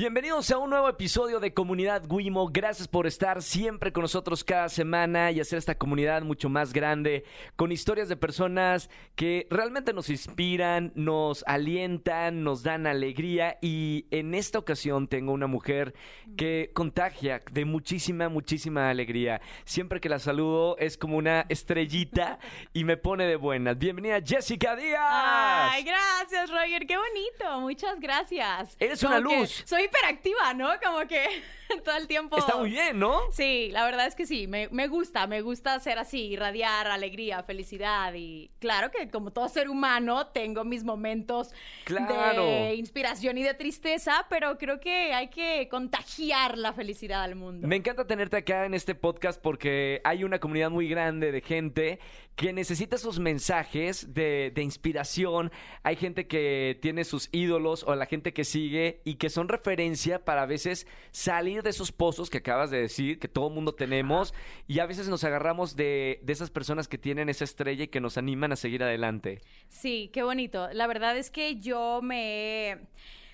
Bienvenidos 0.00 0.50
a 0.50 0.56
un 0.56 0.70
nuevo 0.70 0.88
episodio 0.88 1.40
de 1.40 1.52
Comunidad 1.52 2.10
Wimo. 2.10 2.48
Gracias 2.50 2.88
por 2.88 3.06
estar 3.06 3.42
siempre 3.42 3.92
con 3.92 4.00
nosotros 4.00 4.42
cada 4.42 4.70
semana 4.70 5.30
y 5.30 5.40
hacer 5.40 5.58
esta 5.58 5.74
comunidad 5.74 6.22
mucho 6.22 6.48
más 6.48 6.72
grande, 6.72 7.26
con 7.54 7.70
historias 7.70 8.08
de 8.08 8.16
personas 8.16 8.88
que 9.14 9.46
realmente 9.50 9.92
nos 9.92 10.08
inspiran, 10.08 10.90
nos 10.94 11.44
alientan, 11.46 12.42
nos 12.44 12.62
dan 12.62 12.86
alegría. 12.86 13.58
Y 13.60 14.06
en 14.10 14.32
esta 14.32 14.58
ocasión 14.58 15.06
tengo 15.06 15.32
una 15.32 15.46
mujer 15.46 15.92
que 16.34 16.70
contagia 16.72 17.42
de 17.52 17.66
muchísima, 17.66 18.30
muchísima 18.30 18.88
alegría. 18.88 19.42
Siempre 19.66 20.00
que 20.00 20.08
la 20.08 20.18
saludo 20.18 20.78
es 20.78 20.96
como 20.96 21.18
una 21.18 21.44
estrellita 21.50 22.38
y 22.72 22.84
me 22.84 22.96
pone 22.96 23.26
de 23.26 23.36
buenas. 23.36 23.76
Bienvenida 23.76 24.18
Jessica 24.24 24.76
Díaz. 24.76 25.02
Ay, 25.02 25.84
gracias, 25.84 26.48
Roger. 26.48 26.86
Qué 26.86 26.96
bonito. 26.96 27.60
Muchas 27.60 28.00
gracias. 28.00 28.78
Eres 28.80 29.02
una 29.02 29.22
Como 29.22 29.40
luz. 29.40 29.62
Soy 29.66 29.89
hiperactiva, 29.90 30.54
¿no? 30.54 30.68
Como 30.82 31.06
que 31.06 31.24
todo 31.84 31.96
el 31.96 32.06
tiempo. 32.06 32.36
Está 32.38 32.56
muy 32.56 32.70
bien, 32.70 32.98
¿no? 32.98 33.20
Sí, 33.32 33.68
la 33.72 33.84
verdad 33.84 34.06
es 34.06 34.14
que 34.14 34.26
sí. 34.26 34.46
Me, 34.46 34.68
me 34.70 34.86
gusta, 34.88 35.26
me 35.26 35.40
gusta 35.42 35.78
ser 35.80 35.98
así, 35.98 36.28
irradiar 36.28 36.86
alegría, 36.86 37.42
felicidad. 37.42 38.12
Y 38.14 38.50
claro 38.58 38.90
que 38.90 39.08
como 39.10 39.32
todo 39.32 39.48
ser 39.48 39.68
humano 39.68 40.28
tengo 40.28 40.64
mis 40.64 40.84
momentos 40.84 41.50
Claro. 41.84 42.44
de 42.44 42.74
inspiración 42.74 43.38
y 43.38 43.42
de 43.42 43.54
tristeza, 43.54 44.26
pero 44.28 44.58
creo 44.58 44.80
que 44.80 45.12
hay 45.12 45.28
que 45.28 45.68
contagiar 45.70 46.56
la 46.58 46.72
felicidad 46.72 47.22
al 47.22 47.34
mundo. 47.34 47.66
Me 47.66 47.76
encanta 47.76 48.06
tenerte 48.06 48.36
acá 48.38 48.64
en 48.66 48.74
este 48.74 48.94
podcast 48.94 49.40
porque 49.40 50.00
hay 50.04 50.24
una 50.24 50.38
comunidad 50.38 50.70
muy 50.70 50.88
grande 50.88 51.32
de 51.32 51.40
gente 51.40 51.98
que 52.40 52.54
necesita 52.54 52.96
esos 52.96 53.18
mensajes 53.18 54.14
de, 54.14 54.50
de 54.54 54.62
inspiración. 54.62 55.52
Hay 55.82 55.96
gente 55.96 56.26
que 56.26 56.78
tiene 56.80 57.04
sus 57.04 57.28
ídolos 57.32 57.84
o 57.86 57.94
la 57.94 58.06
gente 58.06 58.32
que 58.32 58.44
sigue 58.44 59.02
y 59.04 59.16
que 59.16 59.28
son 59.28 59.46
referencia 59.46 60.24
para 60.24 60.44
a 60.44 60.46
veces 60.46 60.86
salir 61.10 61.62
de 61.62 61.68
esos 61.68 61.92
pozos 61.92 62.30
que 62.30 62.38
acabas 62.38 62.70
de 62.70 62.80
decir, 62.80 63.18
que 63.18 63.28
todo 63.28 63.50
mundo 63.50 63.74
tenemos, 63.74 64.32
y 64.66 64.78
a 64.78 64.86
veces 64.86 65.10
nos 65.10 65.22
agarramos 65.22 65.76
de, 65.76 66.20
de 66.22 66.32
esas 66.32 66.48
personas 66.48 66.88
que 66.88 66.96
tienen 66.96 67.28
esa 67.28 67.44
estrella 67.44 67.84
y 67.84 67.88
que 67.88 68.00
nos 68.00 68.16
animan 68.16 68.52
a 68.52 68.56
seguir 68.56 68.82
adelante. 68.82 69.42
Sí, 69.68 70.08
qué 70.10 70.22
bonito. 70.22 70.70
La 70.72 70.86
verdad 70.86 71.18
es 71.18 71.30
que 71.30 71.56
yo 71.56 72.00
me, 72.02 72.78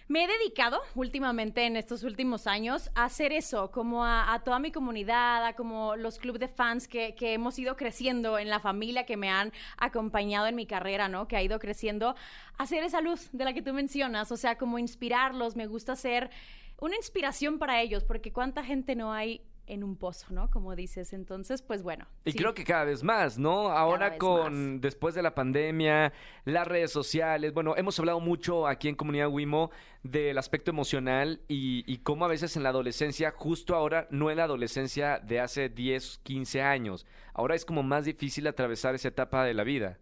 me 0.08 0.24
he 0.24 0.26
dedicado 0.28 0.80
últimamente 0.94 1.66
en 1.66 1.76
estos 1.76 2.04
últimos 2.04 2.46
años 2.46 2.90
a 2.94 3.04
hacer 3.04 3.32
eso, 3.32 3.70
como 3.72 4.04
a, 4.04 4.40
toda 4.44 4.58
mi 4.60 4.70
comunidad, 4.70 5.44
a 5.44 5.54
como 5.54 5.96
los 5.96 6.18
clubes 6.18 6.40
de 6.40 6.48
fans 6.48 6.86
que, 6.86 7.14
que 7.16 7.32
hemos 7.32 7.58
ido 7.58 7.76
creciendo 7.76 8.38
en 8.38 8.48
la 8.48 8.60
familia, 8.60 9.04
que 9.04 9.16
me 9.16 9.30
han 9.30 9.52
acompañado 9.76 10.46
en 10.46 10.54
mi 10.54 10.66
carrera, 10.66 11.08
¿no? 11.08 11.26
Que 11.26 11.36
ha 11.36 11.42
ido 11.42 11.58
creciendo, 11.58 12.14
hacer 12.56 12.84
esa 12.84 13.00
luz 13.00 13.28
de 13.32 13.44
la 13.44 13.52
que 13.52 13.62
tú 13.62 13.72
mencionas, 13.72 14.30
o 14.30 14.36
sea, 14.36 14.56
como 14.56 14.78
inspirarlos, 14.78 15.56
me 15.56 15.66
gusta 15.66 15.96
ser 15.96 16.30
una 16.78 16.96
inspiración 16.96 17.58
para 17.58 17.80
ellos, 17.80 18.04
porque 18.04 18.32
cuánta 18.32 18.62
gente 18.62 18.94
no 18.94 19.12
hay 19.12 19.40
en 19.66 19.84
un 19.84 19.96
pozo, 19.96 20.26
¿no? 20.30 20.50
Como 20.50 20.74
dices. 20.74 21.12
Entonces, 21.12 21.62
pues 21.62 21.82
bueno. 21.82 22.06
Y 22.24 22.32
sí. 22.32 22.38
creo 22.38 22.54
que 22.54 22.64
cada 22.64 22.84
vez 22.84 23.02
más, 23.02 23.38
¿no? 23.38 23.70
Ahora 23.70 24.18
con, 24.18 24.74
más. 24.74 24.80
después 24.80 25.14
de 25.14 25.22
la 25.22 25.34
pandemia, 25.34 26.12
las 26.44 26.66
redes 26.66 26.90
sociales, 26.92 27.52
bueno, 27.52 27.74
hemos 27.76 27.98
hablado 27.98 28.20
mucho 28.20 28.66
aquí 28.66 28.88
en 28.88 28.94
Comunidad 28.94 29.28
Wimo 29.28 29.70
del 30.02 30.38
aspecto 30.38 30.70
emocional 30.70 31.40
y, 31.48 31.84
y 31.86 31.98
cómo 31.98 32.24
a 32.24 32.28
veces 32.28 32.56
en 32.56 32.62
la 32.62 32.68
adolescencia, 32.68 33.32
justo 33.32 33.74
ahora, 33.74 34.06
no 34.10 34.30
en 34.30 34.36
la 34.38 34.44
adolescencia 34.44 35.18
de 35.18 35.40
hace 35.40 35.68
10, 35.68 36.20
15 36.22 36.62
años, 36.62 37.06
ahora 37.34 37.54
es 37.54 37.64
como 37.64 37.82
más 37.82 38.04
difícil 38.04 38.46
atravesar 38.46 38.94
esa 38.94 39.08
etapa 39.08 39.44
de 39.44 39.54
la 39.54 39.64
vida. 39.64 39.98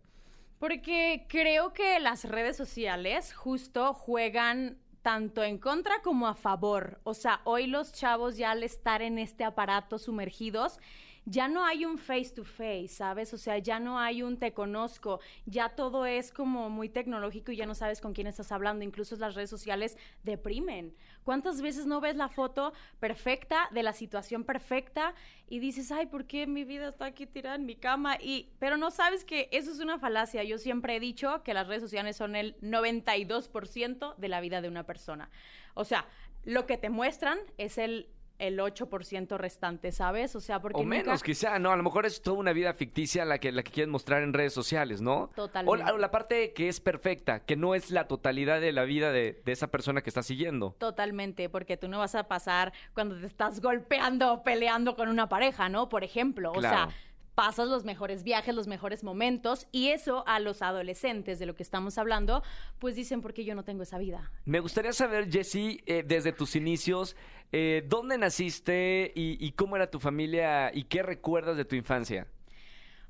Porque 0.58 1.26
creo 1.28 1.72
que 1.72 1.98
las 2.00 2.24
redes 2.24 2.56
sociales 2.56 3.34
justo 3.34 3.92
juegan 3.92 4.78
tanto 5.04 5.44
en 5.44 5.58
contra 5.58 6.00
como 6.02 6.26
a 6.26 6.34
favor. 6.34 6.98
O 7.04 7.12
sea, 7.12 7.42
hoy 7.44 7.66
los 7.66 7.92
chavos 7.92 8.38
ya 8.38 8.52
al 8.52 8.62
estar 8.62 9.02
en 9.02 9.18
este 9.18 9.44
aparato 9.44 9.98
sumergidos, 9.98 10.80
ya 11.26 11.48
no 11.48 11.64
hay 11.64 11.84
un 11.84 11.98
face 11.98 12.30
to 12.30 12.44
face, 12.44 12.88
¿sabes? 12.88 13.32
O 13.32 13.38
sea, 13.38 13.58
ya 13.58 13.80
no 13.80 13.98
hay 13.98 14.22
un 14.22 14.38
te 14.38 14.52
conozco, 14.52 15.20
ya 15.46 15.70
todo 15.70 16.04
es 16.04 16.30
como 16.30 16.68
muy 16.68 16.88
tecnológico 16.88 17.52
y 17.52 17.56
ya 17.56 17.66
no 17.66 17.74
sabes 17.74 18.00
con 18.00 18.12
quién 18.12 18.26
estás 18.26 18.52
hablando. 18.52 18.84
Incluso 18.84 19.16
las 19.16 19.34
redes 19.34 19.50
sociales 19.50 19.96
deprimen. 20.22 20.94
¿Cuántas 21.24 21.62
veces 21.62 21.86
no 21.86 22.00
ves 22.00 22.16
la 22.16 22.28
foto 22.28 22.74
perfecta 23.00 23.68
de 23.72 23.82
la 23.82 23.94
situación 23.94 24.44
perfecta 24.44 25.14
y 25.48 25.58
dices, 25.58 25.90
ay, 25.90 26.06
¿por 26.06 26.26
qué 26.26 26.46
mi 26.46 26.64
vida 26.64 26.88
está 26.88 27.06
aquí 27.06 27.26
tirada 27.26 27.56
en 27.56 27.64
mi 27.64 27.76
cama? 27.76 28.16
Y, 28.20 28.50
pero 28.58 28.76
no 28.76 28.90
sabes 28.90 29.24
que 29.24 29.48
eso 29.50 29.72
es 29.72 29.80
una 29.80 29.98
falacia. 29.98 30.44
Yo 30.44 30.58
siempre 30.58 30.96
he 30.96 31.00
dicho 31.00 31.42
que 31.42 31.54
las 31.54 31.66
redes 31.66 31.82
sociales 31.82 32.16
son 32.16 32.36
el 32.36 32.60
92% 32.60 34.16
de 34.16 34.28
la 34.28 34.40
vida 34.40 34.60
de 34.60 34.68
una 34.68 34.84
persona. 34.84 35.30
O 35.72 35.84
sea, 35.84 36.06
lo 36.44 36.66
que 36.66 36.76
te 36.76 36.90
muestran 36.90 37.38
es 37.56 37.78
el 37.78 38.08
el 38.38 38.58
8% 38.58 39.36
restante, 39.38 39.92
¿sabes? 39.92 40.34
O 40.34 40.40
sea, 40.40 40.60
porque 40.60 40.80
o 40.80 40.84
nunca- 40.84 40.96
menos, 40.98 41.22
quizá, 41.22 41.58
¿no? 41.58 41.70
A 41.70 41.76
lo 41.76 41.82
mejor 41.82 42.04
es 42.06 42.20
toda 42.20 42.36
una 42.38 42.52
vida 42.52 42.74
ficticia 42.74 43.24
la 43.24 43.38
que, 43.38 43.52
la 43.52 43.62
que 43.62 43.70
quieren 43.70 43.90
mostrar 43.90 44.22
en 44.22 44.32
redes 44.32 44.52
sociales, 44.52 45.00
¿no? 45.00 45.30
Totalmente. 45.36 45.70
O 45.82 45.86
la, 45.86 45.94
o 45.94 45.98
la 45.98 46.10
parte 46.10 46.52
que 46.52 46.68
es 46.68 46.80
perfecta, 46.80 47.40
que 47.40 47.56
no 47.56 47.74
es 47.74 47.90
la 47.90 48.08
totalidad 48.08 48.60
de 48.60 48.72
la 48.72 48.84
vida 48.84 49.12
de, 49.12 49.40
de 49.44 49.52
esa 49.52 49.68
persona 49.68 50.02
que 50.02 50.10
está 50.10 50.22
siguiendo. 50.22 50.74
Totalmente, 50.78 51.48
porque 51.48 51.76
tú 51.76 51.88
no 51.88 51.98
vas 52.00 52.14
a 52.16 52.24
pasar 52.28 52.72
cuando 52.92 53.18
te 53.20 53.26
estás 53.26 53.60
golpeando 53.60 54.32
o 54.32 54.42
peleando 54.42 54.96
con 54.96 55.08
una 55.08 55.28
pareja, 55.28 55.68
¿no? 55.68 55.88
Por 55.88 56.02
ejemplo, 56.04 56.52
Claro. 56.52 56.88
o 56.88 56.90
sea, 56.90 56.96
pasas 57.34 57.68
los 57.68 57.84
mejores 57.84 58.22
viajes, 58.22 58.54
los 58.54 58.66
mejores 58.66 59.04
momentos 59.04 59.66
y 59.72 59.88
eso 59.88 60.24
a 60.26 60.40
los 60.40 60.62
adolescentes 60.62 61.38
de 61.38 61.46
lo 61.46 61.54
que 61.54 61.62
estamos 61.62 61.98
hablando, 61.98 62.42
pues 62.78 62.94
dicen 62.96 63.20
porque 63.20 63.44
yo 63.44 63.54
no 63.54 63.64
tengo 63.64 63.82
esa 63.82 63.98
vida. 63.98 64.30
Me 64.44 64.60
gustaría 64.60 64.92
saber, 64.92 65.30
Jessy, 65.30 65.80
eh, 65.86 66.04
desde 66.06 66.32
tus 66.32 66.56
inicios, 66.56 67.16
eh, 67.52 67.84
¿dónde 67.88 68.18
naciste 68.18 69.12
y, 69.14 69.44
y 69.44 69.52
cómo 69.52 69.76
era 69.76 69.90
tu 69.90 70.00
familia 70.00 70.70
y 70.72 70.84
qué 70.84 71.02
recuerdas 71.02 71.56
de 71.56 71.64
tu 71.64 71.76
infancia? 71.76 72.26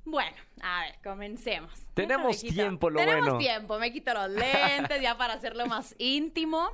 Bueno, 0.07 0.37
a 0.61 0.83
ver, 0.83 0.97
comencemos. 1.03 1.73
Tenemos 1.95 2.41
tiempo, 2.41 2.91
lo 2.91 2.99
Tenemos 3.01 3.21
bueno. 3.23 3.39
tiempo, 3.39 3.79
me 3.79 3.91
quito 3.91 4.13
los 4.13 4.31
lentes 4.31 5.01
ya 5.01 5.17
para 5.17 5.35
hacerlo 5.35 5.67
más 5.67 5.95
íntimo. 5.99 6.69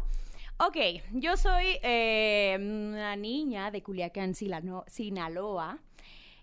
Ok, 0.59 0.77
yo 1.13 1.37
soy 1.37 1.79
eh, 1.83 2.55
una 2.59 3.17
niña 3.17 3.71
de 3.71 3.83
Culiacán, 3.83 4.35
Sinaloa. 4.35 5.79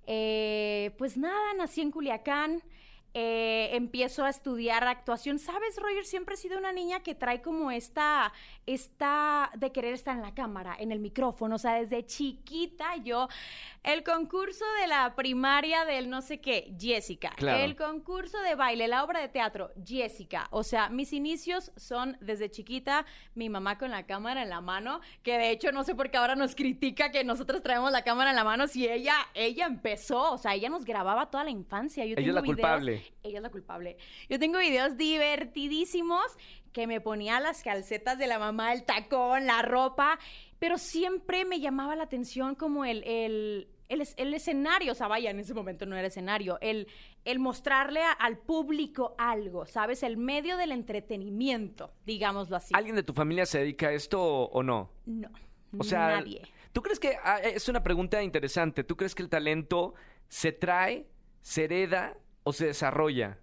Eh, 0.08 0.92
pues 0.98 1.18
nada, 1.18 1.54
nací 1.58 1.82
en 1.82 1.92
Culiacán. 1.92 2.64
Eh, 3.20 3.70
empiezo 3.76 4.24
a 4.26 4.30
estudiar 4.30 4.84
actuación. 4.88 5.40
¿Sabes, 5.40 5.76
Roger? 5.82 6.06
Siempre 6.06 6.36
he 6.36 6.38
sido 6.38 6.60
una 6.60 6.72
niña 6.72 7.00
que 7.02 7.16
trae 7.16 7.42
como 7.42 7.72
esta, 7.72 8.32
esta 8.68 9.50
de 9.56 9.72
querer 9.72 9.96
estar 9.96 10.16
en 10.16 10.22
la 10.22 10.36
cámara, 10.36 10.76
en 10.78 10.92
el 10.92 11.00
micrófono. 11.00 11.56
O 11.56 11.58
sea, 11.58 11.74
desde 11.82 12.06
chiquita 12.06 12.96
yo, 12.98 13.28
el 13.84 14.04
concurso 14.04 14.66
de 14.82 14.86
la 14.88 15.16
primaria 15.16 15.84
del 15.86 16.12
no 16.12 16.22
sé 16.22 16.40
qué, 16.42 16.76
Jessica. 16.80 17.32
Claro. 17.38 17.64
El 17.64 17.76
concurso 17.76 18.40
de 18.42 18.54
baile, 18.54 18.88
la 18.88 19.04
obra 19.04 19.20
de 19.20 19.30
teatro, 19.30 19.72
Jessica. 19.84 20.48
O 20.52 20.62
sea, 20.64 20.90
mis 20.90 21.12
inicios 21.12 21.72
son 21.76 22.18
desde 22.22 22.52
chiquita, 22.52 23.04
mi 23.34 23.50
mamá 23.50 23.80
con 23.80 23.90
la 23.90 24.06
cámara 24.06 24.44
en 24.44 24.50
la 24.50 24.62
mano, 24.62 25.02
que 25.24 25.40
de 25.40 25.50
hecho 25.50 25.72
no 25.72 25.84
sé 25.84 25.96
por 25.96 26.12
qué 26.12 26.18
ahora 26.18 26.36
nos 26.36 26.54
critica 26.54 27.10
que 27.12 27.24
nosotros 27.24 27.64
traemos 27.64 27.92
la 27.92 28.04
cámara 28.04 28.30
en 28.30 28.36
la 28.36 28.44
mano 28.44 28.68
si 28.68 28.88
ella, 28.88 29.16
ella 29.34 29.66
empezó, 29.66 30.34
o 30.34 30.38
sea, 30.38 30.54
ella 30.54 30.70
nos 30.70 30.86
grababa 30.86 31.32
toda 31.32 31.44
la 31.46 31.50
infancia. 31.50 32.06
Yo 32.06 32.12
Ella 32.12 32.20
es 32.20 32.26
tengo 32.26 32.36
la 32.36 32.42
videos- 32.42 32.56
culpable. 32.56 33.07
Ella 33.24 33.38
es 33.38 33.44
la 33.44 33.50
culpable. 33.50 33.98
Yo 34.30 34.40
tengo 34.40 34.60
videos 34.60 34.98
divertidísimos 34.98 36.24
que 36.74 36.88
me 36.88 37.02
ponía 37.02 37.40
las 37.40 37.64
calcetas 37.64 38.18
de 38.18 38.28
la 38.28 38.40
mamá, 38.40 38.74
el 38.74 38.84
tacón, 38.84 39.46
la 39.48 39.62
ropa, 39.62 40.20
pero 40.60 40.78
siempre 40.78 41.46
me 41.46 41.60
llamaba 41.60 41.96
la 41.96 42.04
atención 42.04 42.56
como 42.56 42.86
el, 42.86 43.04
el, 43.06 43.68
el, 43.90 44.02
es- 44.02 44.14
el 44.18 44.34
escenario, 44.34 44.92
o 44.92 44.96
sea, 44.96 45.08
vaya, 45.08 45.32
en 45.32 45.40
ese 45.40 45.54
momento 45.54 45.86
no 45.86 45.96
era 45.96 46.08
escenario, 46.08 46.58
el, 46.62 46.88
el 47.26 47.40
mostrarle 47.40 48.02
a- 48.04 48.12
al 48.12 48.38
público 48.38 49.16
algo, 49.18 49.66
¿sabes? 49.66 50.04
El 50.04 50.18
medio 50.18 50.58
del 50.58 50.72
entretenimiento, 50.72 51.92
digámoslo 52.06 52.56
así. 52.58 52.74
¿Alguien 52.76 52.96
de 52.96 53.04
tu 53.04 53.14
familia 53.14 53.46
se 53.46 53.60
dedica 53.60 53.88
a 53.88 53.94
esto 53.94 54.22
o, 54.22 54.46
o 54.52 54.62
no? 54.64 54.92
No, 55.06 55.30
O 55.80 55.84
sea, 55.84 56.10
nadie. 56.20 56.42
¿tú 56.74 56.82
crees 56.84 57.00
que, 57.00 57.18
ah, 57.24 57.40
es 57.40 57.68
una 57.70 57.82
pregunta 57.82 58.22
interesante, 58.22 58.84
¿tú 58.84 58.96
crees 58.96 59.16
que 59.16 59.24
el 59.24 59.30
talento 59.30 59.96
se 60.28 60.52
trae, 60.52 61.08
se 61.42 61.64
hereda 61.64 62.16
o 62.48 62.54
se 62.54 62.68
desarrolla? 62.68 63.38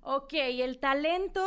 Ok, 0.00 0.32
el 0.32 0.78
talento, 0.78 1.46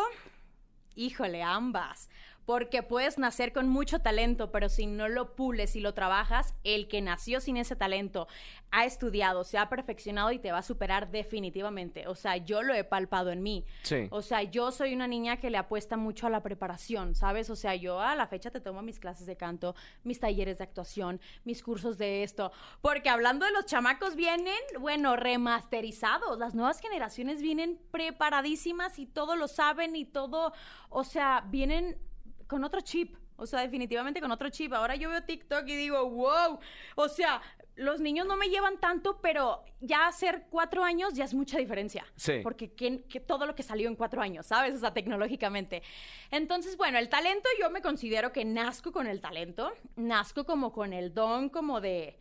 híjole, 0.96 1.42
ambas. 1.42 2.12
Porque 2.50 2.82
puedes 2.82 3.20
nacer 3.20 3.54
con 3.54 3.70
mucho 3.70 4.00
talento, 4.00 4.52
pero 4.52 4.70
si 4.70 4.88
no 4.88 5.08
lo 5.08 5.36
pules 5.36 5.76
y 5.76 5.82
lo 5.82 5.94
trabajas, 5.94 6.56
el 6.64 6.88
que 6.88 7.00
nació 7.00 7.42
sin 7.42 7.58
ese 7.58 7.76
talento 7.76 8.28
ha 8.72 8.86
estudiado, 8.86 9.44
se 9.44 9.60
ha 9.60 9.70
perfeccionado 9.70 10.32
y 10.32 10.40
te 10.40 10.52
va 10.52 10.58
a 10.58 10.64
superar 10.64 11.12
definitivamente. 11.12 12.08
O 12.08 12.16
sea, 12.16 12.38
yo 12.38 12.64
lo 12.64 12.74
he 12.74 12.84
palpado 12.84 13.30
en 13.30 13.44
mí. 13.44 13.68
Sí. 13.84 14.08
O 14.10 14.24
sea, 14.24 14.42
yo 14.42 14.72
soy 14.72 14.96
una 14.96 15.06
niña 15.06 15.38
que 15.38 15.52
le 15.52 15.60
apuesta 15.60 15.96
mucho 15.96 16.26
a 16.26 16.32
la 16.32 16.42
preparación, 16.42 17.14
¿sabes? 17.14 17.52
O 17.52 17.56
sea, 17.56 17.76
yo 17.76 18.02
a 18.02 18.16
la 18.16 18.26
fecha 18.26 18.50
te 18.50 18.62
tomo 18.62 18.82
mis 18.82 19.00
clases 19.00 19.28
de 19.28 19.38
canto, 19.38 19.76
mis 20.04 20.20
talleres 20.20 20.58
de 20.58 20.64
actuación, 20.64 21.22
mis 21.44 21.62
cursos 21.62 22.00
de 22.00 22.24
esto. 22.24 22.52
Porque 22.82 23.10
hablando 23.10 23.46
de 23.46 23.52
los 23.52 23.68
chamacos 23.68 24.16
vienen, 24.16 24.58
bueno, 24.80 25.16
remasterizados. 25.16 26.40
Las 26.40 26.56
nuevas 26.56 26.80
generaciones 26.80 27.44
vienen 27.44 27.80
preparadísimas 27.92 28.98
y 28.98 29.06
todo 29.06 29.36
lo 29.36 29.48
saben 29.48 29.96
y 29.96 30.06
todo, 30.06 30.52
o 30.90 31.04
sea, 31.04 31.44
vienen 31.48 32.09
con 32.50 32.64
otro 32.64 32.82
chip. 32.82 33.16
O 33.38 33.46
sea, 33.46 33.62
definitivamente 33.62 34.20
con 34.20 34.32
otro 34.32 34.50
chip. 34.50 34.74
Ahora 34.74 34.96
yo 34.96 35.10
veo 35.10 35.24
TikTok 35.24 35.66
y 35.68 35.76
digo, 35.78 36.10
wow. 36.10 36.60
O 36.96 37.08
sea, 37.08 37.42
los 37.76 38.02
niños 38.02 38.28
no 38.28 38.36
me 38.36 38.50
llevan 38.50 38.80
tanto, 38.80 39.22
pero 39.22 39.64
ya 39.80 40.08
hacer 40.08 40.48
cuatro 40.50 40.84
años 40.84 41.14
ya 41.14 41.24
es 41.24 41.34
mucha 41.34 41.58
diferencia. 41.58 42.06
Sí. 42.18 42.42
Porque 42.44 42.74
que, 42.74 43.04
que 43.04 43.22
todo 43.22 43.46
lo 43.46 43.56
que 43.56 43.64
salió 43.64 43.88
en 43.88 43.96
cuatro 43.96 44.22
años, 44.22 44.48
¿sabes? 44.48 44.76
O 44.76 44.80
sea, 44.80 44.94
tecnológicamente. 44.94 45.84
Entonces, 46.32 46.76
bueno, 46.76 46.98
el 46.98 47.08
talento, 47.08 47.48
yo 47.62 47.70
me 47.70 47.82
considero 47.82 48.34
que 48.34 48.44
nazco 48.44 48.92
con 48.92 49.08
el 49.08 49.22
talento. 49.22 49.72
Nazco 49.96 50.44
como 50.44 50.74
con 50.74 50.92
el 50.92 51.14
don, 51.14 51.50
como 51.50 51.80
de. 51.80 52.18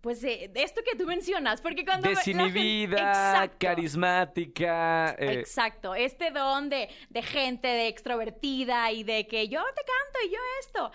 Pues 0.00 0.22
de, 0.22 0.50
esto 0.54 0.80
que 0.88 0.96
tú 0.96 1.04
mencionas, 1.06 1.60
porque 1.60 1.84
cuando... 1.84 2.08
gente- 2.08 2.20
Desinhibida, 2.20 2.96
Exacto. 3.10 3.56
carismática. 3.60 5.14
eh, 5.18 5.32
Exacto, 5.40 5.94
este 5.94 6.30
don 6.30 6.68
de, 6.70 6.88
de 7.10 7.22
gente 7.22 7.68
de 7.68 7.88
extrovertida 7.88 8.90
y 8.92 9.02
de 9.04 9.26
que 9.26 9.48
yo 9.48 9.60
te 9.74 9.82
canto 9.82 10.18
y 10.26 10.30
yo 10.30 10.38
esto. 10.60 10.90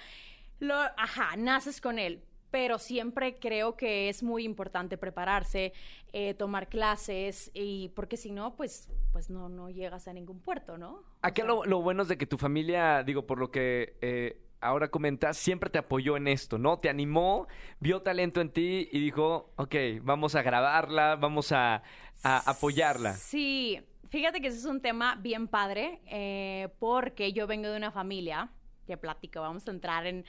Lo, 0.60 0.76
ajá, 0.76 1.36
naces 1.38 1.82
con 1.82 2.00
él. 2.00 2.24
Pero 2.52 2.80
siempre 2.80 3.38
creo 3.38 3.76
que 3.76 4.08
es 4.08 4.24
muy 4.24 4.46
importante 4.46 4.98
prepararse, 4.98 5.74
eh, 6.14 6.34
tomar 6.36 6.70
clases, 6.70 7.52
y 7.54 7.90
porque 7.90 8.16
si 8.16 8.32
no, 8.32 8.56
pues, 8.56 8.88
pues 9.12 9.30
no, 9.30 9.50
no 9.50 9.70
llegas 9.70 10.08
a 10.08 10.14
ningún 10.14 10.40
puerto, 10.40 10.78
¿no? 10.78 10.92
O 10.94 11.04
Acá 11.22 11.42
sea, 11.42 11.46
lo, 11.46 11.66
lo 11.66 11.82
bueno 11.82 12.04
es 12.04 12.08
de 12.08 12.18
que 12.18 12.26
tu 12.26 12.38
familia, 12.38 13.04
digo, 13.04 13.26
por 13.28 13.40
lo 13.40 13.52
que 13.52 13.98
eh, 14.00 14.42
ahora 14.66 14.90
comentas, 14.90 15.38
siempre 15.38 15.70
te 15.70 15.78
apoyó 15.78 16.18
en 16.18 16.28
esto, 16.28 16.58
¿no? 16.58 16.80
Te 16.80 16.90
animó, 16.90 17.48
vio 17.80 18.02
talento 18.02 18.42
en 18.42 18.50
ti 18.50 18.90
y 18.92 19.00
dijo, 19.00 19.52
ok, 19.56 19.76
vamos 20.02 20.36
a 20.36 20.42
grabarla, 20.42 21.16
vamos 21.16 21.52
a, 21.52 21.84
apoyarla. 22.24 23.14
Sí, 23.14 23.80
fíjate 24.10 24.42
que 24.42 24.48
ese 24.48 24.58
es 24.58 24.66
un 24.66 24.82
tema 24.82 25.16
bien 25.22 25.48
padre, 25.48 26.02
eh, 26.08 26.70
porque 26.80 27.34
yo 27.34 27.46
vengo 27.46 27.70
de 27.70 27.78
una 27.78 27.92
familia, 27.92 28.50
te 28.88 28.98
platico, 28.98 29.42
vamos 29.42 29.68
a 29.68 29.72
entrar 29.72 30.08
en 30.08 30.26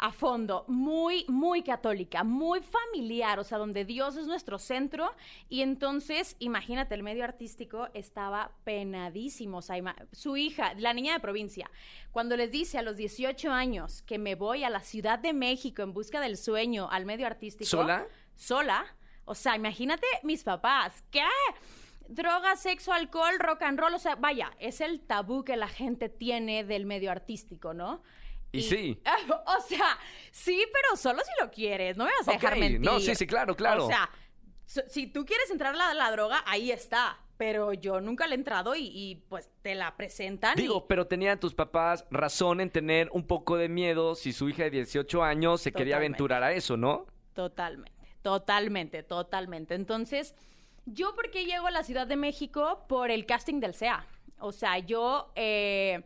a 0.00 0.12
fondo, 0.12 0.64
muy, 0.66 1.26
muy 1.28 1.62
católica, 1.62 2.24
muy 2.24 2.60
familiar, 2.60 3.38
o 3.38 3.44
sea, 3.44 3.58
donde 3.58 3.84
Dios 3.84 4.16
es 4.16 4.26
nuestro 4.26 4.58
centro, 4.58 5.14
y 5.50 5.60
entonces, 5.60 6.36
imagínate, 6.38 6.94
el 6.94 7.02
medio 7.02 7.22
artístico 7.22 7.88
estaba 7.92 8.50
penadísimo, 8.64 9.58
o 9.58 9.62
sea, 9.62 9.76
su 10.12 10.38
hija, 10.38 10.72
la 10.74 10.94
niña 10.94 11.12
de 11.12 11.20
provincia, 11.20 11.70
cuando 12.12 12.36
les 12.36 12.50
dice 12.50 12.78
a 12.78 12.82
los 12.82 12.96
18 12.96 13.52
años 13.52 14.00
que 14.02 14.18
me 14.18 14.34
voy 14.34 14.64
a 14.64 14.70
la 14.70 14.80
Ciudad 14.80 15.18
de 15.18 15.34
México 15.34 15.82
en 15.82 15.92
busca 15.92 16.20
del 16.20 16.38
sueño 16.38 16.88
al 16.90 17.04
medio 17.04 17.26
artístico, 17.26 17.68
¿Sola? 17.68 18.06
sola. 18.36 18.86
O 19.26 19.34
sea, 19.34 19.54
imagínate 19.54 20.06
mis 20.22 20.42
papás. 20.42 21.04
¿Qué? 21.10 21.22
Droga, 22.08 22.56
sexo, 22.56 22.92
alcohol, 22.92 23.38
rock 23.38 23.62
and 23.62 23.78
roll. 23.78 23.94
O 23.94 23.98
sea, 23.98 24.16
vaya, 24.16 24.50
es 24.58 24.80
el 24.80 25.00
tabú 25.00 25.44
que 25.44 25.56
la 25.56 25.68
gente 25.68 26.08
tiene 26.08 26.64
del 26.64 26.84
medio 26.84 27.12
artístico, 27.12 27.74
¿no? 27.74 28.02
Y 28.52 28.62
sí. 28.62 29.00
O 29.46 29.60
sea, 29.62 29.98
sí, 30.32 30.64
pero 30.72 30.96
solo 30.96 31.20
si 31.22 31.30
lo 31.44 31.50
quieres. 31.50 31.96
No 31.96 32.04
me 32.04 32.10
vas 32.18 32.28
a 32.28 32.32
dejar 32.32 32.54
Ok, 32.54 32.58
mentir. 32.58 32.80
no, 32.80 32.98
sí, 33.00 33.14
sí, 33.14 33.26
claro, 33.26 33.54
claro. 33.56 33.84
O 33.86 33.88
sea, 33.88 34.10
so- 34.66 34.82
si 34.88 35.06
tú 35.06 35.24
quieres 35.24 35.50
entrar 35.50 35.74
a 35.74 35.76
la, 35.76 35.94
la 35.94 36.10
droga, 36.10 36.42
ahí 36.46 36.70
está. 36.70 37.18
Pero 37.36 37.72
yo 37.72 38.02
nunca 38.02 38.26
le 38.26 38.34
he 38.34 38.38
entrado 38.38 38.74
y, 38.74 38.86
y, 38.92 39.14
pues 39.28 39.48
te 39.62 39.74
la 39.74 39.96
presentan. 39.96 40.58
y- 40.58 40.62
Digo, 40.62 40.86
pero 40.86 41.06
tenían 41.06 41.40
tus 41.40 41.54
papás 41.54 42.04
razón 42.10 42.60
en 42.60 42.70
tener 42.70 43.08
un 43.12 43.26
poco 43.26 43.56
de 43.56 43.68
miedo 43.68 44.14
si 44.14 44.32
su 44.34 44.48
hija 44.50 44.64
de 44.64 44.70
18 44.70 45.22
años 45.22 45.62
se 45.62 45.72
quería 45.72 45.96
aventurar 45.96 46.42
a 46.42 46.52
eso, 46.52 46.76
¿no? 46.76 47.06
Totalmente, 47.32 47.92
totalmente, 48.20 49.02
totalmente. 49.02 49.74
Entonces, 49.74 50.34
¿yo 50.84 51.14
por 51.14 51.30
qué 51.30 51.46
llego 51.46 51.66
a 51.66 51.70
la 51.70 51.82
Ciudad 51.82 52.06
de 52.06 52.16
México? 52.16 52.84
Por 52.88 53.10
el 53.10 53.24
casting 53.24 53.58
del 53.60 53.74
CEA. 53.74 54.06
O 54.38 54.52
sea, 54.52 54.78
yo 54.78 55.32
eh, 55.34 56.02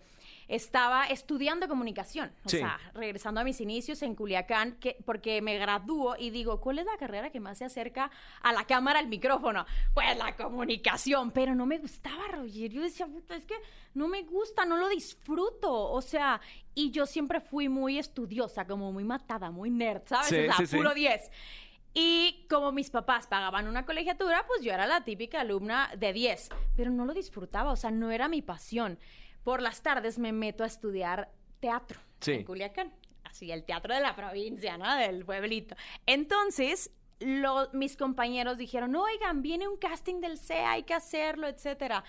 estaba 0.49 1.05
estudiando 1.07 1.69
comunicación. 1.69 2.33
O 2.45 2.49
Sí. 2.49 2.59
sea, 2.59 2.79
regresando 2.95 3.41
a 3.41 3.45
mis 3.45 3.61
inicios 3.61 4.03
en 4.03 4.15
Culiacán, 4.15 4.77
que, 4.79 4.97
porque 5.05 5.41
me 5.43 5.59
gradúo 5.59 6.17
y 6.19 6.31
digo, 6.31 6.61
¿cuál 6.61 6.79
es 6.79 6.87
la 6.87 6.97
carrera 6.97 7.31
que 7.31 7.41
más 7.41 7.59
se 7.59 7.65
acerca 7.65 8.11
a 8.43 8.53
la 8.53 8.65
cámara, 8.65 8.99
al 8.99 9.09
micrófono? 9.09 9.65
Pues 9.95 10.17
la 10.17 10.37
comunicación. 10.37 11.31
Pero 11.31 11.55
no 11.55 11.67
me 11.67 11.79
gustaba, 11.79 12.29
Roger. 12.29 12.71
Yo 12.71 12.83
decía, 12.83 13.07
puta, 13.07 13.37
es 13.37 13.45
que 13.45 13.55
no 13.95 14.09
me 14.09 14.23
gusta, 14.23 14.65
no 14.65 14.77
lo 14.77 14.89
disfruto. 14.89 15.73
O 15.91 16.01
sea, 16.03 16.41
y 16.75 16.91
yo 16.91 17.07
siempre 17.07 17.41
fui 17.41 17.69
muy 17.69 17.99
estudiosa, 17.99 18.67
como 18.67 18.93
muy 18.93 19.05
matada, 19.05 19.51
muy 19.51 19.71
nerd, 19.71 20.03
¿sabes? 20.07 20.27
Sí, 20.29 20.37
o 20.49 20.53
sea, 20.53 20.67
sí. 20.67 20.77
puro 20.77 20.93
10. 20.95 21.31
Y 21.97 22.45
como 22.51 22.73
mis 22.73 22.91
papás 22.91 23.29
pagaban 23.29 23.69
una 23.69 23.87
colegiatura, 23.87 24.45
pues 24.49 24.63
yo 24.63 24.73
era 24.73 24.85
la 24.87 25.05
típica 25.05 25.41
alumna 25.43 25.91
de 25.97 26.13
10, 26.13 26.49
pero 26.77 26.91
no 26.91 27.05
lo 27.05 27.15
disfrutaba, 27.15 27.71
o 27.71 27.77
sea, 27.77 27.93
no 27.93 28.11
era 28.11 28.27
mi 28.27 28.43
pasión. 28.43 28.99
Por 29.45 29.63
las 29.63 29.83
tardes 29.83 30.19
me 30.19 30.33
meto 30.33 30.65
a 30.65 30.67
estudiar 30.67 31.31
teatro 31.61 32.01
Sí. 32.21 32.33
en 32.33 32.45
Culiacán, 32.45 32.93
así 33.25 33.53
el 33.53 33.65
teatro 33.65 33.95
de 33.95 34.01
la 34.01 34.17
provincia, 34.17 34.77
¿no? 34.79 34.95
Del 34.97 35.25
pueblito. 35.25 35.77
Entonces, 36.07 36.91
lo- 37.21 37.71
mis 37.73 37.97
compañeros 37.97 38.59
dijeron, 38.59 38.97
oigan, 38.97 39.43
viene 39.43 39.69
un 39.69 39.77
casting 39.77 40.21
del 40.21 40.39
CEA, 40.39 40.73
hay 40.73 40.83
que 40.83 40.95
hacerlo, 40.95 41.47
etcétera. 41.47 42.03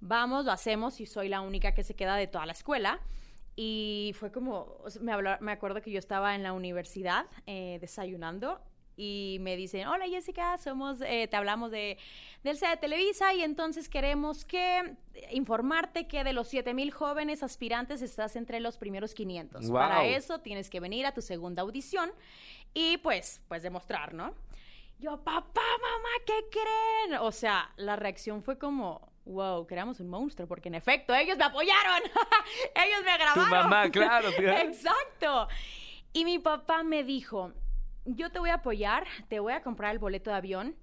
Vamos, 0.00 0.44
lo 0.44 0.52
hacemos 0.52 1.00
y 1.00 1.06
soy 1.06 1.28
la 1.28 1.40
única 1.40 1.72
que 1.74 1.82
se 1.82 1.94
queda 1.94 2.16
de 2.16 2.26
toda 2.26 2.46
la 2.46 2.52
escuela. 2.52 3.00
Y 3.56 4.12
fue 4.18 4.30
como, 4.30 4.76
me, 5.00 5.12
habló- 5.12 5.38
me 5.40 5.52
acuerdo 5.52 5.82
que 5.82 5.90
yo 5.90 5.98
estaba 5.98 6.34
en 6.36 6.42
la 6.44 6.52
universidad 6.52 7.26
eh, 7.46 7.78
desayunando 7.80 8.60
y 9.00 9.38
me 9.40 9.56
dicen, 9.56 9.86
hola 9.86 10.06
Jessica, 10.08 10.58
somos, 10.58 11.00
eh, 11.02 11.28
te 11.30 11.36
hablamos 11.36 11.70
de, 11.70 11.98
del 12.42 12.58
CEA 12.58 12.70
de 12.70 12.76
Televisa 12.78 13.32
y 13.32 13.42
entonces 13.42 13.88
queremos 13.88 14.44
que 14.44 14.96
informarte 15.30 16.08
que 16.08 16.24
de 16.24 16.32
los 16.32 16.48
7000 16.48 16.90
jóvenes 16.90 17.44
aspirantes 17.44 18.02
estás 18.02 18.34
entre 18.34 18.58
los 18.58 18.76
primeros 18.76 19.14
500. 19.14 19.70
Guau. 19.70 19.88
Para 19.88 20.04
eso 20.04 20.40
tienes 20.40 20.68
que 20.68 20.80
venir 20.80 21.06
a 21.06 21.14
tu 21.14 21.22
segunda 21.22 21.62
audición 21.62 22.10
y 22.74 22.96
pues, 22.98 23.40
pues 23.46 23.62
demostrar, 23.62 24.14
¿no? 24.14 24.34
Yo, 24.98 25.16
papá, 25.22 25.62
mamá, 25.80 26.24
¿qué 26.26 26.46
creen? 26.50 27.20
O 27.20 27.30
sea, 27.30 27.70
la 27.76 27.94
reacción 27.94 28.42
fue 28.42 28.58
como, 28.58 29.12
wow, 29.26 29.64
creamos 29.64 30.00
un 30.00 30.08
monstruo, 30.08 30.48
porque 30.48 30.68
en 30.70 30.74
efecto, 30.74 31.14
ellos 31.14 31.38
me 31.38 31.44
apoyaron, 31.44 32.02
ellos 32.74 33.04
me 33.04 33.12
Tu 33.12 33.18
grabaron. 33.18 33.50
mamá, 33.70 33.90
claro. 33.90 34.32
tío. 34.36 34.50
Exacto. 34.50 35.46
Y 36.12 36.24
mi 36.24 36.40
papá 36.40 36.82
me 36.82 37.04
dijo, 37.04 37.52
yo 38.16 38.30
te 38.30 38.38
voy 38.38 38.50
a 38.50 38.54
apoyar, 38.54 39.06
te 39.28 39.40
voy 39.40 39.52
a 39.52 39.62
comprar 39.62 39.92
el 39.92 39.98
boleto 39.98 40.30
de 40.30 40.36
avión, 40.36 40.74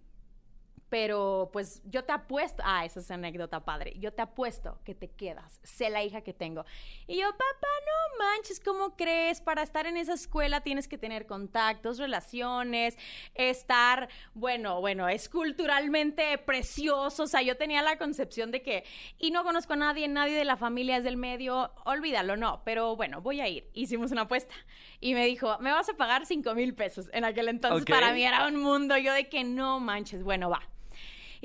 pero 0.90 1.50
pues 1.52 1.82
yo 1.86 2.04
te 2.04 2.14
apuesto, 2.14 2.62
ah, 2.66 2.86
esa 2.86 3.00
es 3.00 3.12
anécdota 3.12 3.66
padre, 3.66 3.94
yo 3.98 4.14
te 4.14 4.22
apuesto 4.22 4.80
que 4.84 4.96
te 4.96 5.10
quedas, 5.10 5.60
sé 5.64 5.90
la 5.90 6.04
hija 6.04 6.22
que 6.22 6.34
tengo. 6.34 6.66
Y 7.08 7.18
yo, 7.18 7.30
papá, 7.32 7.68
no 7.86 8.26
manches, 8.26 8.60
¿cómo 8.60 8.96
crees? 8.96 9.42
Para 9.42 9.64
estar 9.64 9.88
en 9.88 9.98
esa 9.98 10.14
escuela 10.14 10.62
tienes 10.62 10.88
que 10.88 10.98
tener 10.98 11.26
contactos, 11.26 11.98
relaciones, 11.98 12.98
estar, 13.34 14.10
bueno, 14.34 14.80
bueno, 14.80 15.10
es 15.10 15.30
culturalmente 15.30 16.38
precioso, 16.38 17.24
o 17.24 17.28
sea, 17.28 17.42
yo 17.42 17.58
tenía 17.58 17.82
la 17.82 17.98
concepción 17.98 18.52
de 18.52 18.62
que, 18.62 18.84
y 19.18 19.32
no 19.32 19.44
conozco 19.44 19.74
a 19.74 19.78
nadie, 19.78 20.08
nadie 20.08 20.38
de 20.38 20.46
la 20.46 20.58
familia 20.58 20.98
es 20.98 21.04
del 21.04 21.18
medio, 21.18 21.72
olvídalo, 21.86 22.38
no, 22.38 22.62
pero 22.64 22.96
bueno, 22.96 23.22
voy 23.22 23.42
a 23.42 23.48
ir. 23.48 23.70
Hicimos 23.74 24.12
una 24.12 24.22
apuesta 24.22 24.54
y 25.00 25.14
me 25.14 25.26
dijo, 25.26 25.58
me 25.60 25.72
vas 25.72 25.90
a 25.90 25.94
pagar 25.94 26.26
cinco 26.26 26.54
mil 26.56 26.74
pesos. 26.74 27.10
En 27.14 27.26
aquel 27.26 27.50
entonces 27.50 27.86
para 27.86 28.14
mí 28.14 28.24
era 28.24 28.48
un 28.48 28.58
mundo, 28.58 28.98
yo 28.98 29.14
de 29.14 29.30
que 29.30 29.44
no 29.44 29.80
manches, 29.80 30.24
bueno, 30.24 30.50
va. 30.50 30.62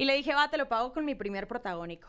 Y 0.01 0.05
le 0.07 0.15
dije, 0.15 0.35
va, 0.35 0.49
te 0.49 0.57
lo 0.57 0.67
pago 0.69 0.93
con 0.93 1.05
mi 1.05 1.15
primer 1.15 1.47
protagónico. 1.47 2.09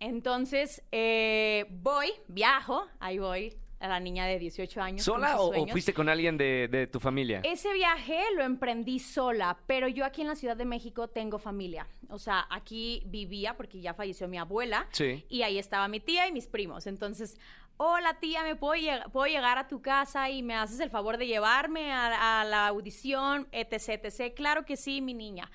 Entonces, 0.00 0.82
eh, 0.92 1.66
voy, 1.70 2.10
viajo, 2.26 2.86
ahí 2.98 3.18
voy, 3.18 3.56
a 3.78 3.86
la 3.88 4.00
niña 4.00 4.26
de 4.26 4.38
18 4.38 4.80
años. 4.82 5.04
¿Sola 5.04 5.40
o, 5.40 5.66
fuiste 5.68 5.94
con 5.94 6.08
alguien 6.08 6.36
de, 6.36 6.68
de 6.68 6.86
tu 6.86 6.98
familia? 7.00 7.40
Ese 7.44 7.72
viaje 7.72 8.18
lo 8.34 8.42
emprendí 8.42 8.98
sola, 8.98 9.58
pero 9.66 9.88
yo 9.88 10.04
aquí 10.04 10.22
en 10.22 10.28
la 10.28 10.36
Ciudad 10.36 10.56
de 10.56 10.64
México 10.64 11.08
tengo 11.08 11.38
familia. 11.38 11.86
O 12.08 12.18
sea, 12.18 12.46
aquí 12.50 13.02
vivía 13.06 13.56
porque 13.56 13.80
ya 13.80 13.94
falleció 13.94 14.26
mi 14.26 14.38
abuela. 14.38 14.86
Sí. 14.90 15.24
Y 15.28 15.42
ahí 15.42 15.58
estaba 15.58 15.86
mi 15.88 16.00
tía 16.00 16.26
y 16.26 16.32
mis 16.32 16.46
primos. 16.46 16.86
Entonces, 16.86 17.36
hola 17.76 18.14
tía, 18.20 18.42
¿me 18.42 18.56
puedo, 18.56 18.74
lleg- 18.74 19.10
puedo 19.12 19.26
llegar 19.26 19.56
a 19.56 19.68
tu 19.68 19.80
casa 19.82 20.28
y 20.30 20.42
me 20.42 20.54
haces 20.54 20.80
el 20.80 20.90
favor 20.90 21.16
de 21.16 21.26
llevarme 21.26 21.92
a, 21.92 22.40
a 22.40 22.44
la 22.44 22.66
audición, 22.66 23.48
etc, 23.52 24.04
etc? 24.04 24.34
Claro 24.34 24.64
que 24.64 24.76
sí, 24.76 25.00
mi 25.00 25.14
niña. 25.14 25.50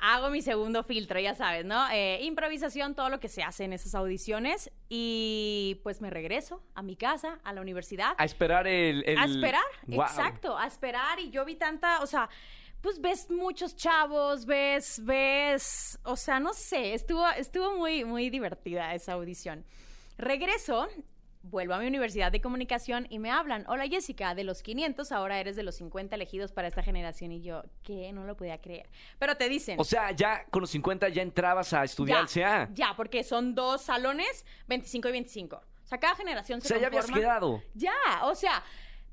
Hago 0.00 0.28
mi 0.30 0.42
segundo 0.42 0.84
filtro, 0.84 1.18
ya 1.18 1.34
sabes, 1.34 1.64
¿no? 1.64 1.88
Eh, 1.90 2.20
improvisación, 2.22 2.94
todo 2.94 3.08
lo 3.08 3.18
que 3.18 3.28
se 3.28 3.42
hace 3.42 3.64
en 3.64 3.72
esas 3.72 3.94
audiciones. 3.94 4.70
Y 4.88 5.80
pues 5.82 6.00
me 6.00 6.10
regreso 6.10 6.62
a 6.74 6.82
mi 6.82 6.96
casa, 6.96 7.38
a 7.44 7.52
la 7.52 7.60
universidad. 7.62 8.14
A 8.18 8.24
esperar 8.24 8.66
el... 8.66 9.02
el- 9.06 9.18
A 9.18 9.24
esperar, 9.24 9.64
Guau. 9.86 10.06
exacto, 10.08 10.56
a 10.58 10.66
esperar. 10.66 11.18
Y 11.20 11.30
yo 11.30 11.44
vi 11.44 11.56
tanta, 11.56 12.00
o 12.02 12.06
sea, 12.06 12.28
pues 12.82 13.00
ves 13.00 13.30
muchos 13.30 13.74
chavos, 13.74 14.44
ves, 14.46 15.00
ves, 15.04 15.98
o 16.04 16.14
sea, 16.16 16.38
no 16.40 16.52
sé, 16.52 16.92
estuvo, 16.94 17.26
estuvo 17.30 17.74
muy, 17.76 18.04
muy 18.04 18.28
divertida 18.30 18.94
esa 18.94 19.14
audición. 19.14 19.64
Regreso, 20.18 20.86
vuelvo 21.50 21.74
a 21.74 21.78
mi 21.78 21.86
universidad 21.86 22.32
de 22.32 22.40
comunicación 22.40 23.06
y 23.10 23.18
me 23.18 23.30
hablan, 23.30 23.64
hola 23.68 23.86
Jessica, 23.86 24.34
de 24.34 24.44
los 24.44 24.62
500 24.62 25.12
ahora 25.12 25.38
eres 25.40 25.56
de 25.56 25.62
los 25.62 25.76
50 25.76 26.14
elegidos 26.14 26.52
para 26.52 26.68
esta 26.68 26.82
generación. 26.82 27.32
Y 27.32 27.42
yo, 27.42 27.62
¿qué? 27.82 28.12
No 28.12 28.24
lo 28.24 28.36
podía 28.36 28.58
creer. 28.58 28.88
Pero 29.18 29.36
te 29.36 29.48
dicen... 29.48 29.78
O 29.80 29.84
sea, 29.84 30.10
ya 30.12 30.44
con 30.50 30.60
los 30.62 30.70
50 30.70 31.08
ya 31.08 31.22
entrabas 31.22 31.72
a 31.72 31.84
estudiar 31.84 32.22
el 32.22 32.28
CA. 32.28 32.68
Ya, 32.72 32.94
porque 32.96 33.22
son 33.24 33.54
dos 33.54 33.82
salones, 33.82 34.44
25 34.68 35.08
y 35.08 35.12
25. 35.12 35.56
O 35.56 35.88
sea, 35.88 35.98
cada 35.98 36.16
generación 36.16 36.58
O 36.58 36.62
se 36.62 36.68
sea, 36.68 36.78
ya 36.78 36.86
habías 36.88 37.06
conforma. 37.06 37.20
quedado. 37.20 37.62
Ya, 37.74 37.92
o 38.24 38.34
sea, 38.34 38.62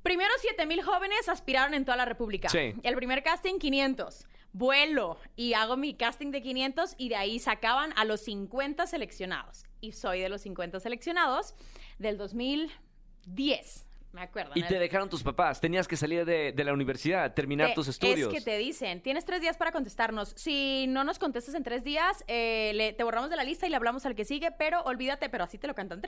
primero 0.02 0.32
7 0.40 0.66
mil 0.66 0.82
jóvenes 0.82 1.30
aspiraron 1.30 1.74
en 1.74 1.86
toda 1.86 1.98
la 1.98 2.06
República. 2.06 2.50
Sí. 2.50 2.74
El 2.82 2.96
primer 2.96 3.22
casting, 3.24 3.60
500. 3.60 4.26
Vuelo 4.56 5.18
y 5.36 5.54
hago 5.54 5.78
mi 5.78 5.96
casting 5.96 6.30
de 6.32 6.42
500 6.42 6.96
y 6.98 7.10
de 7.10 7.16
ahí 7.16 7.40
sacaban 7.40 7.92
a 7.96 8.06
los 8.06 8.22
50 8.22 8.86
seleccionados. 8.86 9.66
Y 9.82 9.94
soy 9.94 10.22
de 10.22 10.30
los 10.30 10.42
50 10.42 10.80
seleccionados 10.80 11.56
del 12.04 12.18
2010, 12.18 13.88
me 14.12 14.22
acuerdo. 14.22 14.52
Y 14.54 14.62
te 14.62 14.78
dejaron 14.78 15.10
tus 15.10 15.24
papás. 15.24 15.60
Tenías 15.60 15.88
que 15.88 15.98
salir 15.98 16.24
de, 16.24 16.52
de 16.52 16.64
la 16.64 16.72
universidad, 16.72 17.34
terminar 17.34 17.70
te- 17.70 17.74
tus 17.76 17.88
estudios. 17.88 18.32
Es 18.32 18.40
que 18.40 18.46
te 18.46 18.58
dicen, 18.60 19.02
tienes 19.02 19.26
tres 19.26 19.42
días 19.42 19.58
para 19.58 19.72
contestarnos. 19.72 20.34
Si 20.36 20.86
no 20.88 21.04
nos 21.04 21.18
contestas 21.18 21.56
en 21.56 21.64
tres 21.64 21.84
días, 21.84 22.24
eh, 22.28 22.74
le- 22.76 22.94
te 22.94 23.04
borramos 23.04 23.32
de 23.32 23.38
la 23.38 23.44
lista 23.44 23.66
y 23.66 23.72
le 23.72 23.76
hablamos 23.76 24.06
al 24.06 24.14
que 24.14 24.24
sigue, 24.24 24.52
pero 24.52 24.82
olvídate, 24.84 25.30
pero 25.30 25.44
así 25.46 25.58
te 25.58 25.66
lo 25.66 25.74
cantan. 25.74 26.00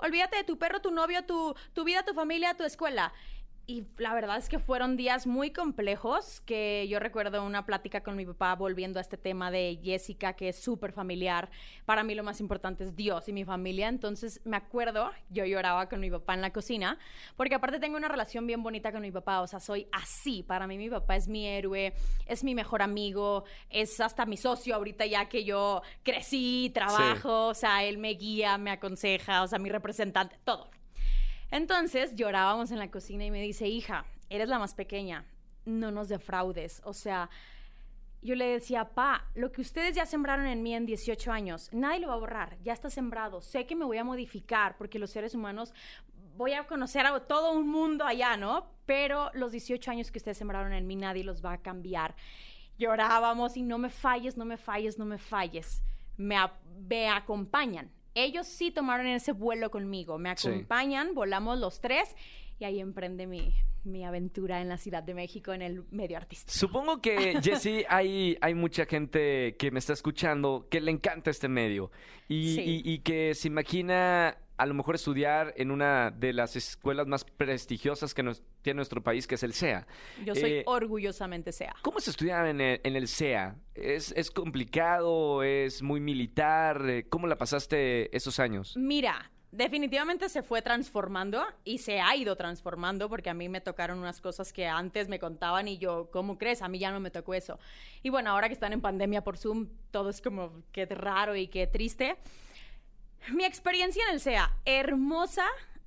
Olvídate 0.00 0.36
de 0.36 0.44
tu 0.44 0.58
perro, 0.58 0.80
tu 0.80 0.90
novio, 0.90 1.24
tu, 1.24 1.54
tu 1.72 1.82
vida, 1.84 2.02
tu 2.02 2.12
familia, 2.12 2.54
tu 2.54 2.64
escuela. 2.64 3.10
Y 3.70 3.86
la 3.98 4.12
verdad 4.14 4.36
es 4.36 4.48
que 4.48 4.58
fueron 4.58 4.96
días 4.96 5.28
muy 5.28 5.52
complejos, 5.52 6.40
que 6.40 6.88
yo 6.88 6.98
recuerdo 6.98 7.46
una 7.46 7.66
plática 7.66 8.02
con 8.02 8.16
mi 8.16 8.26
papá 8.26 8.56
volviendo 8.56 8.98
a 8.98 9.00
este 9.00 9.16
tema 9.16 9.52
de 9.52 9.78
Jessica, 9.80 10.32
que 10.32 10.48
es 10.48 10.60
súper 10.60 10.90
familiar. 10.90 11.48
Para 11.84 12.02
mí 12.02 12.16
lo 12.16 12.24
más 12.24 12.40
importante 12.40 12.82
es 12.82 12.96
Dios 12.96 13.28
y 13.28 13.32
mi 13.32 13.44
familia. 13.44 13.86
Entonces 13.86 14.40
me 14.44 14.56
acuerdo, 14.56 15.12
yo 15.28 15.44
lloraba 15.44 15.88
con 15.88 16.00
mi 16.00 16.10
papá 16.10 16.34
en 16.34 16.40
la 16.40 16.52
cocina, 16.52 16.98
porque 17.36 17.54
aparte 17.54 17.78
tengo 17.78 17.96
una 17.96 18.08
relación 18.08 18.44
bien 18.44 18.60
bonita 18.60 18.90
con 18.90 19.02
mi 19.02 19.12
papá, 19.12 19.40
o 19.40 19.46
sea, 19.46 19.60
soy 19.60 19.86
así. 19.92 20.42
Para 20.42 20.66
mí 20.66 20.76
mi 20.76 20.90
papá 20.90 21.14
es 21.14 21.28
mi 21.28 21.46
héroe, 21.46 21.92
es 22.26 22.42
mi 22.42 22.56
mejor 22.56 22.82
amigo, 22.82 23.44
es 23.68 24.00
hasta 24.00 24.26
mi 24.26 24.36
socio 24.36 24.74
ahorita 24.74 25.06
ya 25.06 25.28
que 25.28 25.44
yo 25.44 25.82
crecí, 26.02 26.72
trabajo, 26.74 27.46
o 27.46 27.54
sea, 27.54 27.84
él 27.84 27.98
me 27.98 28.14
guía, 28.14 28.58
me 28.58 28.72
aconseja, 28.72 29.44
o 29.44 29.46
sea, 29.46 29.60
mi 29.60 29.70
representante, 29.70 30.40
todo. 30.42 30.79
Entonces 31.50 32.14
llorábamos 32.14 32.70
en 32.70 32.78
la 32.78 32.90
cocina 32.90 33.24
y 33.24 33.30
me 33.30 33.42
dice, 33.42 33.66
hija, 33.68 34.04
eres 34.28 34.48
la 34.48 34.58
más 34.58 34.74
pequeña, 34.74 35.24
no 35.64 35.90
nos 35.90 36.08
defraudes. 36.08 36.80
O 36.84 36.92
sea, 36.92 37.28
yo 38.22 38.34
le 38.34 38.46
decía, 38.46 38.84
pa, 38.90 39.24
lo 39.34 39.50
que 39.50 39.60
ustedes 39.62 39.94
ya 39.96 40.06
sembraron 40.06 40.46
en 40.46 40.62
mí 40.62 40.74
en 40.74 40.86
18 40.86 41.32
años, 41.32 41.68
nadie 41.72 42.00
lo 42.00 42.08
va 42.08 42.14
a 42.14 42.18
borrar, 42.18 42.58
ya 42.62 42.72
está 42.72 42.90
sembrado. 42.90 43.40
Sé 43.40 43.66
que 43.66 43.74
me 43.76 43.84
voy 43.84 43.98
a 43.98 44.04
modificar 44.04 44.76
porque 44.76 44.98
los 44.98 45.10
seres 45.10 45.34
humanos 45.34 45.72
voy 46.36 46.52
a 46.52 46.66
conocer 46.66 47.04
a 47.06 47.18
todo 47.20 47.52
un 47.52 47.68
mundo 47.68 48.04
allá, 48.04 48.36
¿no? 48.36 48.70
Pero 48.86 49.30
los 49.34 49.52
18 49.52 49.90
años 49.90 50.10
que 50.10 50.18
ustedes 50.18 50.38
sembraron 50.38 50.72
en 50.72 50.86
mí, 50.86 50.96
nadie 50.96 51.24
los 51.24 51.44
va 51.44 51.52
a 51.52 51.58
cambiar. 51.62 52.14
Llorábamos 52.78 53.56
y 53.56 53.62
no 53.62 53.76
me 53.78 53.90
falles, 53.90 54.36
no 54.36 54.44
me 54.44 54.56
falles, 54.56 54.98
no 54.98 55.04
me 55.04 55.18
falles. 55.18 55.82
Me, 56.16 56.36
a- 56.36 56.52
me 56.88 57.08
acompañan. 57.08 57.90
Ellos 58.14 58.46
sí 58.46 58.70
tomaron 58.70 59.06
ese 59.06 59.32
vuelo 59.32 59.70
conmigo, 59.70 60.18
me 60.18 60.34
Sí. 60.36 60.48
acompañan, 60.48 61.14
volamos 61.14 61.58
los 61.58 61.80
tres 61.80 62.14
y 62.58 62.64
ahí 62.64 62.80
emprende 62.80 63.26
mi, 63.26 63.54
mi 63.84 64.04
aventura 64.04 64.60
en 64.60 64.68
la 64.68 64.76
Ciudad 64.76 65.02
de 65.02 65.14
México 65.14 65.52
en 65.52 65.62
el 65.62 65.84
medio 65.90 66.16
artístico. 66.16 66.52
Supongo 66.52 67.00
que, 67.00 67.12
Jessy, 67.42 67.84
hay, 67.88 68.36
hay 68.40 68.54
mucha 68.54 68.84
gente 68.86 69.56
que 69.58 69.70
me 69.70 69.78
está 69.78 69.92
escuchando 69.92 70.66
que 70.70 70.80
le 70.80 70.90
encanta 70.90 71.30
este 71.30 71.48
medio 71.48 71.90
y, 72.28 72.54
Sí. 72.56 72.82
y- 72.84 72.92
y 72.94 72.98
que 72.98 73.34
se 73.34 73.48
imagina 73.48 74.36
a 74.60 74.66
lo 74.66 74.74
mejor 74.74 74.94
estudiar 74.94 75.54
en 75.56 75.70
una 75.70 76.10
de 76.10 76.34
las 76.34 76.54
escuelas 76.54 77.06
más 77.06 77.24
prestigiosas 77.24 78.12
que 78.12 78.22
nos, 78.22 78.42
tiene 78.60 78.76
nuestro 78.76 79.02
país, 79.02 79.26
que 79.26 79.36
es 79.36 79.42
el 79.42 79.54
CEA. 79.54 79.86
Yo 80.22 80.34
soy 80.34 80.52
Eh, 80.52 80.62
orgullosamente 80.66 81.50
SEA. 81.50 81.74
¿Cómo 81.80 81.96
es 81.96 82.08
estudiar 82.08 82.46
en 82.46 82.60
el, 82.60 82.78
en 82.84 82.94
el 82.94 83.08
CEA? 83.08 83.56
¿Es, 83.74 84.12
¿Es 84.14 84.30
complicado? 84.30 85.42
¿Es 85.42 85.80
muy 85.80 85.98
militar? 85.98 86.84
Eh, 86.86 87.06
¿Cómo 87.08 87.26
la 87.26 87.38
pasaste 87.38 88.14
esos 88.14 88.38
años? 88.38 88.76
Mira, 88.76 89.30
definitivamente 89.50 90.28
se 90.28 90.42
fue 90.42 90.60
transformando 90.60 91.42
y 91.64 91.78
se 91.78 92.02
ha 92.02 92.14
ido 92.14 92.36
transformando 92.36 93.08
porque 93.08 93.30
a 93.30 93.34
mí 93.34 93.48
me 93.48 93.62
tocaron 93.62 93.98
unas 93.98 94.20
cosas 94.20 94.52
que 94.52 94.66
antes 94.66 95.08
me 95.08 95.18
contaban 95.18 95.68
y 95.68 95.78
yo, 95.78 96.10
¿cómo 96.12 96.36
crees? 96.36 96.60
A 96.60 96.68
mí 96.68 96.78
ya 96.78 96.92
no 96.92 97.00
me 97.00 97.10
tocó 97.10 97.32
eso. 97.32 97.58
Y 98.02 98.10
bueno, 98.10 98.28
ahora 98.30 98.48
que 98.48 98.54
están 98.54 98.74
en 98.74 98.82
pandemia 98.82 99.24
por 99.24 99.38
Zoom, 99.38 99.68
todo 99.90 100.10
es 100.10 100.20
como 100.20 100.52
qué 100.70 100.84
raro 100.84 101.34
y 101.34 101.48
qué 101.48 101.66
triste. 101.66 102.18
Mi 103.32 103.44
experiencia 103.44 104.02
en 104.08 104.14
el 104.14 104.20
SEA, 104.20 104.50
hermosa, 104.64 105.46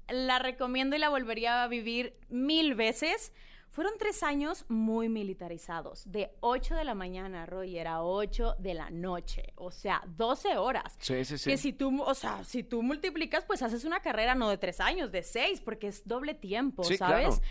la 0.09 0.39
recomiendo 0.39 0.95
y 0.95 0.99
la 0.99 1.09
volvería 1.09 1.63
a 1.63 1.67
vivir 1.67 2.15
mil 2.29 2.75
veces. 2.75 3.33
Fueron 3.69 3.93
tres 3.97 4.21
años 4.21 4.65
muy 4.69 5.09
militarizados, 5.09 6.03
de 6.11 6.29
8 6.41 6.75
de 6.75 6.83
la 6.85 6.93
mañana, 6.93 7.47
Roger, 7.47 7.87
a 7.87 8.03
8 8.03 8.57
de 8.59 8.75
la 8.75 8.91
noche, 8.91 9.51
o 9.55 9.71
sea, 9.71 10.03
12 10.05 10.57
horas. 10.57 10.95
Sí, 10.99 11.25
sí, 11.25 11.39
sí. 11.39 11.49
Que 11.49 11.57
si 11.57 11.73
tú, 11.73 12.03
o 12.03 12.13
sea, 12.13 12.43
si 12.43 12.61
tú 12.61 12.83
multiplicas, 12.83 13.45
pues 13.45 13.63
haces 13.63 13.83
una 13.83 13.99
carrera 13.99 14.35
no 14.35 14.47
de 14.49 14.59
tres 14.59 14.79
años, 14.79 15.11
de 15.11 15.23
seis, 15.23 15.59
porque 15.59 15.87
es 15.87 16.07
doble 16.07 16.35
tiempo, 16.35 16.83
Sí, 16.83 16.97
¿sabes? 16.97 17.25
claro. 17.39 17.41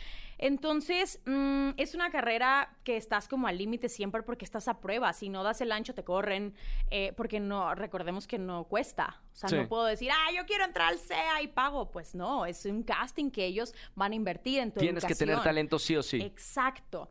Entonces, 0.42 1.20
mm, 1.24 1.70
es 1.76 1.94
una 1.94 2.10
carrera 2.10 2.76
que 2.82 2.96
estás 2.96 3.28
como 3.28 3.46
al 3.46 3.56
límite 3.58 3.88
siempre 3.88 4.24
porque 4.24 4.44
estás 4.44 4.66
a 4.66 4.80
prueba. 4.80 5.12
Si 5.12 5.28
no 5.28 5.44
das 5.44 5.60
el 5.60 5.70
ancho, 5.70 5.94
te 5.94 6.02
corren, 6.02 6.56
eh, 6.90 7.12
porque 7.16 7.38
no, 7.38 7.76
recordemos 7.76 8.26
que 8.26 8.38
no 8.38 8.64
cuesta. 8.64 9.22
O 9.32 9.36
sea, 9.36 9.48
Sí. 9.48 9.54
no 9.54 9.68
puedo 9.68 9.84
decir, 9.84 10.10
ah, 10.10 10.32
yo 10.36 10.44
quiero 10.44 10.64
entrar 10.64 10.88
al 10.88 10.98
CEA 10.98 11.42
y 11.42 11.46
pago. 11.46 11.92
Pues 11.92 12.16
no, 12.16 12.44
es 12.44 12.64
un 12.64 12.82
casting 12.82 13.30
que 13.30 13.44
ellos 13.44 13.72
van 13.94 14.10
a 14.10 14.14
invertir 14.16 14.58
en 14.58 14.72
tu 14.72 14.80
Tienes 14.80 15.04
que 15.04 15.14
tener 15.14 15.40
talento 15.40 15.78
sí 15.78 15.94
o 15.94 16.02
sí. 16.02 16.20
Exacto. 16.20 17.08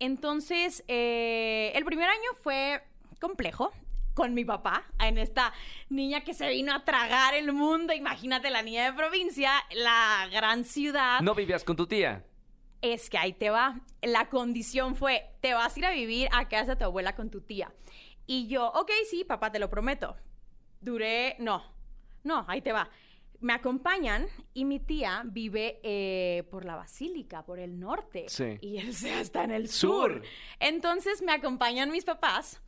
Entonces, 0.00 0.82
eh, 0.88 1.70
el 1.76 1.84
primer 1.84 2.08
año 2.08 2.30
fue 2.42 2.82
complejo 3.20 3.70
con 4.14 4.34
mi 4.34 4.44
papá, 4.44 4.86
en 4.98 5.18
esta 5.18 5.52
niña 5.88 6.22
que 6.24 6.34
se 6.34 6.48
vino 6.48 6.74
a 6.74 6.84
tragar 6.84 7.34
el 7.34 7.52
mundo. 7.52 7.92
Imagínate 7.92 8.50
la 8.50 8.62
niña 8.62 8.86
de 8.86 8.92
provincia, 8.92 9.52
la 9.70 10.28
gran 10.32 10.64
ciudad. 10.64 11.20
¿No 11.20 11.36
vivías 11.36 11.62
con 11.62 11.76
tu 11.76 11.86
tía? 11.86 12.24
Es 12.82 13.08
que 13.08 13.16
ahí 13.16 13.32
te 13.32 13.48
va. 13.48 13.80
La 14.02 14.28
condición 14.28 14.96
fue, 14.96 15.30
te 15.40 15.54
vas 15.54 15.74
a 15.74 15.78
ir 15.78 15.86
a 15.86 15.90
vivir 15.92 16.28
a 16.32 16.48
casa 16.48 16.72
de 16.72 16.76
tu 16.76 16.84
abuela 16.84 17.14
con 17.14 17.30
tu 17.30 17.40
tía. 17.40 17.72
Y 18.26 18.48
yo, 18.48 18.66
ok, 18.68 18.90
sí, 19.08 19.24
papá, 19.24 19.50
te 19.50 19.58
lo 19.58 19.70
prometo. 19.70 20.16
Duré, 20.80 21.36
no, 21.38 21.62
no, 22.24 22.44
ahí 22.48 22.60
te 22.60 22.72
va. 22.72 22.90
Me 23.40 23.52
acompañan 23.52 24.26
y 24.54 24.64
mi 24.64 24.78
tía 24.78 25.22
vive 25.24 25.80
eh, 25.82 26.44
por 26.50 26.64
la 26.64 26.76
Basílica, 26.76 27.44
por 27.44 27.58
el 27.58 27.78
norte. 27.78 28.26
Sí. 28.28 28.58
Y 28.60 28.78
él 28.78 28.94
se 28.94 29.20
está 29.20 29.44
en 29.44 29.50
el 29.50 29.68
Sur. 29.68 30.12
sur. 30.12 30.22
Entonces 30.60 31.22
me 31.22 31.32
acompañan 31.32 31.90
mis 31.90 32.04
papás. 32.04 32.60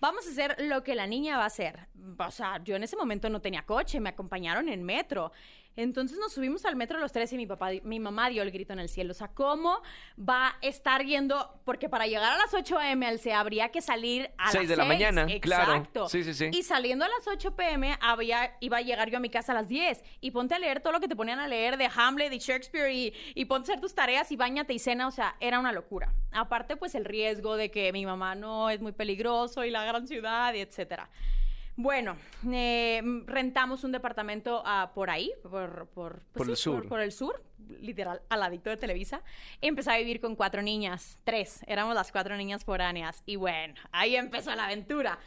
Vamos 0.00 0.26
a 0.26 0.30
hacer 0.30 0.56
lo 0.58 0.82
que 0.82 0.94
la 0.94 1.06
niña 1.06 1.38
va 1.38 1.44
a 1.44 1.46
hacer. 1.46 1.88
O 2.18 2.30
sea, 2.30 2.62
yo 2.62 2.76
en 2.76 2.82
ese 2.82 2.96
momento 2.96 3.30
no 3.30 3.40
tenía 3.40 3.62
coche, 3.62 4.00
me 4.00 4.10
acompañaron 4.10 4.68
en 4.68 4.82
metro. 4.82 5.32
Entonces 5.76 6.18
nos 6.18 6.32
subimos 6.32 6.64
al 6.64 6.74
metro 6.74 6.98
los 6.98 7.12
tres 7.12 7.32
y 7.32 7.36
mi 7.36 7.46
papá, 7.46 7.68
mi 7.84 8.00
mamá 8.00 8.28
dio 8.30 8.42
el 8.42 8.50
grito 8.50 8.72
en 8.72 8.78
el 8.78 8.88
cielo. 8.88 9.10
O 9.10 9.14
sea, 9.14 9.28
¿cómo 9.28 9.82
va 10.18 10.48
a 10.48 10.56
estar 10.62 11.04
yendo? 11.04 11.60
Porque 11.64 11.88
para 11.88 12.06
llegar 12.06 12.32
a 12.32 12.38
las 12.38 12.54
8 12.54 12.78
a.m. 12.78 13.06
al 13.06 13.18
C 13.18 13.32
habría 13.32 13.70
que 13.70 13.82
salir 13.82 14.30
a 14.38 14.50
Seis 14.50 14.62
las 14.62 14.70
de 14.70 14.76
la 14.76 14.84
6. 14.84 14.88
mañana, 14.88 15.26
claro. 15.40 15.72
Exacto. 15.74 16.08
Sí, 16.08 16.24
sí, 16.24 16.34
sí. 16.34 16.50
Y 16.52 16.62
saliendo 16.62 17.04
a 17.04 17.08
las 17.08 17.26
8 17.28 17.54
p.m. 17.54 17.96
Había, 18.00 18.56
iba 18.60 18.78
a 18.78 18.80
llegar 18.82 19.10
yo 19.10 19.18
a 19.18 19.20
mi 19.20 19.28
casa 19.30 19.52
a 19.52 19.54
las 19.54 19.68
10. 19.68 20.02
Y 20.20 20.30
ponte 20.30 20.54
a 20.54 20.58
leer 20.58 20.80
todo 20.80 20.94
lo 20.94 21.00
que 21.00 21.08
te 21.08 21.16
ponían 21.16 21.38
a 21.38 21.46
leer 21.48 21.76
de 21.76 21.90
Hamlet 21.94 22.32
y 22.32 22.38
Shakespeare 22.38 22.90
y, 22.92 23.12
y 23.34 23.44
ponte 23.44 23.70
a 23.70 23.74
hacer 23.74 23.80
tus 23.80 23.94
tareas 23.94 24.32
y 24.32 24.36
bañate 24.36 24.72
y 24.72 24.78
cena. 24.78 25.06
O 25.06 25.10
sea, 25.10 25.36
era 25.40 25.58
una 25.60 25.72
locura. 25.72 26.12
Aparte, 26.32 26.76
pues 26.76 26.94
el 26.94 27.04
riesgo 27.04 27.56
de 27.56 27.70
que 27.70 27.92
mi 27.92 28.06
mamá 28.06 28.34
no 28.34 28.70
es 28.70 28.80
muy 28.80 28.92
peligroso 28.92 29.64
y 29.64 29.70
la 29.70 29.84
gran 29.84 30.06
ciudad 30.08 30.54
y 30.54 30.60
etcétera. 30.60 31.10
Bueno, 31.76 32.16
eh, 32.50 33.02
rentamos 33.26 33.84
un 33.84 33.92
departamento 33.92 34.62
ah, 34.64 34.92
por 34.94 35.10
ahí, 35.10 35.30
por, 35.42 35.86
por, 35.88 36.22
pues 36.32 36.32
Por 36.32 36.48
el 36.50 36.56
sur. 36.56 36.88
por 36.88 37.00
el 37.00 37.12
sur, 37.12 37.42
literal, 37.80 38.22
al 38.30 38.40
ladito 38.40 38.70
de 38.70 38.78
Televisa. 38.78 39.20
Empecé 39.60 39.92
a 39.92 39.98
vivir 39.98 40.20
con 40.20 40.36
cuatro 40.36 40.62
niñas, 40.62 41.18
tres, 41.24 41.60
éramos 41.66 41.94
las 41.94 42.12
cuatro 42.12 42.34
niñas 42.36 42.64
foráneas. 42.64 43.22
Y 43.26 43.36
bueno, 43.36 43.74
ahí 43.92 44.16
empezó 44.16 44.54
la 44.54 44.64
aventura. 44.64 45.18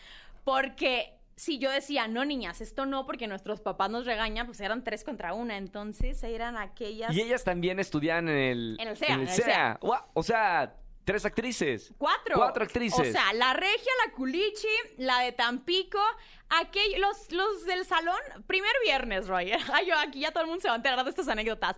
Porque 0.44 1.13
si 1.36 1.60
yo 1.60 1.70
decía, 1.70 2.08
no 2.08 2.25
niñas, 2.25 2.62
esto 2.62 2.88
no, 2.88 3.06
porque 3.06 3.27
nuestros 3.27 3.62
papás 3.62 3.91
nos 3.91 4.08
regañan, 4.08 4.48
pues 4.48 4.60
eran 4.60 4.84
tres 4.84 5.03
contra 5.03 5.34
una. 5.34 5.56
Entonces 5.58 6.24
eran 6.24 6.58
aquellas... 6.58 7.15
Y 7.15 7.22
ellas 7.22 7.44
también 7.44 7.79
estudian 7.79 8.27
en 8.27 8.36
el, 8.36 8.77
En 8.79 8.88
el 8.88 8.98
CEA, 8.98 9.13
en 9.13 9.22
el 9.22 9.27
en 9.27 9.34
el 9.34 9.36
CEA. 9.36 9.46
CEA. 9.46 9.77
Guau, 9.82 10.01
O 10.15 10.24
sea, 10.24 10.74
tres 11.10 11.25
actrices. 11.25 11.92
Cuatro. 11.98 12.36
Cuatro 12.36 12.63
actrices. 12.63 13.00
O 13.00 13.12
sea, 13.12 13.34
la 13.34 13.54
regia, 13.54 13.92
la 14.06 14.13
culichi, 14.13 14.68
la 14.98 15.22
de 15.22 15.32
Tampico, 15.32 16.00
aquellos, 16.50 17.00
los, 17.00 17.32
los 17.32 17.66
del 17.66 17.84
salón, 17.84 18.20
primer 18.46 18.72
viernes, 18.84 19.28
Roger. 19.28 19.60
Ay, 19.74 19.88
yo 19.88 19.98
aquí 19.98 20.20
ya 20.20 20.32
todo 20.32 20.44
el 20.44 20.50
mundo 20.50 20.62
se 20.62 20.68
va 20.68 20.75
a 20.75 20.78
enterar 20.78 21.04
de 21.04 21.10
estas 21.10 21.28
anécdotas. 21.28 21.78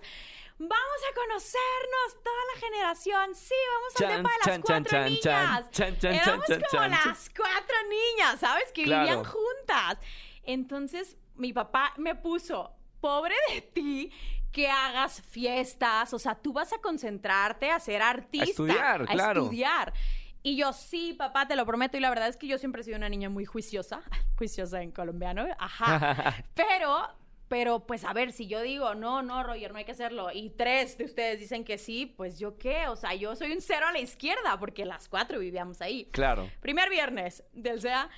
Vamos 0.57 0.99
a 1.09 1.15
conocernos, 1.15 2.23
toda 2.23 2.43
la 2.53 2.59
generación. 2.59 3.33
Sí, 3.35 3.55
vamos 3.73 3.93
Chan, 3.95 4.11
al 4.11 4.17
de 4.17 4.23
las 4.23 4.45
chan, 4.45 4.61
cuatro 4.61 4.91
chan, 4.91 5.05
niñas. 5.05 5.71
chan, 5.71 5.97
chan, 5.97 6.13
Éramos 6.13 6.45
como 6.69 6.87
las 6.87 7.29
cuatro 7.29 7.75
niñas, 7.87 8.39
¿sabes? 8.39 8.71
Que 8.73 8.83
Claro. 8.83 9.01
vivían 9.05 9.23
juntas. 9.23 9.97
Entonces, 10.43 11.15
mi 11.35 11.53
papá 11.53 11.93
me 11.95 12.15
puso, 12.15 12.75
pobre 12.99 13.35
de 13.53 13.61
ti, 13.61 14.11
que 14.51 14.67
hagas 14.67 15.21
fiestas, 15.21 16.13
o 16.13 16.19
sea, 16.19 16.35
tú 16.35 16.53
vas 16.53 16.73
a 16.73 16.77
concentrarte 16.79 17.71
a 17.71 17.79
ser 17.79 18.01
artista, 18.01 18.49
estudiar, 18.49 19.03
a 19.03 19.05
claro. 19.05 19.43
estudiar. 19.43 19.93
Y 20.43 20.57
yo, 20.57 20.73
sí, 20.73 21.13
papá, 21.13 21.47
te 21.47 21.55
lo 21.55 21.65
prometo. 21.65 21.97
Y 21.97 21.99
la 21.99 22.09
verdad 22.09 22.27
es 22.27 22.35
que 22.35 22.47
yo 22.47 22.57
siempre 22.57 22.81
he 22.81 22.83
sido 22.83 22.97
una 22.97 23.09
niña 23.09 23.29
muy 23.29 23.45
juiciosa. 23.45 24.01
Juiciosa 24.37 24.81
en 24.81 24.91
colombiano, 24.91 25.45
ajá. 25.59 26.35
Pero 26.55 27.07
Pero 27.47 27.85
pues 27.85 28.05
a 28.05 28.13
ver, 28.13 28.31
si 28.31 28.47
yo 28.47 28.61
digo, 28.61 28.95
no, 28.95 29.21
no, 29.21 29.43
Roger, 29.43 29.71
no 29.71 29.77
hay 29.77 29.83
que 29.85 29.91
hacerlo, 29.91 30.31
y 30.33 30.51
tres 30.51 30.97
de 30.97 31.03
ustedes 31.03 31.37
dicen 31.37 31.65
que 31.65 31.77
sí, 31.77 32.05
pues 32.05 32.39
yo 32.39 32.57
qué, 32.57 32.87
o 32.87 32.95
sea, 32.95 33.13
yo 33.13 33.35
soy 33.35 33.51
un 33.51 33.59
cero 33.59 33.87
a 33.89 33.91
la 33.91 33.99
izquierda, 33.99 34.57
porque 34.57 34.85
las 34.85 35.09
cuatro 35.09 35.37
vivíamos 35.37 35.81
ahí. 35.81 36.07
Claro. 36.11 36.49
Primer 36.61 36.89
viernes 36.89 37.43
del 37.51 37.81
SEA, 37.81 38.09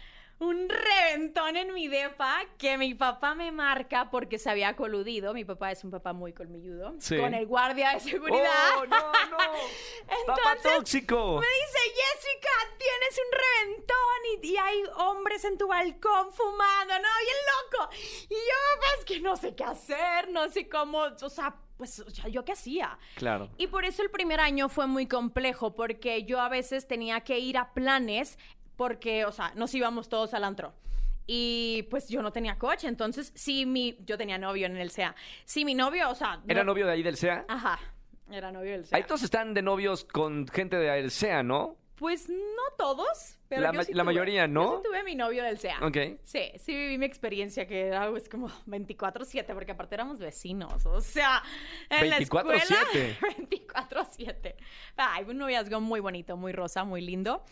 un 0.43 0.67
reventón 0.69 1.55
en 1.55 1.73
mi 1.73 1.88
depa 1.88 2.41
que 2.57 2.77
mi 2.77 2.93
papá 2.93 3.33
me 3.35 3.51
marca 3.51 4.09
porque 4.09 4.38
se 4.38 4.50
había 4.50 4.75
coludido. 4.75 5.33
Mi 5.33 5.45
papá 5.45 5.71
es 5.71 5.83
un 5.83 5.91
papá 5.91 6.13
muy 6.13 6.33
colmilludo. 6.33 6.95
Sí. 7.00 7.17
Con 7.17 7.33
el 7.33 7.47
guardia 7.47 7.93
de 7.93 8.00
seguridad. 8.00 8.77
¡Oh, 8.77 8.85
no, 8.85 8.97
no! 9.31 9.38
¡Papá 10.27 10.57
tóxico! 10.62 11.39
Me 11.39 11.47
dice, 11.47 11.79
Jessica, 11.95 12.50
tienes 12.77 13.19
un 13.19 13.67
reventón 13.67 14.43
y, 14.43 14.47
y 14.47 14.57
hay 14.57 14.83
hombres 14.97 15.45
en 15.45 15.57
tu 15.57 15.67
balcón 15.67 16.31
fumando, 16.33 16.93
¿no? 16.93 17.09
Bien 17.23 17.38
loco. 17.53 17.89
Y 18.29 18.33
yo, 18.33 18.75
papá, 18.75 18.88
es 19.00 19.05
que 19.05 19.19
no 19.19 19.38
sé 19.38 19.55
qué 19.55 19.63
hacer, 19.63 20.29
no 20.29 20.50
sé 20.50 20.67
cómo, 20.67 21.03
o 21.21 21.29
sea, 21.29 21.55
pues, 21.77 22.00
o 22.00 22.09
sea, 22.09 22.27
¿yo 22.27 22.45
qué 22.45 22.53
hacía? 22.53 22.97
Claro. 23.15 23.50
Y 23.57 23.67
por 23.67 23.85
eso 23.85 24.03
el 24.03 24.09
primer 24.09 24.39
año 24.39 24.69
fue 24.69 24.88
muy 24.88 25.07
complejo, 25.07 25.75
porque 25.75 26.23
yo 26.23 26.39
a 26.39 26.50
veces 26.50 26.88
tenía 26.88 27.21
que 27.21 27.39
ir 27.39 27.57
a 27.57 27.73
planes, 27.73 28.38
porque, 28.75 29.25
o 29.25 29.31
sea, 29.31 29.51
nos 29.55 29.73
íbamos 29.75 30.09
todos 30.09 30.33
al 30.33 30.43
antro. 30.43 30.73
Y 31.25 31.83
pues 31.89 32.09
yo 32.09 32.21
no 32.21 32.31
tenía 32.33 32.57
coche, 32.57 32.87
entonces 32.87 33.31
sí, 33.35 33.65
mi, 33.65 33.97
yo 34.05 34.17
tenía 34.17 34.37
novio 34.37 34.65
en 34.65 34.75
el 34.75 34.89
SEA. 34.91 35.15
Sí, 35.45 35.63
mi 35.63 35.73
novio, 35.73 36.09
o 36.09 36.15
sea... 36.15 36.41
¿Era 36.47 36.63
no- 36.63 36.71
novio 36.71 36.85
de 36.85 36.91
ahí 36.91 37.03
del 37.03 37.15
SEA? 37.15 37.45
Ajá, 37.47 37.79
era 38.29 38.51
novio 38.51 38.71
del 38.73 38.85
SEA. 38.85 38.97
Ahí 38.97 39.03
todos 39.05 39.23
están 39.23 39.53
de 39.53 39.61
novios 39.61 40.03
con 40.03 40.47
gente 40.49 40.75
de 40.77 40.89
del 40.89 41.11
SEA, 41.11 41.41
¿no? 41.43 41.77
Pues 41.95 42.27
no 42.27 42.35
todos, 42.77 43.37
pero 43.47 43.61
La 43.61 43.71
yo 43.71 43.77
ma- 43.77 43.83
sí 43.85 43.93
la 43.93 44.03
tuve. 44.03 44.13
mayoría, 44.13 44.47
¿no? 44.47 44.63
Yo 44.63 44.77
sí 44.77 44.83
tuve 44.89 45.03
mi 45.03 45.15
novio 45.15 45.43
del 45.43 45.57
SEA. 45.59 45.77
Ok. 45.81 45.97
Sí, 46.23 46.51
sí 46.57 46.75
viví 46.75 46.97
mi 46.97 47.05
experiencia 47.05 47.65
que 47.67 47.87
era 47.87 48.09
pues, 48.09 48.27
como 48.27 48.49
24/7 48.65 49.53
porque 49.53 49.71
aparte 49.71 49.95
éramos 49.95 50.19
vecinos, 50.19 50.85
o 50.85 50.99
sea, 50.99 51.41
en 51.89 52.09
la 52.09 52.17
24/7. 52.17 52.21
escuela 52.21 52.55
24/7. 53.49 54.55
Ay, 54.97 55.23
un 55.25 55.37
noviazgo 55.37 55.79
muy 55.79 56.01
bonito, 56.01 56.35
muy 56.35 56.51
rosa, 56.51 56.83
muy 56.83 56.99
lindo. 57.01 57.43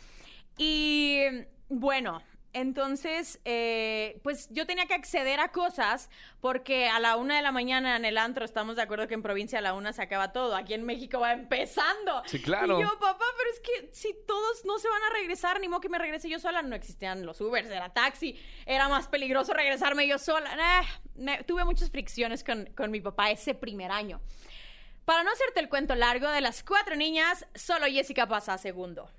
Y 0.57 1.21
bueno, 1.69 2.21
entonces, 2.53 3.39
eh, 3.45 4.19
pues 4.23 4.49
yo 4.51 4.65
tenía 4.67 4.85
que 4.85 4.93
acceder 4.93 5.39
a 5.39 5.53
cosas 5.53 6.09
porque 6.41 6.87
a 6.89 6.99
la 6.99 7.15
una 7.15 7.37
de 7.37 7.41
la 7.41 7.53
mañana 7.53 7.95
en 7.95 8.03
el 8.03 8.17
antro 8.17 8.43
estamos 8.43 8.75
de 8.75 8.81
acuerdo 8.81 9.07
que 9.07 9.13
en 9.13 9.21
provincia 9.21 9.59
a 9.59 9.61
la 9.61 9.73
una 9.73 9.93
se 9.93 10.01
acaba 10.01 10.33
todo. 10.33 10.55
Aquí 10.57 10.73
en 10.73 10.83
México 10.85 11.21
va 11.21 11.31
empezando. 11.31 12.21
Sí, 12.25 12.41
claro. 12.41 12.77
Y 12.77 12.83
yo, 12.83 12.89
papá, 12.99 13.23
pero 13.37 13.49
es 13.51 13.59
que 13.61 13.89
si 13.93 14.13
todos 14.27 14.65
no 14.65 14.77
se 14.79 14.89
van 14.89 15.01
a 15.03 15.13
regresar, 15.13 15.61
ni 15.61 15.69
modo 15.69 15.79
que 15.79 15.87
me 15.89 15.97
regrese 15.97 16.27
yo 16.29 16.39
sola. 16.39 16.61
No 16.61 16.75
existían 16.75 17.25
los 17.25 17.39
Ubers, 17.39 17.69
era 17.69 17.93
taxi. 17.93 18.37
Era 18.65 18.89
más 18.89 19.07
peligroso 19.07 19.53
regresarme 19.53 20.05
yo 20.05 20.17
sola. 20.19 20.83
Me- 21.15 21.43
tuve 21.45 21.63
muchas 21.63 21.89
fricciones 21.89 22.43
con, 22.43 22.65
con 22.75 22.91
mi 22.91 22.99
papá 22.99 23.31
ese 23.31 23.55
primer 23.55 23.91
año. 23.91 24.19
Para 25.05 25.23
no 25.23 25.31
hacerte 25.31 25.61
el 25.61 25.69
cuento 25.69 25.95
largo, 25.95 26.27
de 26.29 26.41
las 26.41 26.63
cuatro 26.63 26.95
niñas, 26.97 27.45
solo 27.55 27.85
Jessica 27.87 28.27
pasa 28.27 28.53
a 28.53 28.57
segundo. 28.57 29.09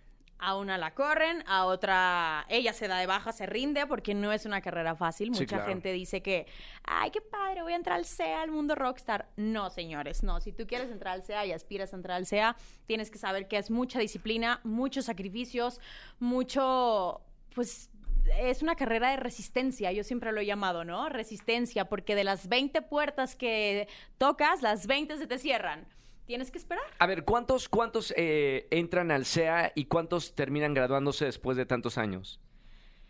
A 0.45 0.57
una 0.57 0.77
la 0.77 0.93
corren, 0.93 1.45
a 1.47 1.67
otra 1.67 2.47
ella 2.49 2.73
se 2.73 2.89
da 2.89 2.99
de 2.99 3.07
baja, 3.07 3.31
se 3.31 3.47
rinde 3.47 3.87
porque 3.87 4.13
no 4.13 4.33
es 4.33 4.45
una 4.45 4.61
carrera 4.61 4.97
fácil. 4.97 5.33
Sí, 5.33 5.43
Mucha 5.43 5.57
claro. 5.59 5.67
gente 5.67 5.93
dice 5.93 6.21
que, 6.21 6.49
ay, 6.83 7.13
qué 7.13 7.21
padre, 7.21 7.63
voy 7.63 7.75
a 7.75 7.77
entrar 7.77 7.97
al 7.97 8.05
SEA, 8.05 8.43
al 8.43 8.51
mundo 8.51 8.75
rockstar. 8.75 9.29
No, 9.37 9.71
señores, 9.71 10.25
no. 10.25 10.41
Si 10.41 10.51
tú 10.53 10.67
quieres 10.67 10.91
entrar 10.91 11.15
al 11.15 11.23
SEA 11.23 11.47
y 11.47 11.53
aspiras 11.53 11.93
a 11.93 11.97
entrar 11.97 12.17
al 12.17 12.27
SEA, 12.27 12.57
tienes 12.87 13.09
que 13.09 13.19
saber 13.19 13.47
que 13.47 13.57
es 13.57 13.71
mucha 13.71 14.01
disciplina, 14.01 14.61
muchos 14.65 15.05
sacrificios, 15.05 15.81
mucho, 16.19 17.21
pues 17.55 17.93
es 18.41 18.63
una 18.63 18.75
carrera 18.75 19.11
de 19.11 19.19
resistencia, 19.19 19.93
yo 19.93 20.05
siempre 20.05 20.33
lo 20.33 20.41
he 20.41 20.47
llamado, 20.47 20.85
¿no? 20.85 21.09
Resistencia, 21.09 21.85
porque 21.89 22.15
de 22.15 22.25
las 22.25 22.49
20 22.49 22.83
puertas 22.83 23.37
que 23.37 23.87
tocas, 24.19 24.63
las 24.63 24.87
20 24.87 25.19
se 25.19 25.26
te 25.26 25.39
cierran. 25.39 25.87
Tienes 26.26 26.50
que 26.50 26.58
esperar. 26.58 26.85
A 26.99 27.06
ver, 27.06 27.25
¿cuántos, 27.25 27.69
cuántos 27.69 28.13
eh, 28.17 28.69
entran 28.71 29.11
al 29.11 29.25
SEA 29.25 29.73
y 29.75 29.87
cuántos 29.87 30.35
terminan 30.35 30.75
graduándose 30.75 31.25
después 31.25 31.56
de 31.56 31.67
tantos 31.67 31.99
años? 31.99 32.41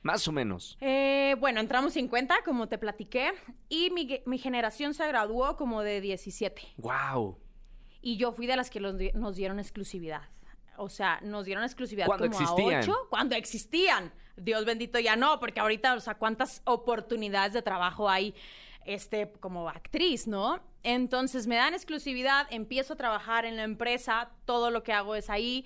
Más 0.02 0.26
o 0.26 0.32
menos. 0.32 0.76
Eh, 0.80 1.36
bueno, 1.38 1.60
entramos 1.60 1.92
50, 1.92 2.42
como 2.44 2.68
te 2.68 2.78
platiqué, 2.78 3.32
y 3.68 3.90
mi, 3.90 4.20
mi 4.26 4.38
generación 4.38 4.94
se 4.94 5.06
graduó 5.06 5.56
como 5.56 5.82
de 5.82 6.00
17. 6.00 6.62
¡Wow! 6.78 7.38
Y 8.00 8.16
yo 8.16 8.32
fui 8.32 8.46
de 8.46 8.56
las 8.56 8.68
que 8.68 8.80
los 8.80 8.96
nos 9.14 9.36
dieron 9.36 9.60
exclusividad. 9.60 10.22
O 10.76 10.88
sea, 10.88 11.20
nos 11.22 11.44
dieron 11.44 11.62
exclusividad 11.62 12.06
Cuando 12.06 12.28
como 12.28 12.40
existían. 12.40 12.74
a 12.74 12.80
ocho 12.80 12.96
cuando 13.10 13.36
existían. 13.36 14.12
Dios 14.36 14.64
bendito 14.64 14.98
ya 14.98 15.14
no, 15.14 15.38
porque 15.38 15.60
ahorita, 15.60 15.94
o 15.94 16.00
sea, 16.00 16.14
cuántas 16.16 16.62
oportunidades 16.64 17.52
de 17.52 17.62
trabajo 17.62 18.08
hay 18.08 18.34
este 18.84 19.30
como 19.38 19.68
actriz, 19.68 20.26
¿no? 20.26 20.60
Entonces 20.82 21.46
me 21.46 21.56
dan 21.56 21.74
exclusividad, 21.74 22.46
empiezo 22.50 22.94
a 22.94 22.96
trabajar 22.96 23.44
en 23.44 23.56
la 23.56 23.62
empresa, 23.64 24.30
todo 24.44 24.70
lo 24.70 24.82
que 24.82 24.92
hago 24.92 25.14
es 25.14 25.30
ahí. 25.30 25.64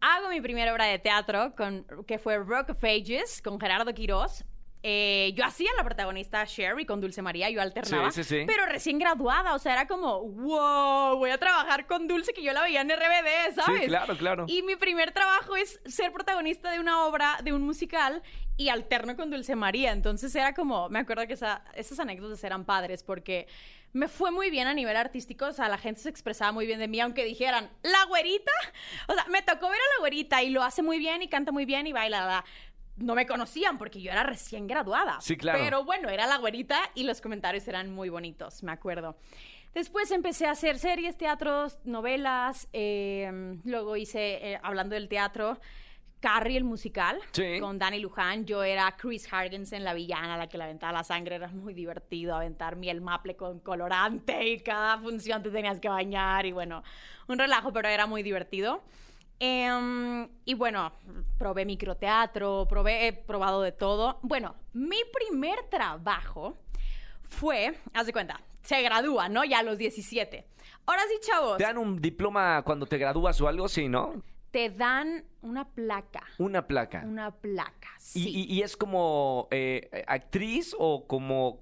Hago 0.00 0.28
mi 0.30 0.40
primera 0.40 0.72
obra 0.72 0.86
de 0.86 0.98
teatro, 0.98 1.54
con, 1.56 1.86
que 2.06 2.18
fue 2.18 2.36
Rock 2.38 2.70
of 2.70 2.84
Ages, 2.84 3.40
con 3.40 3.58
Gerardo 3.60 3.94
Quirós. 3.94 4.44
Eh, 4.84 5.32
yo 5.36 5.44
hacía 5.44 5.70
la 5.76 5.84
protagonista 5.84 6.44
Sherry 6.44 6.84
con 6.84 7.00
Dulce 7.00 7.22
María, 7.22 7.48
yo 7.50 7.62
alternaba. 7.62 8.10
Sí, 8.10 8.24
sí, 8.24 8.40
sí. 8.40 8.44
Pero 8.48 8.66
recién 8.66 8.98
graduada, 8.98 9.54
o 9.54 9.58
sea, 9.60 9.74
era 9.74 9.86
como, 9.86 10.22
wow, 10.22 11.16
voy 11.18 11.30
a 11.30 11.38
trabajar 11.38 11.86
con 11.86 12.08
Dulce, 12.08 12.32
que 12.32 12.42
yo 12.42 12.52
la 12.52 12.62
veía 12.62 12.80
en 12.80 12.90
RBD, 12.90 13.54
¿sabes? 13.54 13.82
Sí, 13.82 13.86
claro, 13.86 14.16
claro. 14.16 14.44
Y 14.48 14.62
mi 14.62 14.74
primer 14.74 15.12
trabajo 15.12 15.54
es 15.54 15.80
ser 15.86 16.12
protagonista 16.12 16.72
de 16.72 16.80
una 16.80 17.04
obra, 17.06 17.38
de 17.44 17.52
un 17.52 17.62
musical, 17.62 18.24
y 18.56 18.70
alterno 18.70 19.14
con 19.14 19.30
Dulce 19.30 19.54
María. 19.54 19.92
Entonces 19.92 20.34
era 20.34 20.52
como, 20.52 20.88
me 20.88 20.98
acuerdo 20.98 21.28
que 21.28 21.34
esa- 21.34 21.62
esas 21.76 22.00
anécdotas 22.00 22.42
eran 22.42 22.64
padres, 22.64 23.04
porque 23.04 23.46
me 23.92 24.08
fue 24.08 24.30
muy 24.30 24.50
bien 24.50 24.66
a 24.66 24.74
nivel 24.74 24.96
artístico, 24.96 25.46
o 25.46 25.52
sea, 25.52 25.68
la 25.68 25.78
gente 25.78 26.00
se 26.00 26.08
expresaba 26.08 26.50
muy 26.52 26.66
bien 26.66 26.78
de 26.78 26.88
mí, 26.88 27.00
aunque 27.00 27.24
dijeran, 27.24 27.70
la 27.82 28.04
güerita, 28.06 28.52
o 29.08 29.14
sea, 29.14 29.24
me 29.26 29.42
tocó 29.42 29.68
ver 29.68 29.78
a 29.78 29.94
la 29.96 30.00
güerita 30.00 30.42
y 30.42 30.50
lo 30.50 30.62
hace 30.62 30.82
muy 30.82 30.98
bien 30.98 31.22
y 31.22 31.28
canta 31.28 31.52
muy 31.52 31.64
bien 31.66 31.86
y 31.86 31.92
baila, 31.92 32.20
la, 32.20 32.26
la. 32.26 32.44
No 32.96 33.14
me 33.14 33.26
conocían 33.26 33.78
porque 33.78 34.00
yo 34.02 34.12
era 34.12 34.22
recién 34.22 34.66
graduada. 34.66 35.18
Sí, 35.20 35.36
claro. 35.36 35.58
Pero 35.62 35.84
bueno, 35.84 36.10
era 36.10 36.26
la 36.26 36.36
güerita 36.36 36.78
y 36.94 37.04
los 37.04 37.20
comentarios 37.20 37.66
eran 37.66 37.90
muy 37.90 38.10
bonitos, 38.10 38.62
me 38.62 38.72
acuerdo. 38.72 39.16
Después 39.74 40.10
empecé 40.10 40.46
a 40.46 40.50
hacer 40.50 40.78
series, 40.78 41.16
teatros, 41.16 41.78
novelas. 41.84 42.68
eh, 42.74 43.58
luego 43.64 43.96
hice, 43.96 44.52
eh, 44.52 44.60
hablando 44.62 44.94
del 44.94 45.08
teatro, 45.08 45.58
Carrie, 46.22 46.56
el 46.56 46.64
musical, 46.64 47.18
Sí. 47.32 47.58
con 47.60 47.78
Danny 47.78 47.98
Luján. 47.98 48.46
Yo 48.46 48.62
era 48.62 48.90
Chris 48.96 49.30
Hargensen, 49.30 49.82
la 49.84 49.92
villana, 49.92 50.38
la 50.38 50.48
que 50.48 50.56
le 50.56 50.64
aventaba 50.64 50.92
la 50.92 51.04
sangre. 51.04 51.34
Era 51.34 51.48
muy 51.48 51.74
divertido 51.74 52.34
aventar 52.34 52.76
miel 52.76 53.00
maple 53.02 53.34
con 53.36 53.58
colorante 53.60 54.46
y 54.48 54.60
cada 54.60 54.98
función 54.98 55.42
te 55.42 55.50
tenías 55.50 55.80
que 55.80 55.88
bañar 55.88 56.46
y 56.46 56.52
bueno, 56.52 56.84
un 57.26 57.38
relajo, 57.38 57.72
pero 57.72 57.88
era 57.88 58.06
muy 58.06 58.22
divertido. 58.22 58.82
Em, 59.40 60.28
y 60.44 60.54
bueno, 60.54 60.92
probé 61.36 61.64
microteatro, 61.64 62.66
probé, 62.68 63.08
he 63.08 63.12
probado 63.12 63.60
de 63.60 63.72
todo. 63.72 64.20
Bueno, 64.22 64.54
mi 64.72 64.98
primer 65.12 65.64
trabajo 65.68 66.56
fue, 67.24 67.74
haz 67.92 68.06
de 68.06 68.12
cuenta, 68.12 68.40
se 68.62 68.80
gradúa, 68.82 69.28
¿no? 69.28 69.44
Ya 69.44 69.58
a 69.58 69.62
los 69.64 69.78
17. 69.78 70.46
Ahora 70.86 71.02
sí, 71.08 71.14
chavos, 71.28 71.56
¿Te 71.58 71.64
dan 71.64 71.78
un 71.78 72.00
diploma 72.00 72.62
cuando 72.62 72.86
te 72.86 72.98
gradúas 72.98 73.40
o 73.40 73.48
algo? 73.48 73.68
Sí, 73.68 73.88
¿no? 73.88 74.22
Te 74.52 74.70
dan 74.70 75.24
una 75.40 75.66
placa. 75.68 76.22
Una 76.38 76.66
placa. 76.68 77.02
Una 77.04 77.32
placa, 77.32 77.88
¿Y, 78.14 78.22
sí. 78.22 78.28
y- 78.30 78.54
y 78.54 78.62
es 78.62 78.76
como 78.76 79.48
eh, 79.50 80.04
actriz 80.06 80.76
o 80.78 81.06
como, 81.08 81.60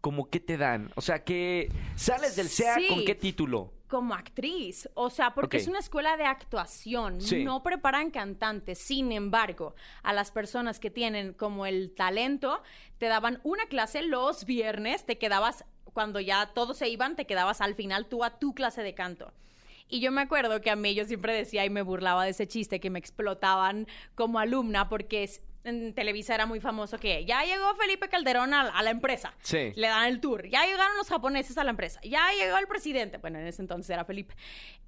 como 0.00 0.30
qué 0.30 0.40
te 0.40 0.56
dan? 0.56 0.90
O 0.94 1.00
sea, 1.02 1.24
que 1.24 1.70
sales 1.96 2.36
del 2.36 2.48
SEA 2.48 2.76
Sí. 2.76 2.86
con 2.88 3.04
qué 3.04 3.14
título? 3.14 3.72
como 3.88 4.14
actriz, 4.14 4.88
o 4.94 5.10
sea, 5.10 5.32
porque 5.32 5.58
es 5.58 5.68
una 5.68 5.78
escuela 5.78 6.16
de 6.16 6.24
actuación, 6.24 7.20
Sí. 7.20 7.44
no 7.44 7.62
preparan 7.62 8.10
cantantes. 8.10 8.78
Sin 8.80 9.12
embargo, 9.12 9.76
a 10.02 10.12
las 10.12 10.32
personas 10.32 10.80
que 10.80 10.90
tienen 10.90 11.32
como 11.34 11.66
el 11.66 11.94
talento, 11.94 12.64
te 12.98 13.06
daban 13.06 13.38
una 13.44 13.66
clase 13.66 14.02
los 14.02 14.44
viernes, 14.44 15.06
te 15.06 15.18
quedabas, 15.18 15.64
cuando 15.92 16.18
ya 16.18 16.46
todos 16.52 16.78
se 16.78 16.88
iban, 16.88 17.14
te 17.14 17.26
quedabas 17.26 17.60
al 17.60 17.76
final 17.76 18.06
tú 18.08 18.24
a 18.24 18.40
tu 18.40 18.54
clase 18.56 18.82
de 18.82 18.92
canto. 18.94 19.32
Y 19.88 20.00
yo 20.00 20.10
me 20.10 20.20
acuerdo 20.22 20.60
que 20.60 20.70
a 20.70 20.76
mí 20.76 20.94
yo 20.94 21.04
siempre 21.04 21.32
decía 21.34 21.64
y 21.64 21.70
me 21.70 21.82
burlaba 21.82 22.24
de 22.24 22.30
ese 22.30 22.46
chiste 22.48 22.80
que 22.80 22.90
me 22.90 22.98
explotaban 22.98 23.86
como 24.14 24.38
alumna 24.38 24.88
porque 24.88 25.22
es- 25.22 25.42
en 25.64 25.94
Televisa 25.94 26.32
era 26.32 26.46
muy 26.46 26.60
famoso 26.60 26.96
que 26.96 27.24
ya 27.24 27.44
llegó 27.44 27.74
Felipe 27.74 28.08
Calderón 28.08 28.54
a, 28.54 28.62
a 28.68 28.82
la 28.84 28.90
empresa. 28.90 29.34
Sí. 29.42 29.72
Le 29.74 29.88
dan 29.88 30.06
el 30.06 30.20
tour. 30.20 30.46
Ya 30.48 30.64
llegaron 30.64 30.96
los 30.96 31.08
japoneses 31.08 31.58
a 31.58 31.64
la 31.64 31.70
empresa. 31.70 32.00
Ya 32.04 32.30
llegó 32.38 32.56
el 32.58 32.68
presidente. 32.68 33.18
Bueno, 33.18 33.40
en 33.40 33.48
ese 33.48 33.62
entonces 33.62 33.90
era 33.90 34.04
Felipe. 34.04 34.36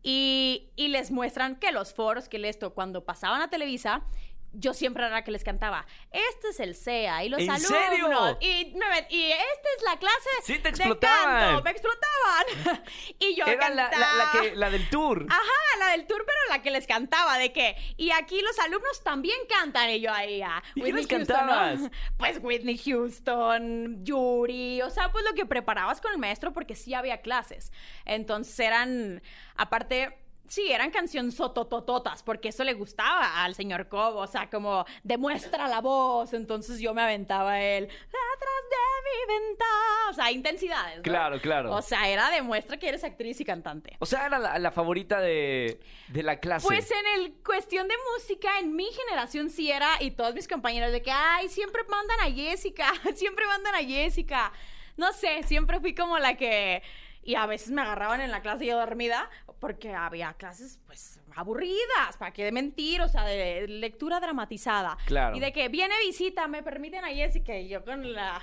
Y, 0.05 0.71
y 0.77 0.89
les 0.89 1.11
muestran 1.11 1.57
que 1.57 1.73
los 1.73 1.93
foros, 1.95 2.29
que 2.29 2.49
esto, 2.49 2.75
cuando 2.75 3.05
pasaban 3.05 3.43
a 3.43 3.51
Televisa, 3.51 4.05
yo 4.53 4.73
siempre 4.75 5.05
era 5.05 5.15
la 5.15 5.25
que 5.25 5.31
les 5.31 5.45
cantaba, 5.45 5.87
este 6.11 6.49
es 6.49 6.61
el 6.61 6.75
SEA 6.75 7.25
y 7.25 7.29
los 7.29 7.41
¿En 7.41 7.51
alumnos. 7.51 7.71
serio? 7.71 8.39
Y, 8.41 8.75
met- 8.75 9.07
y 9.11 9.31
esta 9.33 9.69
es 9.77 9.83
la 9.85 9.99
clase 9.99 10.29
Sí, 10.45 10.55
te 10.55 10.63
de 10.63 10.69
explotaban. 10.71 11.41
canto. 11.41 11.63
Me 11.65 11.71
explotaban. 11.71 12.83
y 13.19 13.35
yo 13.37 13.45
Era 13.47 13.69
la, 13.71 13.91
cantaba. 13.91 14.15
la- 14.17 14.25
la 14.25 14.31
que, 14.41 14.57
la 14.57 14.71
del 14.71 14.89
tour. 14.91 15.27
Ajá, 15.29 15.79
la 15.81 15.89
del 15.91 16.07
tour, 16.07 16.25
pero 16.27 16.39
la 16.57 16.63
que 16.63 16.71
les 16.71 16.87
cantaba, 16.87 17.39
de 17.39 17.53
que, 17.53 17.77
y 17.97 18.11
aquí 18.11 18.41
los 18.41 18.59
alumnos 18.61 19.03
también 19.03 19.37
cantan, 19.49 19.91
y 19.91 20.01
yo 20.01 20.13
ahí, 20.13 20.43
a 20.43 20.63
¿Y 20.75 20.83
qué 20.83 20.93
les 20.93 21.07
Houston, 21.07 21.21
¿no? 21.21 21.27
cantabas? 21.27 21.81
Pues 22.17 22.39
Whitney 22.43 22.79
Houston, 22.79 24.05
Yuri, 24.05 24.83
o 24.83 24.91
sea, 24.91 25.13
pues 25.13 25.25
lo 25.25 25.35
que 25.35 25.47
preparabas 25.47 26.01
con 26.01 26.13
el 26.13 26.19
maestro, 26.19 26.53
porque 26.53 26.75
sí 26.75 26.95
había 26.95 27.21
clases. 27.21 27.73
Entonces 28.05 28.59
eran, 28.61 29.23
aparte... 29.57 30.17
Sí, 30.49 30.73
eran 30.73 30.91
canciones 30.91 31.37
sototototas, 31.37 32.23
porque 32.23 32.49
eso 32.49 32.65
le 32.65 32.73
gustaba 32.73 33.45
al 33.45 33.55
señor 33.55 33.89
Cobo, 33.89 34.21
o 34.21 34.27
sea, 34.27 34.49
como 34.49 34.85
demuestra 35.03 35.69
la 35.69 35.81
voz, 35.81 36.33
entonces 36.33 36.81
yo 36.81 36.95
me 36.95 37.03
aventaba 37.03 37.61
él, 37.61 37.85
atrás 37.85 38.65
de 38.71 38.79
mi 39.11 39.35
ventana, 39.35 40.11
o 40.11 40.15
sea, 40.15 40.31
intensidades. 40.31 40.97
¿no? 40.99 41.03
Claro, 41.03 41.41
claro. 41.41 41.75
O 41.75 41.83
sea, 41.83 42.09
era 42.09 42.31
demuestra 42.31 42.79
que 42.79 42.89
eres 42.89 43.05
actriz 43.05 43.41
y 43.41 43.45
cantante. 43.45 43.97
O 43.99 44.07
sea, 44.07 44.27
era 44.27 44.39
la, 44.39 44.59
la 44.59 44.71
favorita 44.71 45.21
de, 45.21 45.81
de 46.09 46.23
la 46.23 46.41
clase. 46.41 46.67
Pues 46.67 46.91
en 46.91 47.21
el 47.21 47.35
cuestión 47.45 47.87
de 47.89 47.95
música, 48.15 48.59
en 48.59 48.75
mi 48.75 48.87
generación 48.87 49.51
sí 49.51 49.71
era, 49.71 49.91
y 50.01 50.13
todos 50.13 50.35
mis 50.35 50.49
compañeros 50.49 50.93
de 50.93 51.03
que, 51.03 51.11
ay, 51.11 51.49
siempre 51.49 51.83
mandan 51.89 52.21
a 52.21 52.33
Jessica, 52.33 52.91
siempre 53.15 53.47
mandan 53.47 53.75
a 53.75 53.79
Jessica. 53.79 54.53
No 54.97 55.13
sé, 55.13 55.43
siempre 55.43 55.79
fui 55.81 55.95
como 55.95 56.19
la 56.19 56.37
que... 56.37 56.83
Y 57.23 57.35
a 57.35 57.45
veces 57.45 57.71
me 57.71 57.83
agarraban 57.83 58.23
en 58.23 58.31
la 58.31 58.41
clase 58.41 58.65
yo 58.65 58.79
dormida, 58.79 59.29
porque 59.61 59.93
había 59.95 60.33
clases, 60.35 60.79
pues, 60.87 61.21
aburridas, 61.35 62.17
para 62.19 62.33
qué 62.33 62.45
de 62.45 62.53
mentir, 62.53 63.01
o 63.03 63.09
sea, 63.09 63.25
de 63.25 63.67
lectura 63.67 64.21
dramatizada. 64.21 64.97
Claro. 65.07 65.37
Y 65.37 65.41
de 65.41 65.53
que 65.53 65.69
viene 65.69 65.95
visita, 66.07 66.47
me 66.47 66.63
permiten 66.63 67.05
a 67.05 67.09
Jessica, 67.09 67.57
y 67.57 67.69
yo 67.69 67.85
con 67.85 68.13
la... 68.13 68.41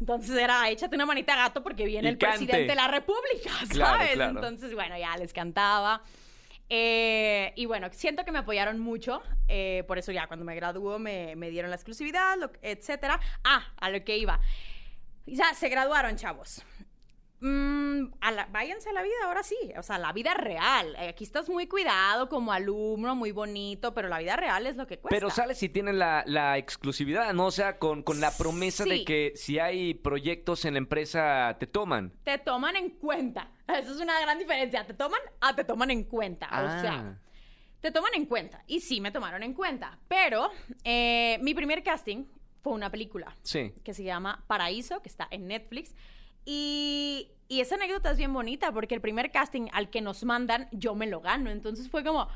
Entonces 0.00 0.36
era, 0.38 0.68
échate 0.70 0.96
una 0.96 1.06
manita 1.06 1.36
gato 1.36 1.62
porque 1.62 1.84
viene 1.84 2.08
Y 2.08 2.12
el 2.12 2.18
cante. 2.18 2.38
presidente 2.38 2.66
de 2.68 2.74
la 2.74 2.88
república, 2.88 3.50
¿sabes? 3.58 3.68
Claro, 3.70 4.04
claro. 4.14 4.30
Entonces, 4.30 4.74
bueno, 4.74 4.96
ya 4.98 5.16
les 5.18 5.32
cantaba. 5.32 6.02
Eh, 6.70 7.52
y 7.56 7.66
bueno, 7.66 7.88
siento 7.92 8.24
que 8.24 8.32
me 8.32 8.38
apoyaron 8.38 8.78
mucho, 8.80 9.22
eh, 9.48 9.84
por 9.86 9.98
eso 9.98 10.12
ya 10.12 10.26
cuando 10.26 10.46
me 10.46 10.54
graduó 10.54 10.98
me, 10.98 11.36
me 11.36 11.50
dieron 11.50 11.70
la 11.70 11.76
exclusividad, 11.76 12.38
lo- 12.38 12.50
etcétera. 12.62 13.20
Ah, 13.44 13.66
a 13.76 13.90
lo 13.90 14.02
que 14.02 14.16
iba. 14.16 14.40
Ya 15.26 15.52
se 15.54 15.68
graduaron, 15.68 16.16
chavos. 16.16 16.62
Mm, 17.46 18.10
a 18.22 18.30
la- 18.30 18.46
váyanse 18.46 18.88
a 18.88 18.92
la 18.94 19.02
vida, 19.02 19.12
ahora 19.24 19.42
sí, 19.42 19.54
o 19.76 19.82
sea, 19.82 19.98
la 19.98 20.14
vida 20.14 20.32
real. 20.32 20.96
Eh, 20.98 21.08
Aquí 21.08 21.24
estás 21.24 21.50
muy 21.50 21.66
cuidado 21.66 22.30
como 22.30 22.52
alumno, 22.52 23.14
muy 23.14 23.32
bonito, 23.32 23.92
pero 23.92 24.08
la 24.08 24.18
vida 24.18 24.34
real 24.36 24.66
es 24.66 24.76
lo 24.76 24.86
que 24.86 24.98
cuesta. 24.98 25.14
Pero 25.14 25.28
sales 25.28 25.58
si 25.58 25.68
tienen 25.68 25.98
la, 25.98 26.24
la 26.26 26.56
exclusividad, 26.56 27.34
¿no? 27.34 27.46
O 27.46 27.50
sea, 27.50 27.78
con, 27.78 28.02
con 28.02 28.18
la 28.18 28.30
promesa 28.34 28.84
de 28.84 29.04
que 29.04 29.32
si 29.36 29.58
hay 29.58 29.92
proyectos 29.92 30.64
en 30.64 30.72
la 30.74 30.78
empresa, 30.78 31.54
te 31.60 31.66
toman. 31.66 32.14
Te 32.24 32.38
toman 32.38 32.76
en 32.76 32.88
cuenta. 32.88 33.50
Esa 33.68 33.90
es 33.92 34.00
una 34.00 34.18
gran 34.20 34.38
diferencia. 34.38 34.86
Te 34.86 34.94
toman, 34.94 35.20
ah, 35.42 35.54
te 35.54 35.64
toman 35.64 35.90
en 35.90 36.04
cuenta. 36.04 36.46
O 36.46 36.50
Ah. 36.54 36.80
sea, 36.80 37.20
te 37.80 37.90
toman 37.92 38.12
en 38.14 38.24
cuenta. 38.24 38.64
Y 38.66 38.80
sí, 38.80 39.02
me 39.02 39.10
tomaron 39.10 39.42
en 39.42 39.52
cuenta. 39.52 39.98
Pero 40.08 40.50
eh, 40.82 41.38
mi 41.42 41.52
primer 41.54 41.82
casting 41.82 42.24
fue 42.62 42.72
una 42.72 42.90
película 42.90 43.36
Sí. 43.42 43.74
que 43.84 43.92
se 43.92 44.02
llama 44.02 44.42
Paraíso, 44.46 45.02
que 45.02 45.10
está 45.10 45.28
en 45.30 45.46
Netflix. 45.46 45.94
Y, 46.46 47.30
y 47.48 47.60
esa 47.60 47.74
anécdota 47.76 48.10
es 48.10 48.18
bien 48.18 48.32
bonita 48.32 48.72
porque 48.72 48.94
el 48.94 49.00
primer 49.00 49.30
casting 49.30 49.68
al 49.72 49.90
que 49.90 50.00
nos 50.00 50.24
mandan, 50.24 50.68
yo 50.72 50.94
me 50.94 51.06
lo 51.06 51.20
gano. 51.20 51.50
Entonces 51.50 51.90
fue 51.90 52.02
como, 52.04 52.28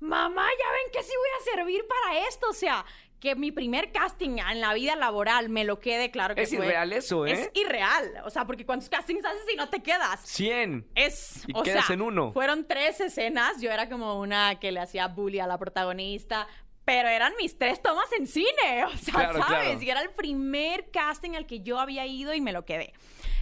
mamá, 0.00 0.42
ya 0.46 0.70
ven 0.72 0.92
que 0.92 1.02
sí 1.02 1.12
voy 1.16 1.28
a 1.54 1.56
servir 1.56 1.84
para 1.86 2.26
esto. 2.28 2.48
O 2.50 2.52
sea, 2.52 2.84
que 3.20 3.34
mi 3.34 3.50
primer 3.50 3.92
casting 3.92 4.38
en 4.38 4.60
la 4.60 4.74
vida 4.74 4.94
laboral 4.94 5.48
me 5.48 5.64
lo 5.64 5.80
quede 5.80 6.10
claro 6.10 6.34
que 6.34 6.42
Es 6.42 6.54
fue- 6.54 6.64
irreal 6.66 6.92
eso, 6.92 7.26
¿eh? 7.26 7.32
Es 7.32 7.50
irreal. 7.54 8.12
O 8.24 8.30
sea, 8.30 8.44
porque 8.44 8.66
¿cuántos 8.66 8.88
castings 8.88 9.24
haces 9.24 9.44
y 9.52 9.56
no 9.56 9.68
te 9.68 9.82
quedas? 9.82 10.20
100. 10.20 10.86
Es, 10.94 11.44
Y 11.46 11.52
o 11.54 11.62
quedas 11.62 11.86
sea, 11.86 11.94
en 11.94 12.02
uno. 12.02 12.32
fueron 12.32 12.66
tres 12.66 13.00
escenas. 13.00 13.60
Yo 13.60 13.70
era 13.70 13.88
como 13.88 14.20
una 14.20 14.58
que 14.60 14.70
le 14.72 14.80
hacía 14.80 15.08
bully 15.08 15.40
a 15.40 15.46
la 15.46 15.58
protagonista. 15.58 16.46
Pero 16.84 17.08
eran 17.08 17.32
mis 17.36 17.58
tres 17.58 17.82
tomas 17.82 18.12
en 18.12 18.28
cine, 18.28 18.84
o 18.84 18.96
sea, 18.96 19.12
Claro, 19.14 19.42
¿sabes? 19.42 19.46
claro. 19.64 19.82
Y 19.82 19.90
era 19.90 20.02
el 20.02 20.10
primer 20.10 20.88
casting 20.92 21.32
al 21.34 21.44
que 21.44 21.60
yo 21.62 21.80
había 21.80 22.06
ido 22.06 22.32
y 22.32 22.40
me 22.40 22.52
lo 22.52 22.64
quedé. 22.64 22.92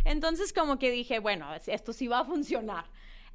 Entonces, 0.04 0.52
como 0.52 0.78
que 0.78 0.90
dije, 0.90 1.18
bueno, 1.18 1.46
esto 1.66 1.92
sí 1.92 2.06
va 2.08 2.20
a 2.20 2.24
funcionar. 2.24 2.84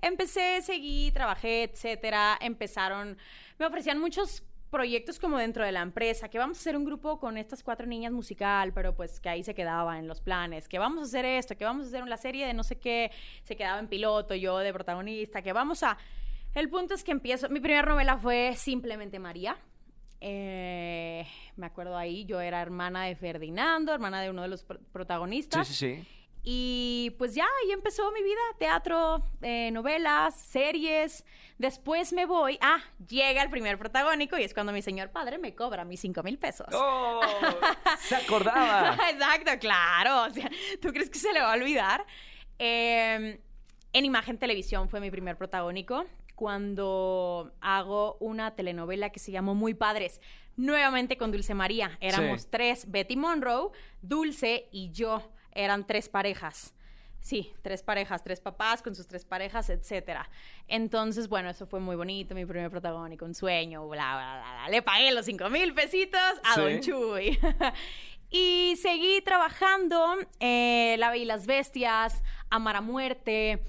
Empecé, 0.01 0.61
seguí, 0.61 1.11
trabajé, 1.11 1.63
etcétera. 1.63 2.37
Empezaron, 2.39 3.17
me 3.57 3.65
ofrecían 3.65 3.99
muchos 3.99 4.43
proyectos 4.69 5.17
como 5.17 5.39
dentro 5.39 5.65
de 5.65 5.71
la 5.71 5.81
empresa, 5.81 6.29
que 6.29 6.37
vamos 6.37 6.57
a 6.57 6.61
hacer 6.61 6.77
un 6.77 6.85
grupo 6.85 7.19
con 7.19 7.37
estas 7.37 7.63
cuatro 7.63 7.87
niñas 7.87 8.11
musical, 8.11 8.71
pero 8.71 8.95
pues 8.95 9.19
que 9.19 9.27
ahí 9.27 9.43
se 9.43 9.55
quedaba 9.55 9.97
en 9.97 10.07
los 10.07 10.21
planes, 10.21 10.67
que 10.69 10.77
vamos 10.77 10.99
a 10.99 11.03
hacer 11.05 11.25
esto, 11.25 11.57
que 11.57 11.65
vamos 11.65 11.85
a 11.85 11.87
hacer 11.89 12.07
la 12.07 12.17
serie 12.17 12.45
de 12.45 12.53
no 12.53 12.63
sé 12.63 12.77
qué, 12.77 13.11
se 13.43 13.55
quedaba 13.55 13.79
en 13.79 13.87
piloto, 13.87 14.35
yo 14.35 14.59
de 14.59 14.71
protagonista, 14.71 15.41
que 15.41 15.53
vamos 15.53 15.81
a... 15.81 15.97
El 16.53 16.69
punto 16.69 16.93
es 16.93 17.03
que 17.03 17.11
empiezo, 17.11 17.49
mi 17.49 17.59
primera 17.59 17.81
novela 17.89 18.17
fue 18.19 18.53
Simplemente 18.55 19.17
María. 19.17 19.57
Eh, 20.21 21.25
me 21.55 21.65
acuerdo 21.65 21.97
ahí, 21.97 22.25
yo 22.25 22.39
era 22.39 22.61
hermana 22.61 23.05
de 23.05 23.15
Ferdinando, 23.15 23.93
hermana 23.93 24.21
de 24.21 24.29
uno 24.29 24.41
de 24.43 24.49
los 24.49 24.67
pr- 24.67 24.77
Sí, 24.77 24.85
protagonistas. 24.91 25.67
sí, 25.67 25.73
sí. 25.73 26.07
Y 26.43 27.15
pues 27.17 27.35
ya, 27.35 27.45
ahí 27.63 27.71
empezó 27.71 28.11
mi 28.11 28.23
vida, 28.23 28.39
teatro, 28.57 29.23
eh, 29.41 29.69
novelas, 29.71 30.35
series. 30.35 31.25
Después 31.57 32.13
me 32.13 32.25
voy, 32.25 32.57
ah, 32.61 32.79
llega 33.07 33.43
el 33.43 33.49
primer 33.49 33.77
protagónico 33.77 34.37
y 34.37 34.43
es 34.43 34.53
cuando 34.53 34.71
mi 34.71 34.81
señor 34.81 35.09
padre 35.11 35.37
me 35.37 35.53
cobra 35.53 35.83
mis 35.83 35.99
cinco 35.99 36.23
mil 36.23 36.37
pesos. 36.37 36.67
¡Oh! 36.71 37.19
Se 37.99 38.15
acordaba. 38.15 38.97
Exacto, 39.09 39.51
claro. 39.59 40.23
O 40.23 40.33
sea, 40.33 40.49
¿tú 40.81 40.89
crees 40.93 41.09
que 41.09 41.19
se 41.19 41.33
le 41.33 41.41
va 41.41 41.51
a 41.51 41.55
olvidar? 41.55 42.05
Eh, 42.57 43.41
en 43.91 44.05
Imagen 44.05 44.37
Televisión 44.37 44.87
fue 44.89 45.01
mi 45.01 45.11
primer 45.11 45.37
protagónico 45.37 46.05
cuando 46.35 47.51
hago 47.59 48.15
una 48.21 48.55
telenovela 48.55 49.09
que 49.09 49.19
se 49.19 49.31
llamó 49.33 49.55
Muy 49.55 49.73
Padres, 49.73 50.21
nuevamente 50.55 51.17
con 51.17 51.31
Dulce 51.33 51.53
María. 51.53 51.97
Éramos 51.99 52.43
Sí. 52.43 52.47
tres, 52.49 52.89
Betty 52.89 53.17
Monroe, 53.17 53.71
Dulce 54.01 54.69
y 54.71 54.91
yo. 54.91 55.21
Eran 55.59 55.85
tres 55.85 56.07
parejas. 56.07 56.73
Sí, 57.21 57.51
tres 57.61 57.83
parejas, 57.83 58.23
tres 58.23 58.39
papás 58.39 58.81
con 58.81 58.95
sus 58.95 59.05
tres 59.05 59.25
parejas, 59.25 59.69
etcétera. 59.69 60.29
Entonces, 60.69 61.27
bueno, 61.27 61.49
eso 61.49 61.67
fue 61.67 61.81
muy 61.81 61.97
bonito, 61.97 62.33
mi 62.33 62.45
primer 62.45 62.71
protagónico, 62.71 63.25
un 63.25 63.35
sueño, 63.35 63.85
bla, 63.89 64.15
bla, 64.15 64.41
bla, 64.41 64.53
bla. 64.53 64.69
Le 64.69 64.81
pagué 64.81 65.11
los 65.11 65.25
cinco 65.25 65.49
mil 65.49 65.73
pesitos 65.73 66.21
a 66.43 66.55
Sí. 66.55 66.61
Don 66.61 66.79
Chuy. 66.79 67.39
y 68.29 68.77
seguí 68.81 69.21
trabajando, 69.21 70.15
eh, 70.39 70.95
La 70.97 71.09
Bella 71.11 71.23
y 71.23 71.25
las 71.25 71.45
Bestias, 71.45 72.23
Amar 72.49 72.77
a 72.77 72.81
Muerte. 72.81 73.59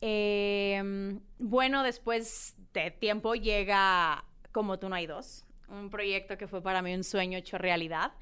eh, 0.00 1.18
bueno, 1.38 1.82
después 1.82 2.54
de 2.72 2.90
tiempo 2.92 3.34
llega 3.34 4.24
Como 4.52 4.78
tú 4.78 4.88
no 4.88 4.94
hay 4.94 5.06
dos, 5.06 5.44
un 5.68 5.90
proyecto 5.90 6.38
que 6.38 6.46
fue 6.46 6.62
para 6.62 6.80
mí 6.80 6.94
un 6.94 7.02
sueño 7.02 7.38
hecho 7.38 7.58
realidad. 7.58 8.12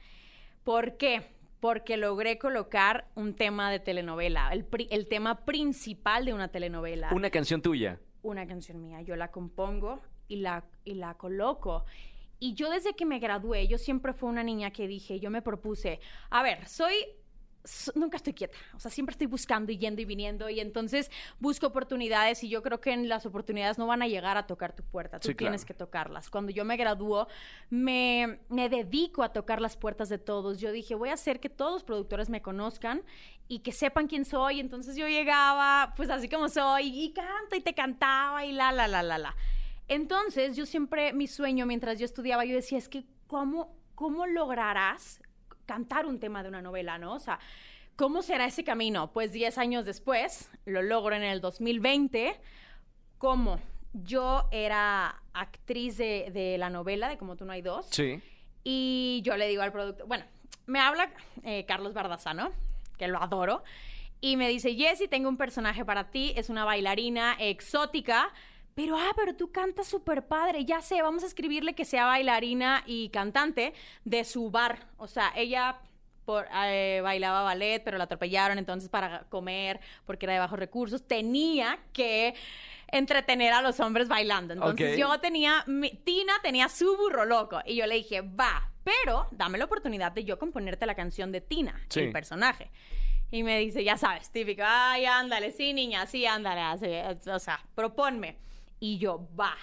¿Por 0.65 0.97
qué? 0.97 1.37
Porque 1.61 1.97
logré 1.97 2.39
colocar 2.39 3.09
un 3.17 3.35
tema 3.35 3.71
de 3.71 3.81
telenovela, 3.81 4.51
el, 4.53 4.65
pri- 4.65 4.89
el 4.91 5.09
tema 5.09 5.45
principal 5.45 6.25
de 6.25 6.33
una 6.35 6.49
telenovela 6.49 7.11
Una 7.13 7.31
canción 7.31 7.63
tuya. 7.63 7.99
una 8.23 8.47
canción 8.47 8.81
mía. 8.81 9.03
Yo 9.03 9.17
la 9.17 9.31
compongo 9.31 10.01
y 10.29 10.37
la, 10.37 10.65
y 10.85 10.95
la 10.95 11.15
coloco. 11.15 11.85
Y 12.39 12.55
yo 12.55 12.71
desde 12.71 12.95
que 12.95 13.05
me 13.07 13.19
gradué, 13.19 13.67
yo 13.67 13.79
siempre 13.79 14.13
fui 14.13 14.29
una 14.29 14.45
niña 14.45 14.71
que 14.71 14.87
dije, 14.87 15.19
yo 15.19 15.31
me 15.31 15.43
propuse, 15.43 15.99
a 16.31 16.43
ver, 16.43 16.67
soy... 16.69 16.95
Nunca 17.95 18.17
estoy 18.17 18.33
quieta, 18.33 18.57
o 18.75 18.81
sea, 18.81 18.91
siempre 18.91 19.13
estoy 19.13 19.27
buscando 19.27 19.71
y 19.73 19.79
yendo 19.79 20.01
y 20.01 20.05
viniendo 20.07 20.49
y 20.49 20.61
entonces 20.61 21.11
busco 21.39 21.67
oportunidades 21.67 22.43
y 22.43 22.49
yo 22.49 22.63
creo 22.63 22.81
que 22.81 22.93
en 22.93 23.09
las 23.09 23.27
oportunidades 23.27 23.77
no 23.79 23.87
van 23.87 24.01
a 24.01 24.07
llegar 24.09 24.37
a 24.39 24.47
tocar 24.47 24.75
tu 24.75 24.83
puerta, 24.85 25.21
tú 25.21 25.29
Sí, 25.29 25.35
tienes 25.35 25.63
claro. 25.65 25.67
que 25.67 25.85
tocarlas. 25.85 26.31
Cuando 26.31 26.51
yo 26.51 26.65
me 26.65 26.77
gradúo, 26.77 27.29
me, 27.69 28.41
me 28.49 28.69
dedico 28.69 29.23
a 29.23 29.33
tocar 29.33 29.61
las 29.61 29.77
puertas 29.77 30.09
de 30.09 30.19
todos. 30.19 30.61
Yo 30.61 30.73
dije, 30.73 30.95
voy 30.95 31.11
a 31.11 31.15
hacer 31.15 31.41
que 31.41 31.51
todos 31.51 31.73
los 31.73 31.85
productores 31.85 32.31
me 32.31 32.41
conozcan 32.41 33.03
y 33.49 33.59
que 33.61 33.73
sepan 33.73 34.07
quién 34.07 34.25
soy. 34.25 34.61
Entonces 34.61 34.97
yo 34.97 35.07
llegaba, 35.09 35.93
pues 35.97 36.09
así 36.11 36.29
como 36.29 36.49
soy, 36.49 36.87
y 37.05 37.13
canto 37.13 37.55
y 37.57 37.61
te 37.61 37.75
cantaba 37.75 38.45
y 38.47 38.53
la, 38.53 38.73
la, 38.73 38.89
la, 38.89 39.03
la, 39.03 39.19
la. 39.19 39.37
Entonces 39.89 40.57
yo 40.57 40.65
siempre, 40.67 41.13
mi 41.13 41.27
sueño 41.27 41.67
mientras 41.67 41.99
yo 41.99 42.05
estudiaba, 42.05 42.45
yo 42.45 42.55
decía, 42.55 42.79
es 42.79 42.89
que 42.89 43.05
¿cómo, 43.27 43.77
cómo 43.95 44.27
lograrás 44.27 45.21
cantar 45.69 46.07
un 46.07 46.19
tema 46.19 46.43
de 46.43 46.49
una 46.49 46.63
novela, 46.63 46.99
no? 46.99 47.15
O 47.15 47.21
sea, 47.21 47.39
¿cómo 47.95 48.23
será 48.23 48.47
ese 48.47 48.65
camino? 48.65 49.13
Pues 49.13 49.31
10 49.31 49.59
años 49.59 49.85
después, 49.85 50.51
lo 50.65 50.83
logro 50.83 51.15
en 51.15 51.23
el 51.23 51.41
2020. 51.41 52.35
¿Cómo? 53.19 53.61
Yo 53.93 54.49
era 54.51 55.23
actriz 55.35 55.99
de, 55.99 56.31
de 56.33 56.59
la 56.59 56.71
novela 56.71 57.09
de 57.09 57.19
Como 57.19 57.37
tú 57.37 57.45
no 57.45 57.53
hay 57.53 57.63
dos. 57.63 57.87
Sí. 57.91 58.21
Y 58.65 59.21
yo 59.25 59.37
le 59.37 59.47
digo 59.47 59.63
al 59.63 59.73
productor, 59.73 60.07
bueno, 60.09 60.25
me 60.67 60.81
habla 60.81 61.11
eh, 61.45 61.65
Carlos 61.67 61.95
Bardazano, 61.95 62.51
que 62.97 63.09
lo 63.09 63.23
adoro, 63.23 63.63
y 64.21 64.37
me 64.37 64.49
dice, 64.49 64.75
Jessy, 64.75 65.07
tengo 65.07 65.29
un 65.29 65.37
personaje 65.37 65.85
para 65.85 66.11
ti, 66.11 66.33
es 66.37 66.51
una 66.51 66.65
bailarina 66.65 67.37
exótica, 67.39 68.33
pero, 68.79 68.97
ah, 68.97 69.11
pero 69.17 69.35
tú 69.35 69.51
cantas 69.51 69.89
súper 69.89 70.29
padre, 70.29 70.65
ya 70.65 70.81
sé, 70.81 71.03
vamos 71.03 71.25
a 71.25 71.27
escribirle 71.27 71.75
que 71.75 71.85
sea 71.85 72.07
bailarina 72.07 72.85
y 72.87 73.09
cantante 73.09 73.75
de 74.05 74.23
su 74.23 74.53
bar. 74.53 74.87
O 74.99 75.09
sea, 75.09 75.33
ella 75.35 75.81
por, 76.25 76.47
eh, 76.65 77.01
bailaba 77.03 77.43
ballet, 77.43 77.83
pero 77.83 77.99
la 77.99 78.05
atropellaron, 78.05 78.57
entonces 78.57 78.89
para 78.89 79.25
comer, 79.31 79.81
porque 80.07 80.27
era 80.27 80.35
de 80.35 80.39
bajos 80.39 80.61
recursos, 80.61 81.09
tenía 81.09 81.77
que 81.93 82.37
entretener 82.87 83.53
a 83.53 83.63
los 83.63 83.81
hombres 83.81 84.07
bailando. 84.07 84.55
Entonces 84.55 84.97
yo 84.97 85.19
tenía, 85.19 85.65
Tina 86.05 86.35
tenía 86.41 86.69
su 86.69 86.97
burro 86.97 87.25
loco 87.25 87.59
y 87.67 87.75
yo 87.75 87.85
le 87.89 87.97
dije, 87.97 88.21
va, 88.21 88.71
pero 88.85 89.27
dame 89.33 89.59
la 89.59 89.65
oportunidad 89.65 90.13
de 90.13 90.23
yo 90.23 90.39
componerte 90.39 90.87
la 90.87 90.95
canción 90.95 91.33
de 91.33 91.41
Tina, 91.41 91.85
el 91.97 92.13
personaje. 92.13 92.71
Y 93.33 93.43
me 93.43 93.59
dice, 93.59 93.83
ya 93.83 93.99
sabes, 93.99 94.31
típico, 94.31 94.63
ay, 94.65 95.05
ándale, 95.05 95.51
sí, 95.51 95.73
niña, 95.73 96.07
sí, 96.07 96.27
ándale, 96.27 96.63
o 97.29 97.39
sea, 97.41 97.61
proponme. 97.75 98.47
Y 98.81 98.99
yo, 98.99 99.29
va. 99.39 99.57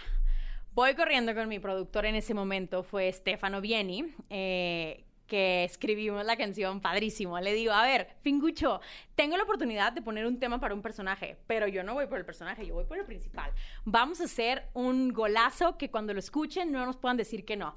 Voy 0.74 0.94
corriendo 0.94 1.34
con 1.34 1.48
mi 1.48 1.60
productor 1.60 2.06
en 2.06 2.16
ese 2.16 2.34
momento, 2.34 2.84
fue 2.84 3.10
Stefano 3.14 3.62
Vieni, 3.62 4.14
eh, 4.30 5.06
que 5.26 5.64
escribimos 5.64 6.26
la 6.26 6.36
canción 6.36 6.82
padrísimo. 6.82 7.40
Le 7.40 7.54
digo, 7.54 7.72
a 7.72 7.84
ver, 7.84 8.10
Fingucho, 8.22 8.82
tengo 9.16 9.38
la 9.38 9.44
oportunidad 9.44 9.94
de 9.94 10.02
poner 10.02 10.26
un 10.26 10.40
tema 10.40 10.60
para 10.60 10.74
un 10.74 10.82
personaje, 10.82 11.38
pero 11.48 11.68
yo 11.68 11.84
no 11.84 11.94
voy 11.94 12.08
por 12.08 12.18
el 12.18 12.26
personaje, 12.26 12.66
yo 12.66 12.74
voy 12.76 12.84
por 12.84 12.98
el 12.98 13.06
principal. 13.06 13.52
Vamos 13.86 14.22
a 14.22 14.26
hacer 14.26 14.68
un 14.74 15.14
golazo 15.14 15.78
que 15.78 15.90
cuando 15.90 16.14
lo 16.14 16.20
escuchen 16.20 16.72
no 16.72 16.86
nos 16.86 16.98
puedan 16.98 17.18
decir 17.18 17.46
que 17.46 17.56
no. 17.56 17.76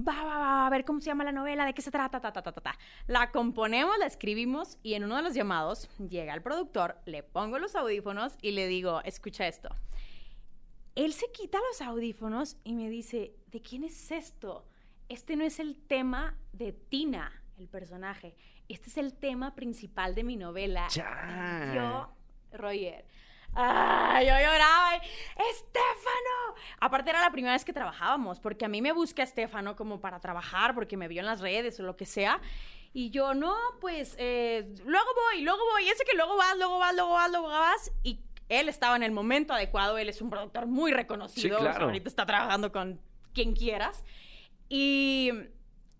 Va, 0.00 0.24
va, 0.24 0.38
va, 0.38 0.66
a 0.66 0.70
ver 0.70 0.84
cómo 0.84 1.00
se 1.00 1.06
llama 1.06 1.24
la 1.24 1.32
novela, 1.32 1.66
de 1.66 1.74
qué 1.74 1.82
se 1.82 1.90
trata, 1.90 2.20
ta, 2.20 2.32
ta, 2.32 2.42
ta, 2.42 2.52
ta. 2.52 2.78
La 3.06 3.30
componemos, 3.30 3.98
la 3.98 4.06
escribimos 4.06 4.78
y 4.82 4.94
en 4.94 5.04
uno 5.04 5.16
de 5.16 5.22
los 5.22 5.34
llamados 5.34 5.88
llega 5.98 6.34
el 6.34 6.40
productor, 6.42 6.96
le 7.04 7.22
pongo 7.22 7.58
los 7.58 7.74
audífonos 7.76 8.38
y 8.40 8.52
le 8.52 8.66
digo, 8.68 9.02
escucha 9.04 9.46
esto. 9.46 9.68
Él 10.98 11.12
se 11.12 11.30
quita 11.32 11.58
los 11.70 11.80
audífonos 11.80 12.56
y 12.64 12.74
me 12.74 12.90
dice, 12.90 13.32
¿de 13.46 13.62
quién 13.62 13.84
es 13.84 14.10
esto? 14.10 14.66
este 15.08 15.36
no 15.36 15.44
es 15.44 15.58
el 15.58 15.76
tema 15.76 16.36
de 16.52 16.72
Tina, 16.72 17.32
el 17.58 17.68
personaje. 17.68 18.36
Este 18.68 18.90
es 18.90 18.98
el 18.98 19.14
tema 19.14 19.54
principal 19.54 20.14
de 20.14 20.22
mi 20.22 20.36
novela. 20.36 20.86
Ya. 20.88 21.72
Yo, 21.74 22.58
Roger. 22.58 23.06
¡Ay, 23.54 24.26
yo 24.26 24.32
lloraba! 24.32 24.96
¡Estefano! 24.96 26.54
Aparte 26.80 27.10
era 27.10 27.22
la 27.22 27.30
primera 27.30 27.54
vez 27.54 27.64
que 27.64 27.72
trabajábamos, 27.72 28.38
porque 28.38 28.66
a 28.66 28.68
mí 28.68 28.82
me 28.82 28.92
busca 28.92 29.22
Estefano 29.22 29.74
como 29.74 30.00
para 30.00 30.20
trabajar, 30.20 30.74
porque 30.74 30.98
me 30.98 31.08
vio 31.08 31.20
en 31.20 31.26
las 31.26 31.40
redes 31.40 31.80
o 31.80 31.82
lo 31.82 31.96
que 31.96 32.04
sea. 32.04 32.40
Y 32.92 33.10
yo, 33.10 33.32
no, 33.34 33.54
pues, 33.80 34.14
eh, 34.18 34.74
luego 34.84 35.06
voy, 35.14 35.42
luego 35.42 35.60
voy. 35.72 35.88
Ese 35.88 36.04
que 36.04 36.16
luego 36.16 36.36
vas, 36.36 36.56
luego 36.58 36.78
vas, 36.78 36.94
luego 36.94 37.12
vas, 37.12 37.30
luego 37.30 37.48
vas. 37.48 37.92
Y 38.02 38.20
él 38.48 38.68
estaba 38.68 38.96
en 38.96 39.02
el 39.02 39.12
momento 39.12 39.52
adecuado. 39.52 39.98
Él 39.98 40.08
es 40.08 40.20
un 40.20 40.30
productor 40.30 40.66
muy 40.66 40.92
reconocido. 40.92 41.58
Sí, 41.58 41.64
claro. 41.64 41.86
ahorita 41.86 42.08
está 42.08 42.26
trabajando 42.26 42.72
con 42.72 43.00
quien 43.34 43.54
quieras. 43.54 44.04
Y, 44.68 45.30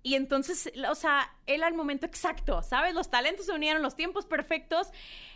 y 0.02 0.14
entonces, 0.14 0.70
o 0.88 0.94
sea, 0.94 1.34
él 1.46 1.62
al 1.62 1.74
momento 1.74 2.06
exacto, 2.06 2.62
¿sabes? 2.62 2.94
Los 2.94 3.10
talentos 3.10 3.46
se 3.46 3.52
unieron, 3.52 3.82
los 3.82 3.96
tiempos 3.96 4.26
perfectos 4.26 4.88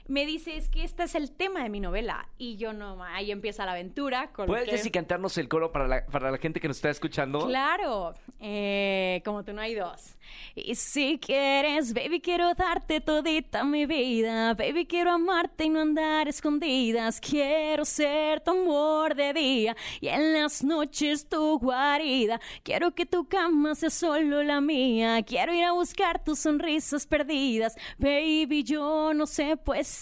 me 0.08 0.26
dice, 0.26 0.56
es 0.56 0.68
que 0.68 0.84
este 0.84 1.04
es 1.04 1.14
el 1.14 1.30
tema 1.30 1.62
de 1.62 1.68
mi 1.68 1.80
novela. 1.80 2.28
Y 2.38 2.56
yo 2.56 2.72
no, 2.72 3.02
ahí 3.04 3.30
empieza 3.30 3.64
la 3.64 3.72
aventura. 3.72 4.30
¿Puedes 4.34 4.70
decir 4.70 4.92
cantarnos 4.92 5.38
el 5.38 5.48
coro 5.48 5.72
para 5.72 5.86
la, 5.88 6.06
para 6.06 6.30
la 6.30 6.38
gente 6.38 6.60
que 6.60 6.68
nos 6.68 6.76
está 6.76 6.90
escuchando? 6.90 7.46
Claro, 7.46 8.14
eh, 8.40 9.22
como 9.24 9.44
tú 9.44 9.52
no 9.52 9.60
hay 9.60 9.74
dos. 9.74 10.16
Y 10.54 10.74
si 10.74 11.18
quieres, 11.18 11.94
baby, 11.94 12.20
quiero 12.20 12.54
darte 12.54 13.00
todita 13.00 13.64
mi 13.64 13.86
vida. 13.86 14.54
Baby, 14.54 14.86
quiero 14.86 15.12
amarte 15.12 15.64
y 15.64 15.68
no 15.70 15.80
andar 15.80 16.28
escondidas. 16.28 17.20
Quiero 17.20 17.84
ser 17.84 18.40
tu 18.40 18.50
amor 18.50 19.14
de 19.14 19.32
día 19.32 19.76
y 20.00 20.08
en 20.08 20.32
las 20.32 20.64
noches 20.64 21.28
tu 21.28 21.58
guarida. 21.58 22.40
Quiero 22.62 22.94
que 22.94 23.06
tu 23.06 23.26
cama 23.26 23.74
sea 23.74 23.90
solo 23.90 24.42
la 24.42 24.60
mía. 24.60 25.22
Quiero 25.22 25.54
ir 25.54 25.64
a 25.64 25.72
buscar 25.72 26.22
tus 26.22 26.40
sonrisas 26.40 27.06
perdidas. 27.06 27.76
Baby, 27.98 28.64
yo 28.64 29.12
no 29.14 29.26
sé, 29.26 29.56
pues 29.56 30.01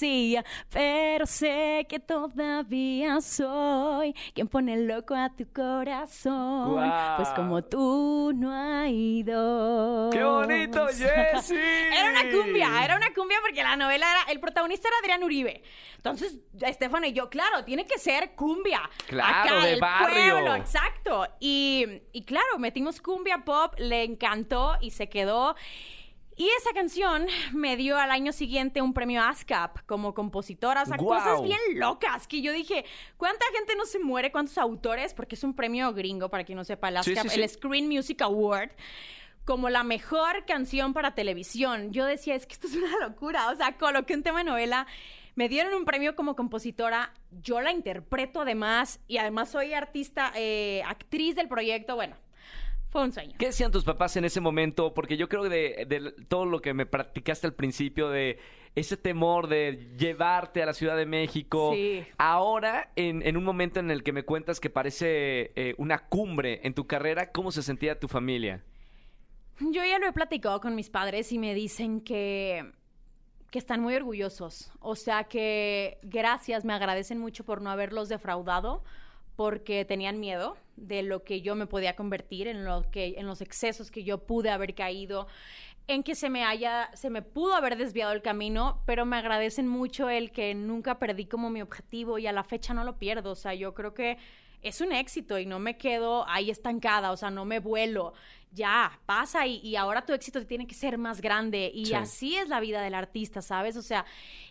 pero 0.70 1.26
sé 1.26 1.86
que 1.88 1.98
todavía 1.98 3.20
soy 3.20 4.14
quien 4.34 4.48
pone 4.48 4.76
loco 4.78 5.14
a 5.14 5.30
tu 5.30 5.46
corazón. 5.52 6.80
Pues 7.16 7.28
como 7.30 7.62
tú 7.62 8.32
no 8.34 8.52
hay 8.52 9.22
dos. 9.22 10.14
¡Qué 10.14 10.24
bonito, 10.24 10.86
Jessie! 10.88 11.56
era 11.56 12.10
una 12.10 12.30
cumbia, 12.30 12.84
era 12.84 12.96
una 12.96 13.12
cumbia 13.14 13.38
porque 13.42 13.62
la 13.62 13.76
novela 13.76 14.06
era, 14.10 14.32
el 14.32 14.40
protagonista 14.40 14.88
era 14.88 14.98
Adrián 14.98 15.24
Uribe. 15.24 15.62
Entonces, 15.96 16.38
Estefano 16.60 17.06
y 17.06 17.12
yo, 17.12 17.28
claro, 17.28 17.64
tiene 17.64 17.84
que 17.84 17.98
ser 17.98 18.34
cumbia. 18.34 18.80
Claro, 19.06 19.50
Acá, 19.50 19.66
de 19.66 19.72
el 19.74 19.80
barrio. 19.80 20.32
Pueblo, 20.34 20.54
exacto. 20.54 21.26
Y, 21.40 21.86
y 22.12 22.24
claro, 22.24 22.58
metimos 22.58 23.00
cumbia 23.00 23.44
pop, 23.44 23.74
le 23.78 24.04
encantó 24.04 24.76
y 24.80 24.92
se 24.92 25.08
quedó. 25.08 25.54
Y 26.40 26.48
esa 26.56 26.72
canción 26.72 27.26
me 27.52 27.76
dio 27.76 27.98
al 27.98 28.10
año 28.10 28.32
siguiente 28.32 28.80
un 28.80 28.94
premio 28.94 29.20
ASCAP 29.22 29.84
como 29.84 30.14
compositora. 30.14 30.84
O 30.84 30.86
sea, 30.86 30.96
cosas 30.96 31.42
bien 31.42 31.58
locas 31.74 32.26
que 32.26 32.40
yo 32.40 32.50
dije, 32.50 32.86
¿cuánta 33.18 33.44
gente 33.52 33.76
no 33.76 33.84
se 33.84 33.98
muere? 33.98 34.32
¿Cuántos 34.32 34.56
autores? 34.56 35.12
Porque 35.12 35.34
es 35.34 35.44
un 35.44 35.52
premio 35.52 35.92
gringo, 35.92 36.30
para 36.30 36.44
quien 36.44 36.56
no 36.56 36.64
sepa, 36.64 36.88
el 36.88 36.96
ASCAP, 36.96 37.26
el 37.30 37.46
Screen 37.46 37.88
Music 37.88 38.22
Award 38.22 38.70
como 39.44 39.68
la 39.68 39.84
mejor 39.84 40.46
canción 40.46 40.94
para 40.94 41.14
televisión. 41.14 41.92
Yo 41.92 42.06
decía, 42.06 42.36
es 42.36 42.46
que 42.46 42.54
esto 42.54 42.68
es 42.68 42.74
una 42.74 43.06
locura. 43.06 43.50
O 43.50 43.56
sea, 43.56 43.76
coloqué 43.76 44.14
un 44.14 44.22
tema 44.22 44.38
de 44.38 44.44
novela, 44.44 44.86
me 45.34 45.50
dieron 45.50 45.74
un 45.74 45.84
premio 45.84 46.16
como 46.16 46.36
compositora, 46.36 47.12
yo 47.42 47.60
la 47.60 47.70
interpreto 47.70 48.40
además, 48.40 48.98
y 49.08 49.18
además 49.18 49.50
soy 49.50 49.74
artista, 49.74 50.32
eh, 50.34 50.82
actriz 50.86 51.36
del 51.36 51.48
proyecto. 51.48 51.96
Bueno, 51.96 52.16
fue 52.90 53.04
un 53.04 53.12
sueño. 53.12 53.34
¿Qué 53.38 53.46
decían 53.46 53.70
tus 53.70 53.84
papás 53.84 54.16
en 54.16 54.24
ese 54.24 54.40
momento? 54.40 54.92
Porque 54.92 55.16
yo 55.16 55.28
creo 55.28 55.44
que 55.44 55.48
de, 55.48 56.14
todo 56.28 56.44
lo 56.44 56.60
que 56.60 56.74
me 56.74 56.86
practicaste 56.86 57.46
al 57.46 57.54
principio, 57.54 58.10
de 58.10 58.38
ese 58.74 58.96
temor 58.96 59.48
de 59.48 59.94
llevarte 59.96 60.62
a 60.62 60.66
la 60.66 60.74
Ciudad 60.74 60.96
de 60.96 61.06
México, 61.06 61.72
ahora 62.18 62.90
en, 62.96 63.36
un 63.36 63.44
momento 63.44 63.80
en 63.80 63.90
el 63.90 64.02
que 64.02 64.12
me 64.12 64.24
cuentas 64.24 64.58
que 64.60 64.70
parece 64.70 65.52
eh, 65.54 65.74
una 65.78 65.98
cumbre 66.08 66.60
en 66.64 66.74
tu 66.74 66.86
carrera, 66.86 67.30
¿cómo 67.30 67.52
se 67.52 67.62
sentía 67.62 67.98
tu 67.98 68.08
familia? 68.08 68.64
Yo 69.60 69.84
ya 69.84 69.98
lo 69.98 70.06
he 70.06 70.12
platicado 70.12 70.60
con 70.60 70.74
mis 70.74 70.90
padres 70.90 71.32
y 71.32 71.38
me 71.38 71.54
dicen 71.54 72.00
que 72.00 72.72
que 73.50 73.58
están 73.58 73.80
muy 73.80 73.94
orgullosos. 73.94 74.70
O 74.80 74.94
sea 74.94 75.24
que 75.24 75.98
gracias, 76.02 76.64
me 76.64 76.72
agradecen 76.72 77.18
mucho 77.18 77.44
por 77.44 77.60
no 77.60 77.70
haberlos 77.70 78.08
defraudado, 78.08 78.84
porque 79.36 79.84
tenían 79.84 80.20
miedo 80.20 80.56
de 80.80 81.02
lo 81.02 81.22
que 81.22 81.42
yo 81.42 81.54
me 81.54 81.66
podía 81.66 81.94
convertir, 81.94 82.48
en 82.48 82.64
lo 82.64 82.90
que, 82.90 83.14
en 83.18 83.26
los 83.26 83.40
excesos 83.40 83.90
que 83.90 84.02
yo 84.02 84.18
pude 84.26 84.50
haber 84.50 84.74
caído, 84.74 85.28
en 85.86 86.02
que 86.02 86.14
se 86.14 86.30
me 86.30 86.44
haya, 86.44 86.90
se 86.94 87.10
me 87.10 87.22
pudo 87.22 87.54
haber 87.54 87.76
desviado 87.76 88.12
el 88.12 88.22
camino, 88.22 88.82
pero 88.86 89.04
me 89.04 89.16
agradecen 89.16 89.68
mucho 89.68 90.08
el 90.08 90.30
que 90.30 90.54
nunca 90.54 90.98
perdí 90.98 91.26
como 91.26 91.50
mi 91.50 91.62
objetivo 91.62 92.18
y 92.18 92.26
a 92.26 92.32
la 92.32 92.44
fecha 92.44 92.74
no 92.74 92.84
lo 92.84 92.98
pierdo. 92.98 93.32
O 93.32 93.36
sea, 93.36 93.54
yo 93.54 93.74
creo 93.74 93.92
que 93.92 94.16
es 94.62 94.80
un 94.80 94.92
éxito 94.92 95.38
y 95.38 95.46
no 95.46 95.58
me 95.58 95.76
quedo 95.76 96.28
ahí 96.28 96.50
estancada, 96.50 97.12
o 97.12 97.16
sea, 97.16 97.30
no 97.30 97.44
me 97.44 97.58
vuelo. 97.58 98.12
Ya, 98.52 98.98
pasa 99.06 99.46
y, 99.46 99.76
ahora 99.76 100.04
tu 100.04 100.12
éxito 100.12 100.44
tiene 100.44 100.66
que 100.66 100.74
ser 100.74 100.98
más 100.98 101.20
grande. 101.20 101.70
Y 101.72 101.92
así 101.92 102.34
es 102.34 102.48
la 102.48 102.58
vida 102.58 102.82
del 102.82 102.94
artista, 102.94 103.42
¿sabes? 103.42 103.76
O 103.76 103.82
sea, 103.82 104.04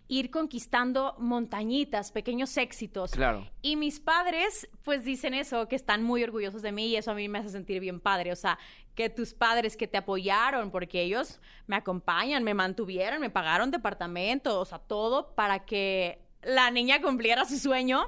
ir 0.08 0.32
conquistando 0.32 1.16
montañitas, 1.20 2.14
pequeños 2.14 2.56
éxitos. 2.56 3.12
Claro. 3.12 3.46
Y 3.62 3.76
mis 3.76 4.00
padres, 4.00 4.70
pues 4.84 5.04
dicen 5.04 5.34
eso, 5.34 5.68
que 5.68 5.76
están 5.76 6.02
muy 6.02 6.24
orgullosos 6.24 6.62
de 6.62 6.72
mí 6.72 6.88
y 6.88 6.96
eso 6.96 7.12
a 7.12 7.14
mí 7.14 7.28
me 7.28 7.40
hace 7.40 7.50
sentir 7.50 7.82
bien 7.82 8.00
padre. 8.00 8.32
O 8.32 8.38
sea, 8.38 8.58
que 8.96 9.10
tus 9.10 9.34
padres 9.34 9.76
que 9.76 9.88
te 9.88 9.98
apoyaron, 9.98 10.72
porque 10.72 11.02
ellos 11.02 11.42
me 11.68 11.76
acompañan, 11.76 12.44
me 12.46 12.54
mantuvieron, 12.54 13.20
me 13.20 13.30
pagaron 13.30 13.70
departamento, 13.70 14.62
o 14.62 14.66
sea, 14.66 14.80
todo 14.80 15.36
para 15.36 15.66
que 15.66 16.20
la 16.42 16.72
niña 16.72 17.02
cumpliera 17.02 17.44
su 17.44 17.60
sueño. 17.60 18.06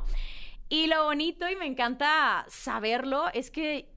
Y 0.71 0.87
lo 0.87 1.03
bonito 1.03 1.49
y 1.49 1.57
me 1.57 1.65
encanta 1.65 2.45
saberlo 2.47 3.25
es 3.33 3.51
que 3.51 3.89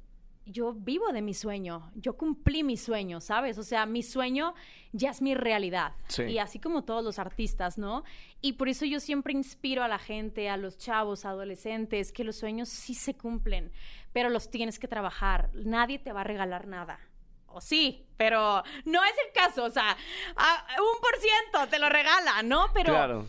yo 0.45 0.73
vivo 0.73 1.13
de 1.13 1.23
mi 1.23 1.33
sueño, 1.33 1.93
yo 1.95 2.17
cumplí 2.17 2.65
mi 2.65 2.77
sueño, 2.77 3.21
¿sabes? 3.21 3.59
O 3.59 3.63
sea, 3.63 3.87
mi 3.87 4.03
sueño 4.03 4.55
ya 4.91 5.11
es 5.11 5.23
mi 5.23 5.37
realidad. 5.37 5.93
Y 6.27 6.39
así 6.39 6.59
como 6.59 6.83
todos 6.83 7.05
los 7.05 7.21
artistas, 7.21 7.79
¿no? 7.79 8.03
Y 8.41 8.55
por 8.55 8.69
eso 8.69 8.87
yo 8.87 8.99
siempre 8.99 9.33
inspiro 9.33 9.85
a 9.85 9.89
la 9.89 10.01
gente, 10.01 10.51
a 10.51 10.57
los 10.57 10.77
chavos, 10.77 11.25
adolescentes, 11.25 12.11
que 12.11 12.25
los 12.25 12.35
sueños 12.35 12.71
sí 12.71 12.97
se 12.97 13.15
cumplen, 13.15 13.71
pero 14.13 14.29
los 14.29 14.51
tienes 14.51 14.81
que 14.81 14.89
trabajar. 14.89 15.51
Nadie 15.55 16.01
te 16.01 16.13
va 16.13 16.23
a 16.23 16.25
regalar 16.25 16.67
nada. 16.67 16.99
O 17.47 17.61
sí, 17.61 18.05
pero 18.17 18.65
no 18.85 19.05
es 19.05 19.15
el 19.25 19.33
caso, 19.33 19.63
o 19.63 19.71
sea, 19.71 19.97
un 20.37 21.01
por 21.01 21.21
ciento 21.21 21.71
te 21.71 21.79
lo 21.79 21.89
regala, 21.89 22.43
¿no? 22.43 22.67
Pero 22.75 23.29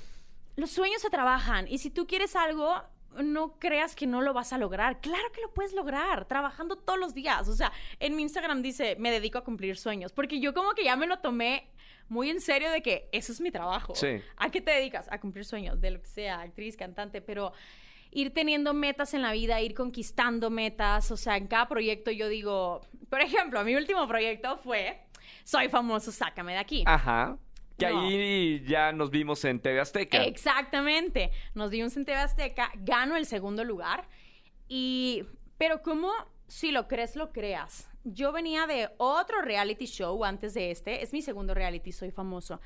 los 0.55 0.71
sueños 0.71 1.03
se 1.03 1.11
trabajan 1.11 1.67
y 1.67 1.77
si 1.77 1.91
tú 1.91 2.07
quieres 2.07 2.35
algo, 2.35 2.81
no 3.23 3.57
creas 3.59 3.95
que 3.95 4.07
no 4.07 4.21
lo 4.21 4.33
vas 4.33 4.53
a 4.53 4.57
lograr. 4.57 5.01
Claro 5.01 5.31
que 5.33 5.41
lo 5.41 5.53
puedes 5.53 5.73
lograr, 5.73 6.25
trabajando 6.25 6.75
todos 6.75 6.99
los 6.99 7.13
días. 7.13 7.47
O 7.47 7.53
sea, 7.53 7.71
en 7.99 8.15
mi 8.15 8.21
Instagram 8.23 8.61
dice, 8.61 8.95
me 8.99 9.11
dedico 9.11 9.37
a 9.37 9.43
cumplir 9.43 9.77
sueños, 9.77 10.11
porque 10.11 10.39
yo 10.39 10.53
como 10.53 10.71
que 10.71 10.83
ya 10.83 10.95
me 10.95 11.07
lo 11.07 11.19
tomé 11.19 11.69
muy 12.07 12.29
en 12.29 12.39
serio 12.39 12.69
de 12.71 12.81
que 12.81 13.09
eso 13.11 13.31
es 13.31 13.41
mi 13.41 13.51
trabajo. 13.51 13.95
Sí. 13.95 14.21
¿A 14.37 14.49
qué 14.51 14.61
te 14.61 14.71
dedicas? 14.71 15.07
A 15.11 15.19
cumplir 15.19 15.45
sueños, 15.45 15.81
de 15.81 15.91
lo 15.91 16.01
que 16.01 16.07
sea, 16.07 16.41
actriz, 16.41 16.77
cantante, 16.77 17.21
pero... 17.21 17.53
ir 18.11 18.33
teniendo 18.33 18.73
metas 18.73 19.13
en 19.13 19.21
la 19.21 19.33
vida, 19.33 19.59
ir 19.59 19.73
conquistando 19.73 20.49
metas. 20.49 21.11
O 21.11 21.17
sea, 21.17 21.35
en 21.35 21.47
cada 21.47 21.67
proyecto 21.67 22.11
yo 22.11 22.29
digo, 22.29 22.81
por 23.09 23.19
ejemplo, 23.19 23.61
mi 23.65 23.75
último 23.75 24.07
proyecto 24.07 24.57
fue 24.57 25.05
Soy 25.43 25.69
famoso, 25.69 26.11
sácame 26.11 26.53
de 26.53 26.59
aquí. 26.59 26.83
Ajá. 26.85 27.37
Que 27.77 27.89
No. 27.89 28.01
ahí 28.01 28.63
ya 28.67 28.91
nos 28.93 29.09
vimos 29.11 29.43
en 29.45 29.59
TV 29.59 29.79
Azteca. 29.79 30.23
Exactamente. 30.23 31.31
Nos 31.53 31.71
vimos 31.71 31.95
en 31.97 32.05
TV 32.05 32.17
Azteca, 32.17 32.71
gano 32.75 33.15
el 33.17 33.25
segundo 33.25 33.63
lugar. 33.63 34.07
Y, 34.67 35.23
pero 35.57 35.81
como 35.81 36.11
si 36.47 36.71
lo 36.71 36.87
crees, 36.87 37.15
lo 37.15 37.31
creas. 37.31 37.89
Yo 38.03 38.31
venía 38.31 38.67
de 38.67 38.89
otro 38.97 39.41
reality 39.41 39.85
show 39.85 40.23
antes 40.23 40.53
de 40.53 40.71
este. 40.71 41.03
Es 41.03 41.11
mi 41.11 41.21
segundo 41.21 41.53
reality, 41.53 41.91
soy 41.91 42.11
famoso. 42.11 42.61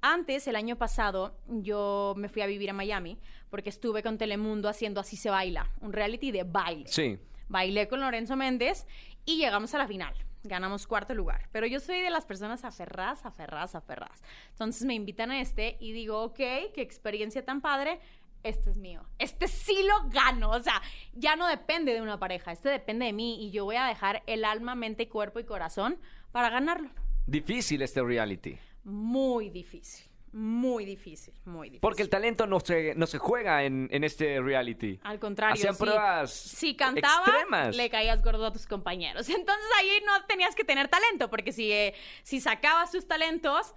Antes, 0.00 0.46
el 0.48 0.56
año 0.56 0.76
pasado, 0.76 1.36
yo 1.48 2.14
me 2.16 2.28
fui 2.28 2.42
a 2.42 2.46
vivir 2.46 2.70
a 2.70 2.72
Miami 2.72 3.18
porque 3.50 3.68
estuve 3.68 4.02
con 4.02 4.18
Telemundo 4.18 4.68
haciendo 4.68 5.00
Así 5.00 5.16
se 5.16 5.30
baila, 5.30 5.70
un 5.80 5.92
reality 5.92 6.30
de 6.32 6.42
baile. 6.44 6.88
Sí. 6.88 7.18
Bailé 7.48 7.86
con 7.88 8.00
Lorenzo 8.00 8.34
Méndez 8.36 8.86
y 9.24 9.36
llegamos 9.36 9.74
a 9.74 9.78
la 9.78 9.86
final. 9.86 10.12
Ganamos 10.44 10.86
cuarto 10.86 11.14
lugar. 11.14 11.48
Pero 11.52 11.66
yo 11.66 11.78
soy 11.80 12.00
de 12.00 12.10
las 12.10 12.26
personas 12.26 12.64
aferradas, 12.64 13.24
aferradas, 13.24 13.74
aferradas. 13.74 14.22
Entonces 14.50 14.84
me 14.84 14.94
invitan 14.94 15.30
a 15.30 15.40
este 15.40 15.76
y 15.80 15.92
digo, 15.92 16.22
ok, 16.22 16.36
qué 16.36 16.82
experiencia 16.82 17.44
tan 17.44 17.60
padre. 17.60 18.00
Este 18.42 18.70
es 18.70 18.76
mío. 18.76 19.06
Este 19.18 19.46
sí 19.46 19.76
lo 19.84 20.10
gano. 20.10 20.50
O 20.50 20.60
sea, 20.60 20.82
ya 21.14 21.36
no 21.36 21.46
depende 21.46 21.94
de 21.94 22.02
una 22.02 22.18
pareja. 22.18 22.50
Este 22.50 22.68
depende 22.68 23.06
de 23.06 23.12
mí 23.12 23.46
y 23.46 23.52
yo 23.52 23.64
voy 23.64 23.76
a 23.76 23.86
dejar 23.86 24.22
el 24.26 24.44
alma, 24.44 24.74
mente, 24.74 25.08
cuerpo 25.08 25.38
y 25.38 25.44
corazón 25.44 25.98
para 26.32 26.50
ganarlo. 26.50 26.90
Difícil 27.26 27.82
este 27.82 28.02
reality. 28.02 28.58
Muy 28.84 29.48
difícil. 29.50 30.11
Muy 30.32 30.86
difícil. 30.86 31.34
Muy 31.44 31.68
difícil. 31.68 31.80
Porque 31.80 32.02
el 32.02 32.08
talento 32.08 32.46
no 32.46 32.58
se, 32.60 32.94
no 32.94 33.06
se 33.06 33.18
juega 33.18 33.64
en, 33.64 33.88
en 33.92 34.02
este 34.02 34.40
reality. 34.40 34.98
Al 35.02 35.18
contrario, 35.18 35.54
Hacían 35.54 35.74
sí. 35.74 35.82
pruebas 35.84 36.30
Si 36.32 36.74
cantaba, 36.74 37.24
extremas. 37.26 37.76
le 37.76 37.90
caías 37.90 38.22
gordo 38.22 38.46
a 38.46 38.52
tus 38.52 38.66
compañeros. 38.66 39.28
Entonces 39.30 39.66
ahí 39.78 40.02
no 40.06 40.24
tenías 40.26 40.54
que 40.54 40.64
tener 40.64 40.88
talento, 40.88 41.28
porque 41.28 41.52
si, 41.52 41.70
eh, 41.70 41.94
si 42.22 42.40
sacabas 42.40 42.90
tus 42.90 43.06
talentos, 43.06 43.74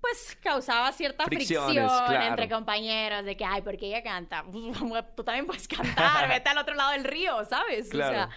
pues 0.00 0.38
causaba 0.40 0.92
cierta 0.92 1.24
Fricciones, 1.24 1.74
fricción 1.74 2.06
claro. 2.06 2.24
entre 2.26 2.48
compañeros 2.48 3.24
de 3.24 3.36
que, 3.36 3.44
ay, 3.44 3.62
porque 3.62 3.86
ella 3.86 4.02
canta. 4.04 4.44
Tú 5.16 5.24
también 5.24 5.46
puedes 5.46 5.66
cantar, 5.68 6.28
vete 6.28 6.48
al 6.50 6.58
otro 6.58 6.74
lado 6.76 6.92
del 6.92 7.02
río, 7.04 7.44
¿sabes? 7.46 7.88
Claro. 7.88 8.10
O 8.10 8.14
sea, 8.14 8.28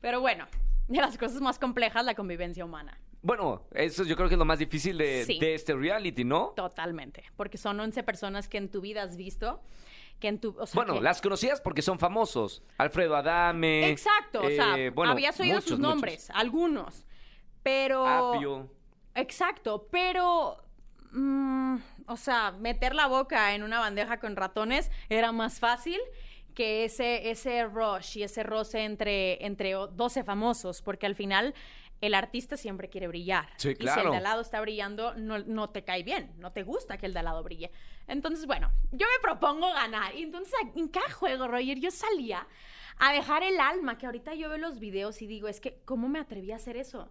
pero 0.00 0.20
bueno, 0.20 0.46
de 0.86 0.98
las 0.98 1.18
cosas 1.18 1.42
más 1.42 1.58
complejas, 1.58 2.04
la 2.06 2.14
convivencia 2.14 2.64
humana. 2.64 2.98
Bueno, 3.28 3.62
eso 3.74 4.04
yo 4.04 4.16
creo 4.16 4.26
que 4.28 4.34
es 4.34 4.38
lo 4.38 4.46
más 4.46 4.58
difícil 4.58 4.96
de, 4.96 5.24
Sí. 5.26 5.38
de 5.38 5.54
este 5.54 5.74
reality, 5.74 6.24
¿no? 6.24 6.54
Totalmente. 6.56 7.24
Porque 7.36 7.58
son 7.58 7.78
11 7.78 8.02
personas 8.02 8.48
que 8.48 8.56
en 8.56 8.70
tu 8.70 8.80
vida 8.80 9.02
has 9.02 9.18
visto, 9.18 9.60
que 10.18 10.28
en 10.28 10.40
tu... 10.40 10.56
O 10.58 10.66
sea, 10.66 10.74
Bueno, 10.78 10.94
que- 10.94 11.02
las 11.02 11.20
conocías 11.20 11.60
porque 11.60 11.82
son 11.82 11.98
famosos. 11.98 12.62
Alfredo 12.78 13.14
Adame. 13.16 13.90
Exacto, 13.90 14.40
o 14.42 14.48
sea, 14.48 14.78
eh, 14.78 14.88
bueno, 14.88 15.12
habías 15.12 15.38
oído 15.40 15.56
muchos, 15.56 15.68
sus 15.68 15.78
muchos. 15.78 15.94
nombres, 15.94 16.30
algunos. 16.30 17.04
Pero... 17.62 18.06
Apio. 18.34 18.70
Exacto, 19.14 19.86
pero... 19.92 20.56
mm, 21.12 21.76
o 22.06 22.16
sea, 22.16 22.52
meter 22.52 22.94
la 22.94 23.08
boca 23.08 23.54
en 23.54 23.62
una 23.62 23.78
bandeja 23.78 24.18
con 24.20 24.36
ratones 24.36 24.90
era 25.10 25.32
más 25.32 25.60
fácil 25.60 26.00
que 26.54 26.84
ese, 26.86 27.30
ese 27.30 27.64
rush 27.66 28.16
y 28.18 28.22
ese 28.22 28.42
roce 28.42 28.84
entre, 28.84 29.44
entre 29.44 29.76
o- 29.76 29.86
12 29.86 30.24
famosos, 30.24 30.80
porque 30.82 31.04
al 31.06 31.14
final 31.14 31.54
el 32.00 32.14
artista 32.14 32.56
siempre 32.56 32.88
quiere 32.88 33.08
brillar. 33.08 33.48
Sí, 33.56 33.70
Y 33.70 33.74
si 33.74 33.82
el 33.82 33.88
claro. 33.92 34.10
de 34.12 34.16
al 34.18 34.22
lado 34.22 34.40
está 34.40 34.60
brillando, 34.60 35.14
no, 35.14 35.38
no 35.40 35.70
te 35.70 35.82
cae 35.84 36.02
bien, 36.02 36.32
no 36.38 36.52
te 36.52 36.62
gusta 36.62 36.96
que 36.98 37.06
el 37.06 37.12
de 37.12 37.18
al 37.18 37.24
lado 37.24 37.42
brille. 37.42 37.70
Entonces, 38.06 38.46
bueno, 38.46 38.70
yo 38.92 39.06
me 39.06 39.20
propongo 39.22 39.72
ganar. 39.72 40.14
Y 40.14 40.22
entonces, 40.22 40.54
en 40.76 40.88
cada 40.88 41.10
juego, 41.10 41.48
Roger, 41.48 41.78
yo 41.78 41.90
salía 41.90 42.46
a 42.98 43.12
dejar 43.12 43.42
el 43.42 43.58
alma, 43.60 43.98
que 43.98 44.06
ahorita 44.06 44.34
yo 44.34 44.48
veo 44.48 44.58
los 44.58 44.78
videos 44.78 45.20
y 45.22 45.26
digo, 45.26 45.48
es 45.48 45.60
que, 45.60 45.80
¿cómo 45.84 46.08
me 46.08 46.18
atreví 46.20 46.52
a 46.52 46.56
hacer 46.56 46.76
eso? 46.76 47.10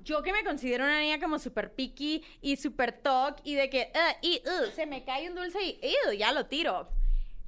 Yo 0.00 0.22
que 0.22 0.32
me 0.32 0.44
considero 0.44 0.84
una 0.84 1.00
niña 1.00 1.18
como 1.20 1.38
súper 1.38 1.74
picky 1.74 2.24
y 2.40 2.56
súper 2.56 2.92
talk 2.92 3.40
y 3.44 3.54
de 3.56 3.68
que, 3.68 3.90
"Ah, 3.94 4.14
y, 4.22 4.40
uh, 4.46 4.70
se 4.74 4.86
me 4.86 5.04
cae 5.04 5.28
un 5.28 5.34
dulce 5.34 5.60
y, 5.62 5.78
"Ew", 5.82 6.12
ya 6.12 6.32
lo 6.32 6.46
tiro. 6.46 6.88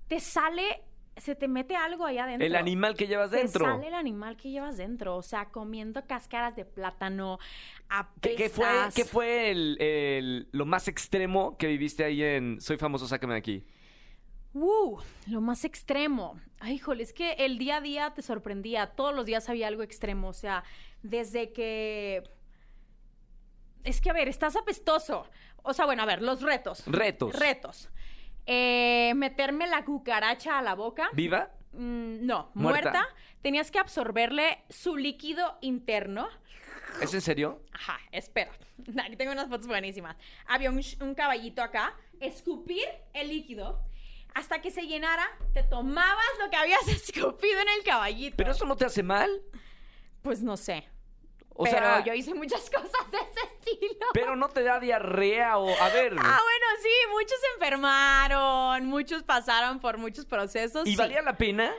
Te 0.08 0.18
sale, 0.18 0.82
se 1.20 1.34
te 1.36 1.46
mete 1.48 1.76
algo 1.76 2.04
allá 2.06 2.24
adentro. 2.24 2.46
El 2.46 2.56
animal 2.56 2.96
que 2.96 3.06
llevas 3.06 3.30
Te 3.30 3.36
dentro. 3.36 3.64
sale 3.64 3.88
el 3.88 3.94
animal 3.94 4.36
que 4.36 4.50
llevas 4.50 4.76
dentro, 4.76 5.16
o 5.16 5.22
sea, 5.22 5.50
comiendo 5.50 6.06
cáscaras 6.06 6.56
de 6.56 6.64
plátano, 6.64 7.38
¿Qué, 8.20 8.34
qué 8.36 8.48
fue, 8.48 8.66
qué 8.94 9.04
fue 9.04 9.50
el, 9.50 9.76
el- 9.80 10.48
lo 10.52 10.64
más 10.66 10.88
extremo 10.88 11.56
que 11.58 11.66
viviste 11.66 12.04
ahí 12.04 12.22
en 12.22 12.60
Soy 12.60 12.76
famoso, 12.76 13.06
sácame 13.06 13.34
de 13.34 13.38
aquí? 13.38 13.64
Uh, 14.52 14.98
lo 15.28 15.40
más 15.40 15.64
extremo. 15.64 16.40
Ay, 16.58 16.74
híjole, 16.74 17.02
es 17.04 17.12
que 17.12 17.32
el 17.34 17.56
día 17.58 17.76
a 17.76 17.80
día 17.80 18.14
te 18.14 18.22
sorprendía. 18.22 18.88
Todos 18.88 19.14
los 19.14 19.24
días 19.24 19.48
había 19.48 19.68
algo 19.68 19.82
extremo. 19.84 20.28
O 20.28 20.32
sea, 20.32 20.64
desde 21.02 21.52
que. 21.52 22.24
Es 23.84 24.00
que, 24.00 24.10
a 24.10 24.12
ver, 24.12 24.26
estás 24.28 24.56
apestoso. 24.56 25.24
O 25.62 25.72
sea, 25.72 25.86
bueno, 25.86 26.02
a 26.02 26.06
ver, 26.06 26.20
los 26.20 26.42
retos. 26.42 26.82
Retos. 26.86 27.32
Retos. 27.38 27.90
Eh, 28.46 29.12
meterme 29.16 29.66
la 29.66 29.84
cucaracha 29.84 30.58
a 30.58 30.62
la 30.62 30.74
boca. 30.74 31.08
¿Viva? 31.12 31.50
Mm, 31.72 32.26
no, 32.26 32.50
Muerta. 32.54 32.90
muerta. 32.90 33.08
Tenías 33.42 33.70
que 33.70 33.78
absorberle 33.78 34.64
su 34.68 34.96
líquido 34.96 35.58
interno. 35.60 36.28
¿Es 37.00 37.14
en 37.14 37.20
serio? 37.20 37.62
Ajá, 37.72 37.98
espera. 38.12 38.50
Aquí 39.04 39.16
tengo 39.16 39.32
unas 39.32 39.48
fotos 39.48 39.66
buenísimas. 39.66 40.16
Había 40.46 40.70
un 40.70 41.14
caballito 41.14 41.62
acá, 41.62 41.94
escupir 42.20 42.84
el 43.12 43.28
líquido 43.28 43.80
hasta 44.34 44.60
que 44.60 44.70
se 44.70 44.82
llenara, 44.86 45.26
te 45.52 45.62
tomabas 45.62 46.24
lo 46.42 46.50
que 46.50 46.56
habías 46.56 46.86
escupido 46.88 47.60
en 47.60 47.68
el 47.78 47.84
caballito. 47.84 48.36
¿Pero 48.36 48.52
eso 48.52 48.64
no 48.64 48.76
te 48.76 48.84
hace 48.84 49.02
mal? 49.02 49.28
Pues 50.22 50.42
no 50.42 50.56
sé. 50.56 50.88
O 51.60 51.64
pero 51.64 51.76
sea, 51.76 52.02
yo 52.02 52.14
hice 52.14 52.32
muchas 52.32 52.70
cosas 52.70 53.10
de 53.10 53.18
ese 53.18 53.54
estilo. 53.54 54.06
pero 54.14 54.34
no 54.34 54.48
te 54.48 54.62
da 54.62 54.80
diarrea 54.80 55.58
o... 55.58 55.68
A 55.68 55.88
ver... 55.90 56.14
Ah, 56.18 56.40
bueno, 56.42 56.66
sí, 56.82 56.88
muchos 57.12 57.38
se 57.38 57.46
enfermaron, 57.54 58.86
muchos 58.86 59.22
pasaron 59.24 59.78
por 59.78 59.98
muchos 59.98 60.24
procesos. 60.24 60.86
¿Y 60.86 60.92
sí. 60.92 60.96
valía 60.96 61.20
la 61.20 61.36
pena? 61.36 61.70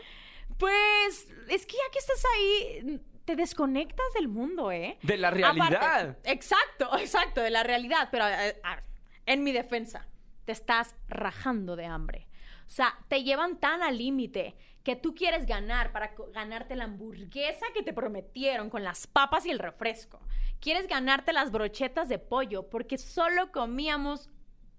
Pues 0.60 1.28
es 1.48 1.66
que 1.66 1.74
ya 1.74 1.92
que 1.92 1.98
estás 1.98 2.24
ahí, 2.36 3.02
te 3.26 3.36
desconectas 3.36 4.06
del 4.14 4.28
mundo, 4.28 4.72
¿eh? 4.72 5.00
De 5.02 5.18
la 5.18 5.32
realidad. 5.32 5.76
Aparte, 5.76 6.32
exacto, 6.32 6.96
exacto, 7.00 7.42
de 7.42 7.50
la 7.50 7.64
realidad. 7.64 8.10
Pero 8.12 8.28
eh, 8.28 8.60
a 8.64 8.76
ver, 8.76 8.84
en 9.26 9.44
mi 9.44 9.52
defensa, 9.52 10.08
te 10.46 10.52
estás 10.52 10.96
rajando 11.10 11.76
de 11.76 11.88
hambre. 11.88 12.28
O 12.68 12.70
sea, 12.70 12.96
te 13.08 13.24
llevan 13.24 13.60
tan 13.60 13.82
al 13.82 13.98
límite 13.98 14.56
que 14.84 14.96
tú 14.96 15.14
quieres 15.14 15.46
ganar 15.46 15.92
para 15.92 16.14
ganarte 16.34 16.76
la 16.76 16.86
hamburguesa 16.86 17.66
que 17.74 17.84
te 17.84 17.94
prometieron 17.94 18.70
con 18.70 18.84
las 18.84 19.08
papas 19.08 19.46
y 19.46 19.52
el 19.52 19.60
refresco. 19.60 20.20
Quieres 20.60 20.88
ganarte 20.88 21.34
las 21.34 21.52
brochetas 21.52 22.10
de 22.10 22.20
pollo 22.20 22.70
porque 22.70 22.98
solo 22.98 23.52
comíamos 23.52 24.30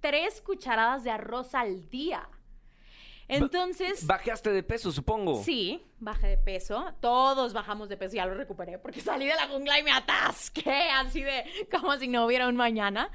tres 0.00 0.40
cucharadas 0.40 1.04
de 1.04 1.10
arroz 1.10 1.54
al 1.54 1.88
día. 1.88 2.28
Entonces... 3.28 4.06
Bajaste 4.06 4.50
de 4.50 4.62
peso, 4.62 4.92
supongo. 4.92 5.42
Sí, 5.42 5.82
bajé 5.98 6.28
de 6.28 6.38
peso. 6.38 6.92
Todos 7.00 7.52
bajamos 7.52 7.88
de 7.88 7.96
peso, 7.96 8.16
ya 8.16 8.26
lo 8.26 8.34
recuperé, 8.34 8.78
porque 8.78 9.00
salí 9.00 9.26
de 9.26 9.34
la 9.34 9.48
jungla 9.48 9.78
y 9.78 9.82
me 9.82 9.92
atasqué, 9.92 10.90
así 10.90 11.22
de 11.22 11.44
como 11.70 11.96
si 11.96 12.08
no 12.08 12.26
hubiera 12.26 12.48
un 12.48 12.56
mañana. 12.56 13.10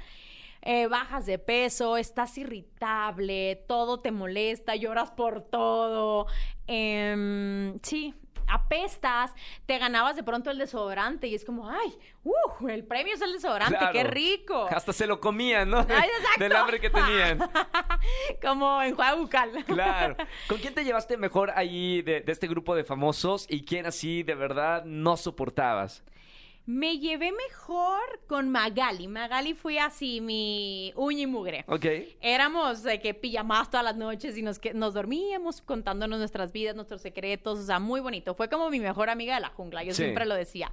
Eh, 0.62 0.86
bajas 0.88 1.24
de 1.26 1.38
peso, 1.38 1.96
estás 1.96 2.36
irritable, 2.38 3.64
todo 3.68 4.00
te 4.00 4.10
molesta, 4.10 4.74
lloras 4.76 5.10
por 5.10 5.42
todo. 5.42 6.26
Em, 6.66 7.78
sí, 7.82 8.14
apestas, 8.48 9.34
te 9.66 9.78
ganabas 9.78 10.16
de 10.16 10.22
pronto 10.22 10.50
el 10.50 10.58
desodorante 10.58 11.26
y 11.26 11.34
es 11.34 11.44
como, 11.44 11.68
ay, 11.70 11.96
uh, 12.24 12.68
el 12.68 12.84
premio 12.84 13.14
es 13.14 13.20
el 13.20 13.32
desodorante, 13.34 13.76
Claro. 13.78 13.92
qué 13.92 14.04
rico. 14.04 14.66
Hasta 14.70 14.92
se 14.92 15.06
lo 15.06 15.20
comían, 15.20 15.70
¿no? 15.70 15.78
Ay, 15.78 15.86
exacto. 16.18 16.40
Del 16.40 16.56
hambre 16.56 16.80
que 16.80 16.90
tenían. 16.90 17.38
como 18.42 18.82
en 18.82 18.94
juego 18.94 19.18
bucal. 19.18 19.64
Claro. 19.66 20.16
¿Con 20.48 20.58
quién 20.58 20.74
te 20.74 20.84
llevaste 20.84 21.16
mejor 21.16 21.52
ahí 21.54 22.02
de, 22.02 22.20
de 22.20 22.32
este 22.32 22.48
grupo 22.48 22.74
de 22.74 22.84
famosos 22.84 23.46
y 23.48 23.64
quién 23.64 23.86
así 23.86 24.22
de 24.22 24.34
verdad 24.34 24.84
no 24.84 25.16
soportabas? 25.16 26.02
Me 26.68 26.98
llevé 26.98 27.32
mejor 27.32 28.20
con 28.26 28.50
Magali. 28.50 29.08
Magali 29.08 29.54
fue 29.54 29.80
así 29.80 30.20
mi 30.20 30.92
uña 30.96 31.22
y 31.22 31.26
mugre. 31.26 31.64
Ok. 31.66 31.86
Éramos 32.20 32.82
de 32.82 33.00
que 33.00 33.14
pijamadas 33.14 33.70
todas 33.70 33.84
las 33.84 33.96
noches 33.96 34.36
y 34.36 34.42
nos, 34.42 34.58
que, 34.58 34.74
nos 34.74 34.92
dormíamos 34.92 35.62
contándonos 35.62 36.18
nuestras 36.18 36.52
vidas, 36.52 36.76
nuestros 36.76 37.00
secretos, 37.00 37.58
o 37.58 37.62
sea, 37.62 37.78
muy 37.78 38.00
bonito. 38.02 38.34
Fue 38.34 38.50
como 38.50 38.68
mi 38.68 38.80
mejor 38.80 39.08
amiga 39.08 39.34
de 39.36 39.40
la 39.40 39.48
jungla, 39.48 39.82
yo 39.82 39.94
Sí. 39.94 40.02
siempre 40.02 40.26
lo 40.26 40.34
decía. 40.34 40.70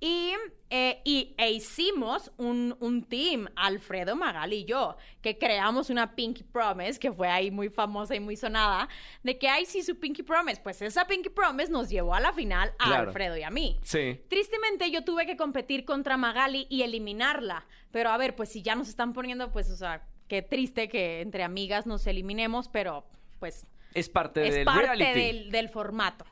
Y, 0.00 0.32
eh, 0.68 1.00
y 1.04 1.34
e 1.38 1.52
hicimos 1.52 2.30
un, 2.36 2.76
un 2.80 3.04
team, 3.04 3.48
Alfredo, 3.56 4.16
Magali 4.16 4.56
y 4.56 4.64
yo, 4.66 4.96
que 5.22 5.38
creamos 5.38 5.88
una 5.88 6.14
Pinky 6.14 6.42
Promise, 6.42 6.98
que 6.98 7.10
fue 7.10 7.28
ahí 7.28 7.50
muy 7.50 7.70
famosa 7.70 8.14
y 8.14 8.20
muy 8.20 8.36
sonada, 8.36 8.88
de 9.22 9.38
que 9.38 9.48
ahí 9.48 9.64
sí 9.64 9.82
su 9.82 9.98
Pinky 9.98 10.22
Promise. 10.22 10.60
Pues 10.62 10.82
esa 10.82 11.06
Pinky 11.06 11.30
Promise 11.30 11.72
nos 11.72 11.88
llevó 11.88 12.14
a 12.14 12.20
la 12.20 12.32
final 12.34 12.72
a 12.78 12.86
Claro. 12.88 13.08
Alfredo 13.08 13.36
y 13.38 13.42
a 13.44 13.50
mí. 13.50 13.78
Sí. 13.82 14.20
Tristemente 14.28 14.90
yo 14.90 15.04
tuve 15.04 15.24
que 15.24 15.36
competir 15.38 15.84
contra 15.86 16.16
Magali 16.18 16.66
y 16.68 16.82
eliminarla. 16.82 17.64
Pero 17.90 18.10
a 18.10 18.16
ver, 18.18 18.34
pues 18.36 18.50
si 18.50 18.60
ya 18.60 18.74
nos 18.74 18.88
están 18.88 19.12
poniendo, 19.14 19.52
pues, 19.52 19.70
o 19.70 19.76
sea, 19.76 20.06
qué 20.28 20.42
triste 20.42 20.88
que 20.88 21.20
entre 21.22 21.44
amigas 21.44 21.86
nos 21.86 22.06
eliminemos, 22.06 22.68
pero 22.68 23.06
pues 23.38 23.66
Es 23.94 24.08
parte 24.10 24.46
es 24.48 24.54
del 24.54 24.64
parte 24.64 24.82
reality. 24.82 25.20
del, 25.20 25.50
del 25.50 25.68
formato. 25.70 26.26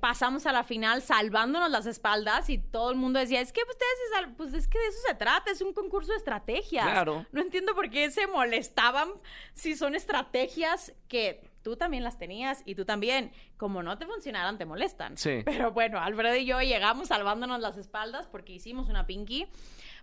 Pasamos 0.00 0.46
a 0.46 0.52
la 0.52 0.64
final 0.64 1.02
salvándonos 1.02 1.70
las 1.70 1.86
espaldas 1.86 2.50
y 2.50 2.58
todo 2.58 2.90
el 2.90 2.96
mundo 2.96 3.18
decía, 3.18 3.40
es 3.40 3.52
que 3.52 3.62
ustedes, 3.62 4.34
pues 4.36 4.54
es 4.54 4.68
que 4.68 4.78
de 4.78 4.86
eso 4.86 4.98
se 5.06 5.14
trata, 5.14 5.50
es 5.50 5.60
un 5.60 5.72
concurso 5.72 6.12
de 6.12 6.18
estrategias. 6.18 6.84
Claro. 6.84 7.26
No 7.32 7.40
entiendo 7.40 7.74
por 7.74 7.88
qué 7.90 8.10
se 8.10 8.26
molestaban 8.26 9.10
si 9.54 9.76
son 9.76 9.94
estrategias 9.94 10.92
que 11.08 11.48
tú 11.62 11.76
también 11.76 12.04
las 12.04 12.18
tenías 12.18 12.62
y 12.64 12.74
tú 12.74 12.84
también. 12.84 13.32
Como 13.56 13.82
no 13.82 13.98
te 13.98 14.06
funcionaran, 14.06 14.58
te 14.58 14.66
molestan. 14.66 15.16
Sí. 15.16 15.42
Pero 15.44 15.72
bueno, 15.72 15.98
Alfredo 15.98 16.36
y 16.36 16.44
yo 16.44 16.60
llegamos 16.60 17.08
salvándonos 17.08 17.60
las 17.60 17.76
espaldas 17.76 18.26
porque 18.26 18.52
hicimos 18.52 18.88
una 18.88 19.06
pinky, 19.06 19.46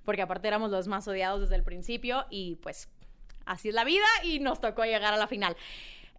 porque 0.04 0.22
aparte 0.22 0.48
éramos 0.48 0.72
los 0.72 0.88
más 0.88 1.08
odiados 1.08 1.42
desde 1.42 1.56
el 1.56 1.64
principio 1.64 2.26
y 2.30 2.56
pues 2.56 2.90
así 3.46 3.70
es 3.70 3.76
la 3.76 3.84
vida 3.84 4.06
y 4.24 4.40
nos 4.40 4.60
tocó 4.60 4.84
llegar 4.84 5.14
a 5.14 5.18
la 5.18 5.28
final. 5.28 5.56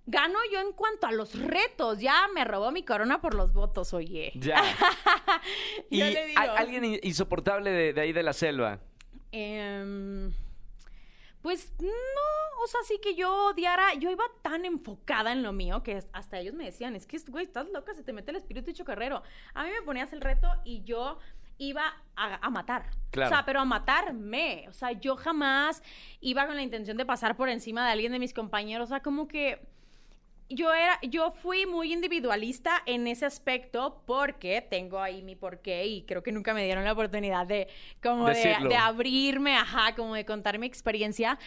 Gano 0.07 0.39
yo 0.53 0.61
en 0.61 0.73
cuanto 0.73 1.07
a 1.07 1.13
los 1.13 1.39
retos, 1.41 1.99
ya 1.99 2.29
me 2.35 2.45
robó 2.45 2.71
mi 2.71 2.83
corona 2.85 3.21
por 3.21 3.35
los 3.35 3.53
votos, 3.55 3.95
oye. 3.95 4.33
Ya. 4.35 4.63
y 5.91 5.99
Yo 5.99 6.05
le 6.07 6.27
digo. 6.27 6.41
alguien 6.41 6.85
in- 6.85 7.01
insoportable 7.03 7.71
de, 7.71 7.93
de 7.95 8.01
ahí 8.01 8.13
de 8.13 8.23
la 8.23 8.33
selva. 8.35 8.81
Em, 9.33 10.31
pues 11.43 11.73
no, 11.81 12.63
o 12.63 12.67
sea, 12.67 12.81
sí 12.87 12.99
que 13.03 13.15
yo 13.15 13.47
odiara, 13.49 13.95
yo 13.95 14.11
iba 14.11 14.25
tan 14.43 14.65
enfocada 14.65 15.33
en 15.33 15.43
lo 15.43 15.53
mío 15.53 15.83
que 15.83 16.03
hasta 16.13 16.39
ellos 16.39 16.55
me 16.55 16.65
decían, 16.67 16.95
es 16.97 17.07
que, 17.07 17.19
güey, 17.29 17.45
estás 17.45 17.69
loca, 17.71 17.95
se 17.95 18.03
te 18.03 18.13
mete 18.13 18.31
el 18.31 18.37
espíritu 18.37 18.73
chocarrero. 18.73 19.23
A 19.55 19.65
mí 19.65 19.71
me 19.71 19.83
ponías 19.83 20.13
el 20.13 20.21
reto 20.21 20.49
y 20.65 20.83
yo 20.85 21.19
iba 21.59 21.95
a, 22.17 22.47
a 22.47 22.51
matar. 22.51 22.91
Claro. 23.11 23.31
O 23.31 23.35
sea, 23.35 23.45
pero 23.45 23.61
a 23.61 23.65
matarme. 23.65 24.67
O 24.69 24.73
sea, 24.73 24.93
yo 24.93 25.17
jamás 25.17 25.83
iba 26.21 26.47
con 26.47 26.57
la 26.57 26.63
intención 26.63 26.97
de 26.97 27.07
pasar 27.07 27.37
por 27.37 27.49
encima 27.49 27.85
de 27.87 27.93
alguien 27.93 28.13
de 28.13 28.19
mis 28.19 28.35
compañeros. 28.35 28.87
O 28.87 28.89
sea, 28.91 29.01
como 29.01 29.29
que 29.29 29.67
yo 30.49 30.73
era, 30.73 30.99
yo 31.03 31.31
fui 31.31 31.67
muy 31.67 31.93
individualista 31.93 32.83
en 32.87 33.07
ese 33.07 33.27
aspecto 33.27 34.03
porque 34.07 34.67
tengo 34.69 35.01
ahí 35.01 35.23
mi 35.23 35.37
porqué 35.37 35.87
y 35.87 36.03
creo 36.03 36.23
que 36.23 36.33
nunca 36.33 36.53
me 36.55 36.65
dieron 36.65 36.85
la 36.85 36.93
oportunidad 36.93 37.47
de 37.47 37.69
como 38.03 38.29
de, 38.29 38.77
abrirme, 38.77 39.57
ajá, 39.57 39.95
como 39.95 40.15
de 40.15 40.25
contar 40.25 40.59
mi 40.59 40.67
experiencia. 40.67 41.39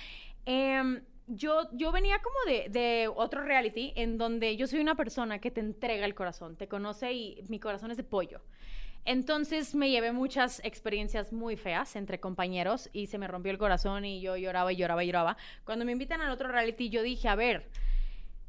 Em, 0.46 1.02
yo, 1.28 1.70
yo 1.74 1.92
venía 1.92 2.20
como 2.22 2.38
de, 2.48 2.70
de 2.70 3.10
otro 3.14 3.44
reality 3.44 3.94
en 3.96 4.18
donde 4.18 4.56
yo 4.56 4.66
soy 4.66 4.80
una 4.80 4.96
persona 4.96 5.40
que 5.40 5.52
te 5.52 5.62
entrega 5.62 6.06
el 6.06 6.16
corazón, 6.16 6.56
te 6.56 6.68
conoce 6.68 7.14
y 7.14 7.44
mi 7.50 7.60
corazón 7.60 7.92
es 7.92 7.98
de 7.98 8.04
pollo. 8.04 8.42
Entonces 9.08 9.74
me 9.74 9.90
llevé 9.90 10.12
muchas 10.12 10.60
experiencias 10.66 11.32
muy 11.32 11.56
feas 11.56 11.96
entre 11.96 12.20
compañeros 12.20 12.90
y 12.92 13.08
se 13.08 13.18
me 13.18 13.28
rompió 13.28 13.54
el 13.54 13.58
corazón 13.58 14.04
y 14.04 14.20
yo 14.20 14.36
lloraba 14.36 14.74
y 14.74 14.76
lloraba 14.76 15.02
y 15.04 15.08
lloraba. 15.08 15.38
Cuando 15.64 15.86
me 15.86 15.94
invitan 15.94 16.20
al 16.20 16.32
otro 16.32 16.50
reality 16.50 16.90
yo 16.90 17.02
dije, 17.02 17.30
a 17.30 17.36
ver, 17.36 17.70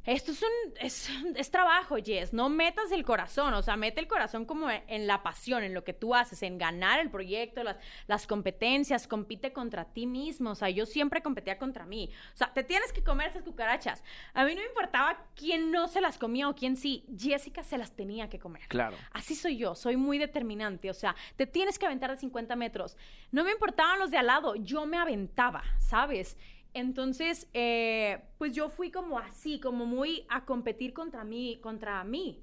esto 0.08 0.32
es 0.32 0.42
un 0.42 0.48
es, 0.80 1.10
es 1.36 1.50
trabajo, 1.50 1.96
Jess. 2.02 2.32
No 2.32 2.48
metas 2.48 2.90
el 2.92 3.04
corazón, 3.04 3.52
o 3.52 3.62
sea, 3.62 3.76
mete 3.76 4.00
el 4.00 4.08
corazón 4.08 4.46
como 4.46 4.68
en 4.70 5.06
la 5.06 5.22
pasión, 5.22 5.62
en 5.62 5.74
lo 5.74 5.84
que 5.84 5.92
tú 5.92 6.14
haces, 6.14 6.42
en 6.42 6.56
ganar 6.56 6.98
el 7.00 7.10
proyecto, 7.10 7.62
las, 7.62 7.76
las 8.06 8.26
competencias, 8.26 9.06
compite 9.06 9.52
contra 9.52 9.84
ti 9.84 10.06
mismo. 10.06 10.50
O 10.50 10.54
sea, 10.54 10.70
yo 10.70 10.86
siempre 10.86 11.20
competía 11.20 11.58
contra 11.58 11.84
mí. 11.84 12.10
O 12.32 12.36
sea, 12.36 12.52
te 12.54 12.64
tienes 12.64 12.92
que 12.92 13.04
comer 13.04 13.28
esas 13.28 13.42
cucarachas. 13.42 14.02
A 14.32 14.44
mí 14.44 14.54
no 14.54 14.62
me 14.62 14.68
importaba 14.68 15.26
quién 15.34 15.70
no 15.70 15.88
se 15.88 16.00
las 16.00 16.16
comía 16.16 16.48
o 16.48 16.54
quién 16.54 16.76
sí. 16.76 17.04
Jessica 17.14 17.62
se 17.62 17.76
las 17.76 17.92
tenía 17.92 18.30
que 18.30 18.38
comer. 18.38 18.62
Claro. 18.68 18.96
Así 19.12 19.34
soy 19.34 19.58
yo, 19.58 19.74
soy 19.74 19.96
muy 19.96 20.16
determinante, 20.16 20.88
o 20.90 20.94
sea, 20.94 21.14
te 21.36 21.46
tienes 21.46 21.78
que 21.78 21.86
aventar 21.86 22.10
de 22.10 22.16
50 22.16 22.56
metros. 22.56 22.96
No 23.30 23.44
me 23.44 23.52
importaban 23.52 23.98
los 23.98 24.10
de 24.10 24.16
al 24.16 24.26
lado, 24.26 24.54
yo 24.56 24.86
me 24.86 24.96
aventaba, 24.96 25.62
¿sabes? 25.78 26.36
Entonces, 26.74 27.48
eh, 27.54 28.20
pues 28.38 28.52
yo 28.52 28.68
fui 28.68 28.90
como 28.90 29.18
así, 29.18 29.60
como 29.60 29.86
muy 29.86 30.24
a 30.28 30.44
competir 30.44 30.92
contra 30.92 31.24
mí, 31.24 31.58
contra 31.62 32.02
mí. 32.04 32.42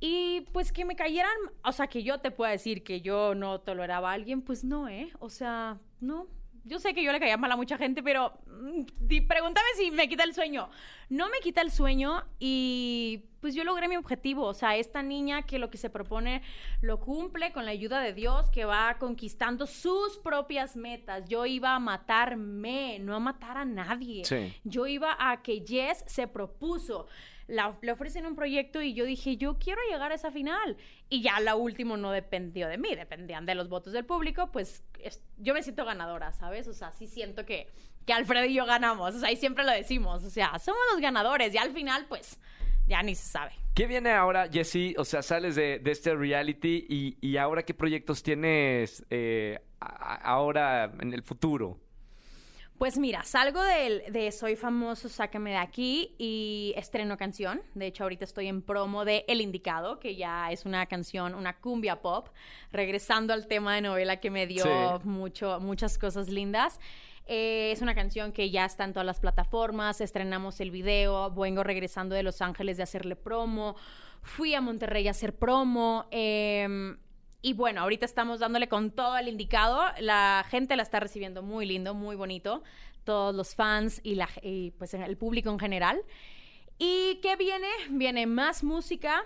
Y 0.00 0.46
pues 0.52 0.72
que 0.72 0.86
me 0.86 0.96
cayeran, 0.96 1.36
o 1.62 1.72
sea, 1.72 1.86
que 1.86 2.02
yo 2.02 2.20
te 2.20 2.30
pueda 2.30 2.52
decir 2.52 2.82
que 2.82 3.02
yo 3.02 3.34
no 3.34 3.60
toleraba 3.60 4.10
a 4.10 4.14
alguien, 4.14 4.40
pues 4.40 4.64
no, 4.64 4.88
¿eh? 4.88 5.12
O 5.18 5.28
sea, 5.28 5.78
no. 6.00 6.26
Yo 6.64 6.78
sé 6.78 6.94
que 6.94 7.02
yo 7.02 7.12
le 7.12 7.20
caía 7.20 7.36
mal 7.36 7.50
a 7.52 7.56
mucha 7.56 7.76
gente, 7.78 8.02
pero 8.02 8.32
mm, 8.46 8.82
di- 9.00 9.20
pregúntame 9.22 9.66
si 9.76 9.90
me 9.90 10.08
quita 10.08 10.24
el 10.24 10.34
sueño. 10.34 10.68
No 11.08 11.28
me 11.28 11.38
quita 11.40 11.60
el 11.62 11.70
sueño 11.70 12.22
y 12.38 13.24
pues 13.40 13.54
yo 13.54 13.64
logré 13.64 13.88
mi 13.88 13.96
objetivo. 13.96 14.44
O 14.44 14.54
sea, 14.54 14.76
esta 14.76 15.02
niña 15.02 15.42
que 15.42 15.58
lo 15.58 15.70
que 15.70 15.78
se 15.78 15.90
propone 15.90 16.42
lo 16.82 17.00
cumple 17.00 17.52
con 17.52 17.64
la 17.64 17.70
ayuda 17.70 18.00
de 18.00 18.12
Dios, 18.12 18.50
que 18.50 18.64
va 18.64 18.96
conquistando 18.98 19.66
sus 19.66 20.18
propias 20.18 20.76
metas. 20.76 21.28
Yo 21.28 21.46
iba 21.46 21.74
a 21.74 21.78
matarme, 21.80 22.98
no 23.00 23.16
a 23.16 23.20
matar 23.20 23.56
a 23.56 23.64
nadie. 23.64 24.24
Sí. 24.24 24.54
Yo 24.64 24.86
iba 24.86 25.16
a 25.18 25.42
que 25.42 25.64
Jess 25.66 26.04
se 26.06 26.28
propuso. 26.28 27.06
La, 27.50 27.76
le 27.82 27.92
ofrecen 27.92 28.26
un 28.26 28.34
proyecto 28.36 28.80
y 28.80 28.94
yo 28.94 29.04
dije, 29.04 29.36
yo 29.36 29.58
quiero 29.58 29.80
llegar 29.90 30.12
a 30.12 30.14
esa 30.14 30.30
final. 30.30 30.76
Y 31.08 31.20
ya 31.22 31.40
la 31.40 31.56
última 31.56 31.96
no 31.96 32.10
dependió 32.12 32.68
de 32.68 32.78
mí, 32.78 32.94
dependían 32.94 33.44
de 33.46 33.54
los 33.54 33.68
votos 33.68 33.92
del 33.92 34.04
público, 34.04 34.50
pues 34.52 34.82
es- 35.00 35.22
yo 35.38 35.52
me 35.54 35.62
siento 35.62 35.84
ganadora, 35.84 36.32
¿sabes? 36.32 36.68
O 36.68 36.72
sea, 36.72 36.92
sí 36.92 37.06
siento 37.06 37.44
que, 37.44 37.66
que 38.06 38.12
Alfredo 38.12 38.44
y 38.46 38.54
yo 38.54 38.64
ganamos, 38.66 39.14
o 39.14 39.18
sea, 39.18 39.30
y 39.32 39.36
siempre 39.36 39.64
lo 39.64 39.72
decimos, 39.72 40.22
o 40.24 40.30
sea, 40.30 40.58
somos 40.58 40.80
los 40.92 41.00
ganadores 41.00 41.52
y 41.54 41.58
al 41.58 41.72
final, 41.72 42.06
pues, 42.08 42.38
ya 42.86 43.02
ni 43.02 43.14
se 43.14 43.28
sabe. 43.28 43.52
¿Qué 43.74 43.86
viene 43.86 44.10
ahora, 44.10 44.48
Jessy? 44.50 44.94
O 44.98 45.04
sea, 45.04 45.22
sales 45.22 45.54
de, 45.54 45.78
de 45.78 45.90
este 45.90 46.14
reality 46.14 46.86
y, 46.88 47.16
y 47.20 47.36
ahora 47.36 47.62
qué 47.64 47.72
proyectos 47.74 48.22
tienes 48.22 49.04
eh, 49.10 49.58
ahora 49.80 50.92
en 51.00 51.12
el 51.12 51.22
futuro. 51.22 51.78
Pues 52.80 52.96
mira, 52.96 53.22
salgo 53.24 53.62
del- 53.62 54.10
de 54.10 54.32
Soy 54.32 54.56
Famoso, 54.56 55.10
Sácame 55.10 55.50
de 55.50 55.56
aquí 55.58 56.14
y 56.16 56.72
estreno 56.78 57.18
canción. 57.18 57.60
De 57.74 57.86
hecho, 57.86 58.04
ahorita 58.04 58.24
estoy 58.24 58.46
en 58.46 58.62
promo 58.62 59.04
de 59.04 59.26
El 59.28 59.42
Indicado, 59.42 59.98
que 60.00 60.16
ya 60.16 60.50
es 60.50 60.64
una 60.64 60.86
canción, 60.86 61.34
una 61.34 61.58
cumbia 61.60 62.00
pop, 62.00 62.28
regresando 62.72 63.34
al 63.34 63.46
tema 63.48 63.74
de 63.74 63.82
novela 63.82 64.16
que 64.16 64.30
me 64.30 64.46
dio 64.46 64.64
Sí. 64.64 65.06
mucho, 65.06 65.60
muchas 65.60 65.98
cosas 65.98 66.30
lindas. 66.30 66.80
Eh, 67.26 67.70
es 67.70 67.82
una 67.82 67.94
canción 67.94 68.32
que 68.32 68.50
ya 68.50 68.64
está 68.64 68.84
en 68.84 68.94
todas 68.94 69.04
las 69.04 69.20
plataformas, 69.20 70.00
estrenamos 70.00 70.58
el 70.62 70.70
video, 70.70 71.30
vengo 71.34 71.62
regresando 71.62 72.14
de 72.14 72.22
Los 72.22 72.40
Ángeles 72.40 72.78
de 72.78 72.84
hacerle 72.84 73.14
promo, 73.14 73.76
fui 74.22 74.54
a 74.54 74.62
Monterrey 74.62 75.06
a 75.06 75.10
hacer 75.10 75.34
promo. 75.36 76.06
em, 76.10 76.96
y 77.42 77.54
bueno, 77.54 77.80
ahorita 77.80 78.04
estamos 78.04 78.40
dándole 78.40 78.68
con 78.68 78.90
todo 78.90 79.16
el 79.16 79.28
indicado. 79.28 79.82
La 80.00 80.44
gente 80.48 80.76
la 80.76 80.82
está 80.82 81.00
recibiendo 81.00 81.42
muy 81.42 81.66
lindo, 81.66 81.94
muy 81.94 82.16
bonito. 82.16 82.62
Todos 83.04 83.34
los 83.34 83.54
fans 83.54 84.00
y, 84.04 84.14
la, 84.14 84.28
y 84.42 84.72
pues 84.72 84.92
el 84.94 85.16
público 85.16 85.50
en 85.50 85.58
general. 85.58 86.02
¿Y 86.78 87.20
qué 87.22 87.36
viene? 87.36 87.68
Viene 87.90 88.26
más 88.26 88.62
música. 88.62 89.24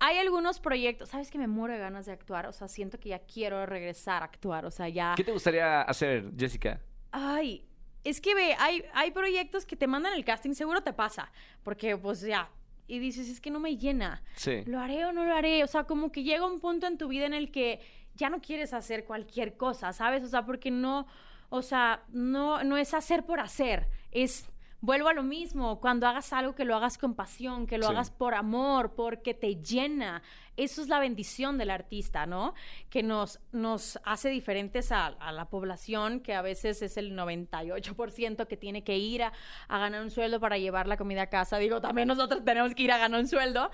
Hay 0.00 0.18
algunos 0.18 0.60
proyectos, 0.60 1.08
¿sabes 1.08 1.30
que 1.30 1.38
me 1.38 1.48
muero 1.48 1.74
de 1.74 1.80
ganas 1.80 2.06
de 2.06 2.12
actuar? 2.12 2.46
O 2.46 2.52
sea, 2.52 2.68
siento 2.68 3.00
que 3.00 3.08
ya 3.08 3.18
quiero 3.20 3.66
regresar 3.66 4.22
a 4.22 4.26
actuar, 4.26 4.64
o 4.64 4.70
sea, 4.70 4.88
ya... 4.88 5.14
¿Qué 5.16 5.24
te 5.24 5.32
gustaría 5.32 5.82
hacer, 5.82 6.30
Jessica? 6.38 6.80
Ay, 7.10 7.66
es 8.04 8.20
que 8.20 8.34
ve, 8.34 8.54
hay, 8.60 8.84
hay 8.94 9.10
proyectos 9.10 9.66
que 9.66 9.74
te 9.74 9.88
mandan 9.88 10.12
el 10.14 10.24
casting, 10.24 10.52
seguro 10.52 10.82
te 10.82 10.92
pasa, 10.92 11.32
porque 11.64 11.96
pues 11.96 12.20
ya, 12.20 12.48
y 12.88 12.98
dices, 12.98 13.28
es 13.28 13.40
que 13.40 13.50
no 13.50 13.60
me 13.60 13.76
llena. 13.76 14.22
Sí. 14.34 14.62
¿Lo 14.66 14.80
haré 14.80 15.04
o 15.04 15.12
no 15.12 15.24
lo 15.24 15.34
haré? 15.34 15.62
O 15.62 15.66
sea, 15.66 15.84
como 15.84 16.10
que 16.10 16.24
llega 16.24 16.46
un 16.46 16.58
punto 16.58 16.86
en 16.86 16.98
tu 16.98 17.06
vida 17.06 17.26
en 17.26 17.34
el 17.34 17.52
que 17.52 17.80
ya 18.14 18.30
no 18.30 18.40
quieres 18.40 18.72
hacer 18.72 19.04
cualquier 19.04 19.56
cosa, 19.56 19.92
¿sabes? 19.92 20.24
O 20.24 20.26
sea, 20.26 20.44
porque 20.44 20.70
no, 20.70 21.06
o 21.50 21.62
sea, 21.62 22.02
no, 22.08 22.64
no 22.64 22.76
es 22.76 22.94
hacer 22.94 23.24
por 23.24 23.38
hacer, 23.38 23.86
es... 24.10 24.50
Vuelvo 24.80 25.08
a 25.08 25.12
lo 25.12 25.24
mismo, 25.24 25.80
cuando 25.80 26.06
hagas 26.06 26.32
algo 26.32 26.54
que 26.54 26.64
lo 26.64 26.76
hagas 26.76 26.98
con 26.98 27.14
pasión, 27.14 27.66
que 27.66 27.78
lo 27.78 27.86
Sí. 27.86 27.92
hagas 27.92 28.10
por 28.10 28.34
amor, 28.34 28.94
porque 28.94 29.34
te 29.34 29.56
llena. 29.56 30.22
Eso 30.56 30.82
es 30.82 30.88
la 30.88 31.00
bendición 31.00 31.58
del 31.58 31.70
artista, 31.70 32.26
¿no? 32.26 32.54
Que 32.88 33.02
nos, 33.02 33.40
nos 33.50 33.98
hace 34.04 34.28
diferentes 34.28 34.92
a, 34.92 35.06
a 35.06 35.32
la 35.32 35.46
población, 35.46 36.20
que 36.20 36.34
a 36.34 36.42
veces 36.42 36.80
es 36.82 36.96
el 36.96 37.16
98% 37.16 38.46
que 38.46 38.56
tiene 38.56 38.84
que 38.84 38.96
ir 38.98 39.24
a, 39.24 39.32
a 39.66 39.78
ganar 39.78 40.00
un 40.02 40.10
sueldo 40.12 40.38
para 40.38 40.58
llevar 40.58 40.86
la 40.86 40.96
comida 40.96 41.22
a 41.22 41.26
casa. 41.28 41.58
Digo, 41.58 41.80
también 41.80 42.06
nosotros 42.06 42.44
tenemos 42.44 42.74
que 42.74 42.82
ir 42.84 42.92
a 42.92 42.98
ganar 42.98 43.18
un 43.20 43.26
sueldo, 43.26 43.70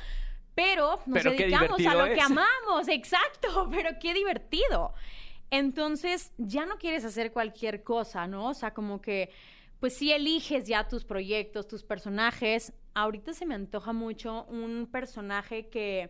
pero 0.55 1.01
nos 1.07 1.23
Pero 1.23 1.31
dedicamos 1.33 1.85
a 1.87 1.95
lo 1.95 2.15
que 2.15 2.21
amamos, 2.21 2.89
exacto, 2.89 3.69
pero 3.71 3.91
qué 4.01 4.15
divertido. 4.15 4.95
Entonces, 5.51 6.33
ya 6.39 6.65
no 6.67 6.79
quieres 6.79 7.05
hacer 7.05 7.33
cualquier 7.33 7.83
cosa, 7.83 8.27
¿no? 8.27 8.49
O 8.49 8.55
sea, 8.55 8.73
como 8.73 9.01
que, 9.01 9.31
pues 9.85 9.99
sí 9.99 10.11
eliges 10.12 10.66
ya 10.66 10.89
tus 10.89 11.05
proyectos, 11.05 11.68
tus 11.68 11.82
personajes. 11.82 12.72
Ahorita 12.95 13.35
se 13.35 13.45
me 13.45 13.55
antoja 13.55 13.93
mucho 13.93 14.45
un 14.45 14.89
personaje 14.91 15.68
que, 15.68 16.09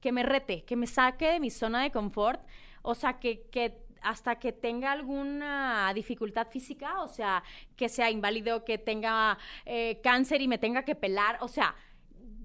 que 0.00 0.12
me 0.12 0.22
rete, 0.22 0.64
que 0.64 0.76
me 0.76 0.86
saque 0.86 1.26
de 1.32 1.38
mi 1.38 1.50
zona 1.50 1.82
de 1.82 1.90
confort, 1.90 2.40
o 2.80 2.94
sea, 2.94 3.18
que, 3.20 3.42
que 3.50 3.76
hasta 4.00 4.36
que 4.38 4.52
tenga 4.52 4.92
alguna 4.92 5.92
dificultad 5.94 6.46
física, 6.48 7.02
o 7.02 7.08
sea, 7.08 7.42
que 7.76 7.90
sea 7.90 8.10
inválido, 8.10 8.64
que 8.64 8.78
tenga 8.78 9.36
eh, 9.66 10.00
cáncer 10.02 10.40
y 10.40 10.48
me 10.48 10.56
tenga 10.56 10.82
que 10.82 10.94
pelar, 10.94 11.36
o 11.42 11.48
sea... 11.48 11.74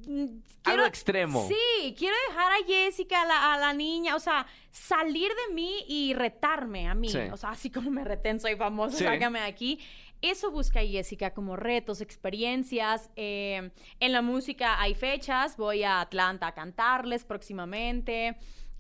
mm, 0.06 0.26
Algo 0.66 0.84
extremo. 0.86 1.48
Sí, 1.48 1.96
quiero 1.98 2.16
dejar 2.28 2.52
a 2.52 2.66
Jessica, 2.68 3.22
a 3.22 3.26
la, 3.26 3.54
a 3.54 3.58
la 3.58 3.72
niña, 3.74 4.18
o 4.18 4.20
sea, 4.20 4.46
salir 4.70 5.30
de 5.48 5.54
mí 5.54 5.86
y 5.88 6.14
retarme 6.14 6.90
a 6.90 6.94
mí. 6.94 7.08
Sí. 7.10 7.20
O 7.32 7.38
sea, 7.38 7.52
así 7.52 7.70
como 7.72 7.90
me 7.90 8.04
reten, 8.04 8.42
soy 8.42 8.58
famoso, 8.58 8.98
Sí. 8.98 9.06
sácame 9.06 9.40
de 9.40 9.46
aquí. 9.46 9.80
Eso 10.22 10.52
busca 10.52 10.82
Jessica 10.82 11.32
como 11.32 11.56
retos, 11.56 12.02
experiencias. 12.02 13.10
Eh, 13.16 13.72
en 14.00 14.12
la 14.12 14.22
música 14.22 14.82
hay 14.82 14.96
fechas, 14.96 15.58
voy 15.58 15.84
a 15.84 16.02
Atlanta 16.02 16.48
a 16.48 16.54
cantarles 16.54 17.24
próximamente. 17.24 18.38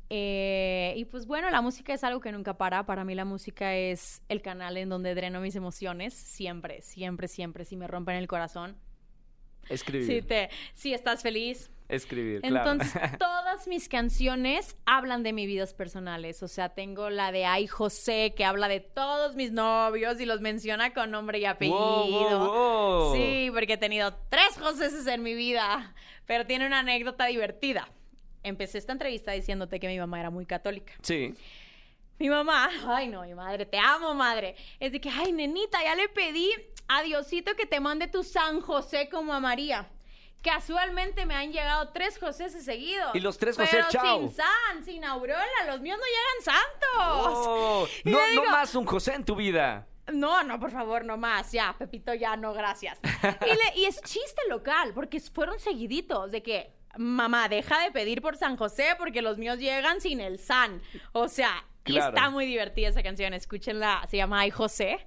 Eh, 0.09 0.93
y 0.95 1.05
pues 1.05 1.25
bueno, 1.25 1.49
la 1.49 1.61
música 1.61 1.93
es 1.93 2.03
algo 2.03 2.21
que 2.21 2.31
nunca 2.31 2.57
para. 2.57 2.85
Para 2.85 3.03
mí 3.03 3.13
la 3.13 3.25
música 3.25 3.75
es 3.75 4.21
el 4.29 4.41
canal 4.41 4.77
en 4.77 4.89
donde 4.89 5.13
dreno 5.13 5.41
mis 5.41 5.55
emociones. 5.55 6.13
Siempre, 6.13 6.81
siempre, 6.81 7.27
siempre. 7.27 7.65
Si 7.65 7.75
me 7.75 7.87
rompen 7.87 8.15
el 8.15 8.27
corazón. 8.27 8.77
Escribir. 9.69 10.07
Si, 10.07 10.21
te, 10.21 10.49
si 10.73 10.93
estás 10.93 11.21
feliz. 11.21 11.69
Escribir, 11.89 12.41
claro. 12.41 12.71
Entonces, 12.71 13.01
todas 13.19 13.67
mis 13.67 13.87
canciones 13.87 14.75
hablan 14.85 15.23
de 15.23 15.33
mis 15.33 15.47
vidas 15.47 15.73
personales. 15.73 16.43
O 16.43 16.47
sea, 16.47 16.69
tengo 16.69 17.09
la 17.09 17.31
de 17.31 17.45
Ay 17.45 17.67
José, 17.67 18.33
que 18.35 18.43
habla 18.43 18.67
de 18.67 18.79
todos 18.79 19.35
mis 19.35 19.51
novios 19.51 20.19
y 20.19 20.25
los 20.25 20.41
menciona 20.41 20.93
con 20.93 21.11
nombre 21.11 21.39
y 21.39 21.45
apellido. 21.45 23.13
Sí, 23.13 23.49
porque 23.53 23.73
he 23.73 23.77
tenido 23.77 24.13
tres 24.29 24.57
Joséses 24.59 25.07
en 25.07 25.23
mi 25.23 25.33
vida. 25.33 25.93
Pero 26.25 26.45
tiene 26.45 26.67
una 26.67 26.79
anécdota 26.79 27.25
divertida 27.25 27.87
empecé 28.47 28.77
esta 28.77 28.93
entrevista 28.93 29.31
diciéndote 29.31 29.79
que 29.79 29.87
mi 29.87 29.99
mamá 29.99 30.19
era 30.19 30.29
muy 30.29 30.45
católica. 30.45 30.93
Sí. 31.01 31.33
Mi 32.19 32.29
mamá, 32.29 32.69
ay 32.87 33.07
no, 33.07 33.21
mi 33.23 33.35
madre, 33.35 33.65
te 33.65 33.77
amo, 33.77 34.13
madre. 34.13 34.55
Es 34.79 34.91
de 34.91 34.99
que, 34.99 35.09
ay, 35.09 35.31
nenita, 35.31 35.83
ya 35.83 35.95
le 35.95 36.09
pedí 36.09 36.49
a 36.87 37.03
Diosito 37.03 37.55
que 37.55 37.65
te 37.65 37.79
mande 37.79 38.07
tu 38.07 38.23
San 38.23 38.61
José 38.61 39.09
como 39.09 39.33
a 39.33 39.39
María. 39.39 39.87
Casualmente 40.41 41.25
me 41.25 41.35
han 41.35 41.51
llegado 41.51 41.89
tres 41.89 42.17
José 42.19 42.49
seguidos. 42.49 43.13
Y 43.15 43.19
los 43.19 43.37
tres 43.37 43.57
José, 43.57 43.83
chao. 43.89 44.19
Sin 44.19 44.31
San, 44.31 44.83
sin 44.85 45.03
Aurora, 45.03 45.45
los 45.67 45.81
míos 45.81 45.97
no 45.99 46.05
llegan 46.05 46.61
santos. 46.61 47.47
Oh, 47.47 47.87
no, 48.05 48.19
no 48.33 48.51
más 48.51 48.73
un 48.75 48.85
José 48.85 49.15
en 49.15 49.25
tu 49.25 49.35
vida. 49.35 49.87
No, 50.11 50.43
no, 50.43 50.59
por 50.59 50.71
favor, 50.71 51.03
no 51.03 51.17
más. 51.17 51.51
Ya, 51.51 51.75
Pepito, 51.77 52.13
ya 52.13 52.37
no, 52.37 52.53
gracias. 52.53 52.99
y, 53.75 53.81
y 53.81 53.85
es 53.85 54.01
chiste 54.01 54.41
local, 54.47 54.93
porque 54.93 55.19
fueron 55.19 55.59
seguiditos 55.59 56.31
de 56.31 56.41
que 56.41 56.77
mamá, 56.97 57.49
deja 57.49 57.79
de 57.83 57.91
pedir 57.91 58.21
por 58.21 58.37
San 58.37 58.57
José 58.57 58.95
porque 58.97 59.21
los 59.21 59.37
míos 59.37 59.59
llegan 59.59 60.01
sin 60.01 60.19
el 60.19 60.39
San. 60.39 60.81
O 61.11 61.27
sea, 61.27 61.65
y 61.85 61.97
está 61.97 62.29
muy 62.29 62.45
divertida 62.45 62.89
esa 62.89 63.03
canción, 63.03 63.33
escúchenla, 63.33 64.05
se 64.09 64.17
llama 64.17 64.41
Ay 64.41 64.51
José 64.51 65.05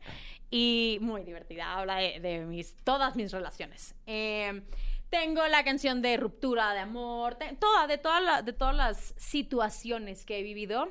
y 0.50 0.98
muy 1.00 1.22
divertida, 1.22 1.78
habla 1.78 1.96
de, 1.96 2.44
mis, 2.46 2.74
todas 2.84 3.16
mis 3.16 3.30
relaciones. 3.32 3.94
Em, 4.06 4.64
tengo 5.11 5.46
la 5.48 5.64
canción 5.64 6.02
de 6.02 6.16
ruptura, 6.16 6.72
de 6.72 6.80
amor, 6.80 7.36
toda, 7.58 7.86
de, 7.86 7.98
toda 7.98 8.42
de 8.42 8.52
todas 8.52 8.74
las 8.74 9.14
situaciones 9.18 10.24
que 10.24 10.38
he 10.38 10.42
vivido 10.42 10.88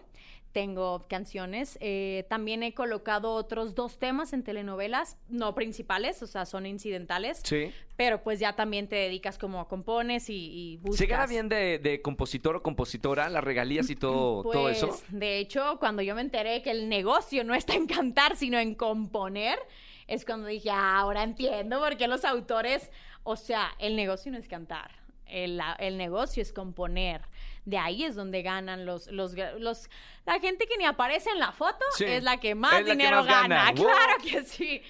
tengo 0.51 1.05
canciones. 1.07 1.77
Eh, 1.79 2.25
también 2.29 2.63
he 2.63 2.73
colocado 2.73 3.33
otros 3.33 3.75
dos 3.75 3.99
temas 3.99 4.33
en 4.33 4.43
telenovelas, 4.43 5.17
no 5.27 5.53
principales, 5.53 6.21
o 6.23 6.27
sea, 6.27 6.45
son 6.45 6.65
incidentales. 6.65 7.41
Sí. 7.43 7.71
Pero 7.95 8.23
pues 8.23 8.39
ya 8.39 8.53
también 8.55 8.87
te 8.87 8.95
dedicas 8.95 9.37
como 9.37 9.59
a 9.59 9.67
compones 9.67 10.25
y, 10.29 10.77
buscas. 10.81 10.97
¿Se 10.97 11.05
gana 11.05 11.27
bien 11.27 11.49
de, 11.49 12.01
compositor 12.03 12.55
o 12.55 12.63
compositora, 12.63 13.29
las 13.29 13.43
regalías 13.43 13.89
y 13.89 13.95
todo, 13.95 14.43
todo 14.43 14.69
eso? 14.69 14.87
Pues, 14.87 15.03
de 15.09 15.37
hecho, 15.37 15.77
cuando 15.79 16.01
yo 16.01 16.15
me 16.15 16.21
enteré 16.21 16.61
que 16.61 16.71
el 16.71 16.89
negocio 16.89 17.43
no 17.43 17.53
está 17.53 17.75
en 17.75 17.87
cantar, 17.87 18.35
sino 18.35 18.57
en 18.57 18.75
componer, 18.75 19.59
es 20.07 20.25
cuando 20.25 20.47
dije, 20.47 20.71
ah, 20.71 20.99
ahora 20.99 21.23
entiendo 21.23 21.79
por 21.79 21.95
qué 21.97 22.07
los 22.07 22.25
autores, 22.25 22.89
o 23.29 23.35
sea, 23.35 23.75
el 23.79 23.95
negocio 23.95 24.31
no 24.31 24.37
es 24.37 24.47
cantar. 24.47 24.91
El, 25.25 25.61
el 25.77 25.97
negocio 25.97 26.41
es 26.41 26.51
componer 26.51 27.21
de 27.69 27.77
ahí 27.77 28.03
es 28.03 28.15
donde 28.15 28.41
ganan 28.41 28.85
los, 28.85 29.07
los, 29.11 29.35
los 29.59 29.89
la 30.25 30.39
gente 30.39 30.65
que 30.67 30.77
ni 30.77 30.85
aparece 30.85 31.29
en 31.29 31.39
la 31.39 31.51
foto 31.51 31.85
es 31.99 32.23
la 32.23 32.39
que 32.39 32.55
más 32.55 32.83
dinero 32.83 33.23
gana. 33.23 33.71
Claro 33.75 34.17
que 34.23 34.43
sí. 34.43 34.81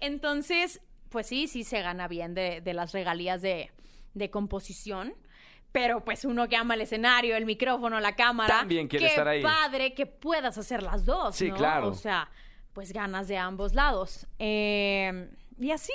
Entonces, 0.00 0.80
pues 1.08 1.26
sí, 1.26 1.48
sí 1.48 1.64
se 1.64 1.80
gana 1.80 2.08
bien 2.08 2.34
de, 2.34 2.62
las 2.74 2.92
regalías 2.92 3.42
de, 3.42 3.70
composición 4.30 5.14
pero 5.72 6.02
pues 6.02 6.24
uno 6.24 6.48
que 6.48 6.56
ama 6.56 6.72
el 6.72 6.80
escenario, 6.80 7.36
el 7.36 7.44
micrófono, 7.44 8.00
la 8.00 8.16
cámara. 8.16 8.60
También 8.60 8.88
quiere 8.88 9.08
estar 9.08 9.28
ahí. 9.28 9.42
padre 9.42 9.92
que 9.92 10.06
puedas 10.06 10.56
hacer 10.56 10.82
las 10.82 11.04
dos. 11.04 11.36
Sí, 11.36 11.50
claro. 11.50 11.88
O 11.88 11.94
sea, 11.94 12.30
pues 12.72 12.94
ganas 12.94 13.28
de 13.28 13.36
ambos 13.36 13.74
lados. 13.74 14.26
Eh, 14.38 15.28
y 15.58 15.70
así. 15.72 15.92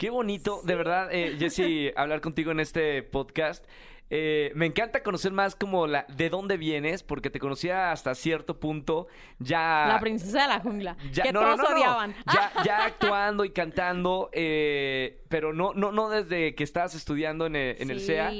Qué 0.00 0.08
bonito, 0.08 0.62
de 0.64 0.76
verdad, 0.76 1.10
eh, 1.12 1.36
Jessy, 1.38 1.92
hablar 1.94 2.22
contigo 2.22 2.52
en 2.52 2.60
este 2.60 3.02
podcast. 3.02 3.66
Eh, 4.08 4.50
me 4.54 4.64
encanta 4.64 5.02
conocer 5.02 5.30
más 5.30 5.54
como 5.54 5.86
la 5.86 6.06
de 6.08 6.30
dónde 6.30 6.56
vienes, 6.56 7.02
porque 7.02 7.28
te 7.28 7.38
conocía 7.38 7.92
hasta 7.92 8.14
cierto 8.14 8.58
punto 8.58 9.08
ya... 9.40 9.84
La 9.88 10.00
princesa 10.00 10.40
de 10.40 10.48
la 10.48 10.60
jungla, 10.60 10.96
que 10.96 11.34
todos 11.34 11.60
odiaban. 11.60 12.14
Ya, 12.64 12.86
actuando 12.86 13.44
y 13.44 13.50
cantando, 13.50 14.30
eh, 14.32 15.20
pero 15.28 15.52
no, 15.52 15.74
no, 15.74 15.92
no 15.92 16.08
desde 16.08 16.54
que 16.54 16.64
estabas 16.64 16.94
estudiando 16.94 17.44
en 17.44 17.56
el, 17.56 17.76
en 17.78 18.00
CEA. 18.00 18.32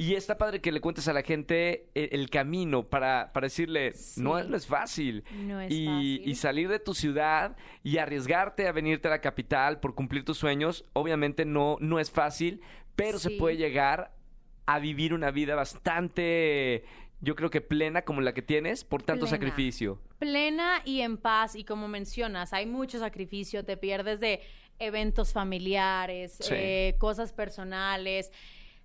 Y 0.00 0.14
está 0.14 0.38
padre 0.38 0.60
que 0.60 0.70
le 0.70 0.80
cuentes 0.80 1.08
a 1.08 1.12
la 1.12 1.22
gente 1.22 1.90
el, 1.94 2.30
camino 2.30 2.88
para, 2.88 3.32
para 3.32 3.46
decirle, 3.46 3.92
no, 4.16 4.38
es 4.38 4.66
fácil. 4.66 5.24
No 5.34 5.60
es 5.60 5.72
y, 5.72 5.86
fácil. 5.86 6.22
Y 6.24 6.34
salir 6.36 6.68
de 6.68 6.78
tu 6.78 6.94
ciudad 6.94 7.56
y 7.82 7.98
arriesgarte 7.98 8.68
a 8.68 8.72
venirte 8.72 9.08
a 9.08 9.10
la 9.10 9.20
capital 9.20 9.80
por 9.80 9.96
cumplir 9.96 10.24
tus 10.24 10.38
sueños, 10.38 10.84
obviamente 10.92 11.44
no, 11.44 11.78
no 11.80 11.98
es 11.98 12.12
fácil, 12.12 12.60
pero 12.94 13.18
se 13.18 13.32
puede 13.32 13.56
llegar 13.56 14.12
a 14.66 14.78
vivir 14.78 15.14
una 15.14 15.30
vida 15.32 15.54
bastante, 15.54 16.84
yo 17.20 17.34
creo 17.34 17.50
que 17.50 17.60
plena 17.60 18.02
como 18.02 18.20
la 18.20 18.34
que 18.34 18.42
tienes 18.42 18.84
por 18.84 19.02
tanto 19.02 19.26
sacrificio. 19.26 19.98
Plena 20.18 20.82
y 20.84 21.00
en 21.00 21.16
paz 21.16 21.56
y 21.56 21.64
como 21.64 21.88
mencionas, 21.88 22.52
hay 22.52 22.66
mucho 22.66 22.98
sacrificio, 22.98 23.64
te 23.64 23.76
pierdes 23.76 24.20
de 24.20 24.42
eventos 24.78 25.32
familiares, 25.32 26.38
eh, 26.50 26.94
cosas 26.98 27.32
personales, 27.32 28.30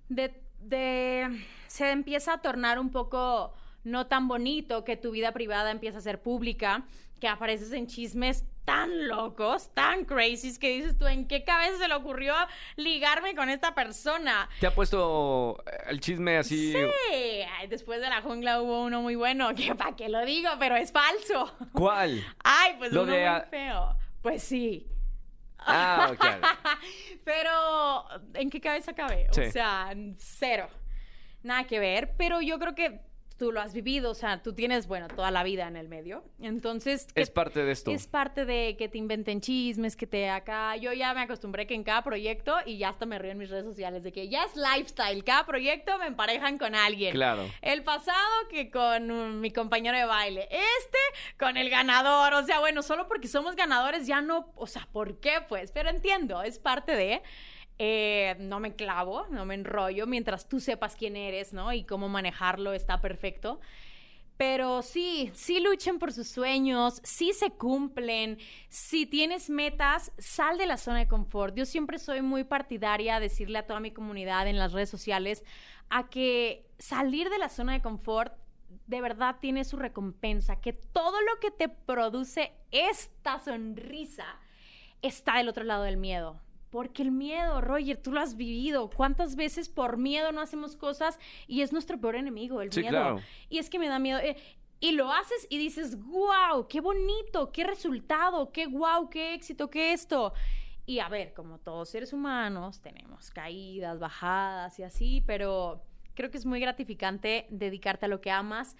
de, 0.09 0.43
de, 0.70 1.45
se 1.68 1.91
empieza 1.91 2.34
a 2.34 2.41
tornar 2.41 2.80
un 2.80 2.89
poco 2.91 3.53
no 3.84 4.07
tan 4.07 4.28
bonito 4.28 4.84
que 4.84 4.97
tu 4.97 5.11
vida 5.11 5.32
privada 5.32 5.72
empieza 5.72 5.97
a 5.97 6.01
ser 6.01 6.22
pública, 6.22 6.86
que 7.20 7.28
apareces 7.28 7.72
en 7.72 7.88
chismes 7.88 8.45
tan 8.66 9.07
locos, 9.07 9.70
tan 9.74 10.05
crazy, 10.05 10.57
que 10.57 10.70
dices 10.70 10.97
tú, 10.97 11.05
¿en 11.07 11.28
qué 11.28 11.43
cabeza 11.43 11.78
se 11.78 11.88
le 11.88 11.93
ocurrió 11.95 12.34
ligarme 12.76 13.36
con 13.36 13.49
esta 13.49 13.76
persona? 13.76 14.49
¿Te 14.59 14.68
ha 14.68 14.74
puesto 14.74 15.61
eh, 15.66 15.78
el 15.88 15.99
chisme 15.99 16.38
así? 16.38 16.72
Sí, 16.72 17.68
después 17.70 17.99
de 18.01 18.09
la 18.09 18.22
jungla 18.22 18.61
hubo 18.61 18.84
uno 18.84 19.01
muy 19.01 19.16
bueno, 19.16 19.53
que 19.55 19.76
para 19.76 19.95
qué 19.95 20.09
lo 20.09 20.26
digo, 20.26 20.49
pero 20.59 20.76
es 20.76 20.91
falso. 20.91 21.53
¿Cuál? 21.74 22.24
Ay, 22.43 22.76
pues 22.78 22.91
uno 22.91 23.05
muy 23.05 23.41
feo. 23.49 23.95
Pues 24.22 24.43
sí. 24.43 24.88
Ah, 25.66 26.09
ok. 26.11 26.26
pero, 27.26 28.05
¿en 28.34 28.49
qué 28.49 28.59
cabeza 28.59 28.93
cabe? 28.93 29.28
O 29.30 29.34
sea, 29.34 29.93
cero. 30.18 30.68
Nada 31.41 31.66
que 31.66 31.80
ver, 31.80 32.16
pero 32.18 32.41
yo 32.41 32.57
creo 32.59 32.74
que 32.74 33.01
tú 33.38 33.52
lo 33.52 33.62
has 33.62 33.74
vivido, 33.74 34.12
o 34.12 34.14
sea, 34.16 34.42
tú 34.42 34.54
tienes, 34.54 34.88
bueno, 34.88 35.08
toda 35.08 35.32
la 35.32 35.44
vida 35.44 35.68
en 35.68 35.76
el 35.76 35.88
medio. 35.88 36.24
Entonces... 36.42 37.08
Es 37.16 37.30
parte 37.30 37.64
de 37.64 37.72
esto. 37.72 37.92
Es 37.92 38.08
parte 38.08 38.46
de 38.46 38.76
que 38.78 38.88
te 38.88 38.98
inventen 38.98 39.42
chismes, 39.42 39.96
que 39.96 40.08
te 40.08 40.30
acá... 40.30 40.76
Yo 40.78 40.94
ya 40.94 41.14
me 41.14 41.22
acostumbré 41.22 41.68
que 41.68 41.74
en 41.74 41.84
cada 41.84 42.04
proyecto, 42.04 42.56
y 42.66 42.78
ya 42.78 42.90
hasta 42.90 43.06
me 43.06 43.20
río 43.20 43.32
en 43.32 43.38
mis 43.38 43.50
redes 43.50 43.66
sociales, 43.66 44.04
de 44.04 44.12
que 44.12 44.30
ya 44.30 44.46
es 44.46 44.56
lifestyle, 44.56 45.24
cada 45.24 45.46
proyecto 45.46 45.98
me 45.98 46.08
emparejan 46.08 46.58
con 46.58 46.76
alguien. 46.76 47.14
Claro. 47.14 47.50
El 47.62 47.84
pasado 47.84 48.48
que 48.50 48.70
con 48.70 49.42
mi 49.42 49.52
compañero 49.52 49.98
de 49.98 50.06
baile, 50.06 50.48
este 50.52 50.98
con 51.40 51.58
el 51.58 51.70
ganador, 51.70 52.34
o 52.34 52.44
sea, 52.44 52.60
bueno, 52.60 52.82
solo 52.82 53.08
porque 53.08 53.28
somos 53.28 53.56
ganadores 53.56 54.08
ya 54.08 54.22
no, 54.22 54.52
o 54.56 54.68
sea, 54.68 54.88
¿por 54.92 55.20
qué 55.20 55.40
pues? 55.48 55.72
Pero 55.72 55.90
entiendo, 55.90 56.44
es 56.44 56.60
parte 56.60 56.96
de... 56.96 57.22
Eh, 57.80 58.36
no 58.39 58.59
me 58.59 58.76
clavo, 58.76 59.26
no 59.30 59.45
me 59.45 59.55
enrollo, 59.55 60.05
mientras 60.05 60.47
tú 60.47 60.59
sepas 60.59 60.95
quién 60.95 61.15
eres, 61.15 61.53
¿no? 61.53 61.74
Y 61.74 61.84
cómo 61.84 62.07
manejarlo 62.07 62.74
está 62.74 63.01
perfecto. 63.01 63.59
Pero 64.38 64.82
sí, 64.82 65.32
sí 65.34 65.59
luchen 65.59 65.99
por 65.99 66.11
sus 66.11 66.28
sueños, 66.28 67.01
sí 67.03 67.34
se 67.34 67.51
cumplen. 67.51 68.39
Si 68.69 69.05
tienes 69.05 69.49
metas, 69.49 70.11
sal 70.17 70.57
de 70.57 70.65
la 70.65 70.78
zona 70.78 70.99
de 70.99 71.07
confort. 71.07 71.55
Yo 71.55 71.65
siempre 71.65 71.99
soy 71.99 72.21
muy 72.21 72.43
partidaria 72.43 73.15
a 73.15 73.19
decirle 73.19 73.59
a 73.59 73.67
toda 73.67 73.80
mi 73.80 73.91
comunidad 73.91 74.47
en 74.47 74.57
las 74.57 74.74
redes 74.74 74.89
sociales 74.89 75.43
a 75.89 76.09
que 76.09 76.65
salir 76.80 77.30
de 77.30 77.38
la 77.38 77.49
zona 77.49 77.74
de 77.74 77.82
confort 77.82 78.34
de 78.88 79.01
verdad 79.01 79.38
tiene 79.39 79.63
su 79.63 79.78
recompensa, 79.78 80.59
que 80.59 80.74
todo 80.74 81.21
lo 81.21 81.39
que 81.39 81.51
te 81.51 81.69
produce 81.69 82.51
esta 82.71 83.39
sonrisa 83.39 84.26
está 85.01 85.38
del 85.38 85.49
otro 85.49 85.63
lado 85.63 85.84
del 85.84 85.97
miedo. 85.97 86.41
Porque 86.74 87.03
el 87.03 87.11
miedo, 87.11 87.61
Roger, 87.61 87.97
tú 87.97 88.11
lo 88.11 88.19
has 88.19 88.36
vivido. 88.36 88.89
¿Cuántas 88.89 89.36
veces 89.36 89.69
por 89.69 89.97
miedo 89.97 90.32
no 90.32 90.41
hacemos 90.41 90.76
cosas 90.76 91.19
y 91.45 91.61
es 91.61 91.71
nuestro 91.71 91.99
peor 91.99 92.15
enemigo, 92.15 92.63
el 92.63 92.71
miedo? 92.76 93.21
Y 93.47 93.59
es 93.59 93.69
que 93.69 93.78
me 93.78 93.88
da 93.88 93.99
miedo. 93.99 94.17
Eh, 94.17 94.36
y 94.80 94.93
lo 94.93 95.11
haces 95.11 95.45
y 95.51 95.59
dices, 95.59 95.95
wow, 96.01 96.67
qué 96.67 96.82
bonito, 96.82 97.51
qué 97.51 97.63
resultado, 97.63 98.51
qué 98.51 98.65
wow, 98.65 99.07
qué 99.07 99.36
éxito, 99.36 99.69
qué 99.69 99.93
esto. 99.93 100.34
Y 100.88 100.97
a 100.97 101.09
ver, 101.09 101.36
como 101.36 101.59
todos 101.59 101.89
seres 101.89 102.11
humanos, 102.11 102.82
tenemos 102.82 103.30
caídas, 103.30 103.99
bajadas 103.99 104.80
y 104.80 104.84
así, 104.84 105.24
pero 105.28 105.84
creo 106.15 106.32
que 106.32 106.38
es 106.38 106.45
muy 106.47 106.59
gratificante 106.59 107.45
dedicarte 107.51 108.07
a 108.07 108.09
lo 108.09 108.19
que 108.19 108.32
amas 108.32 108.76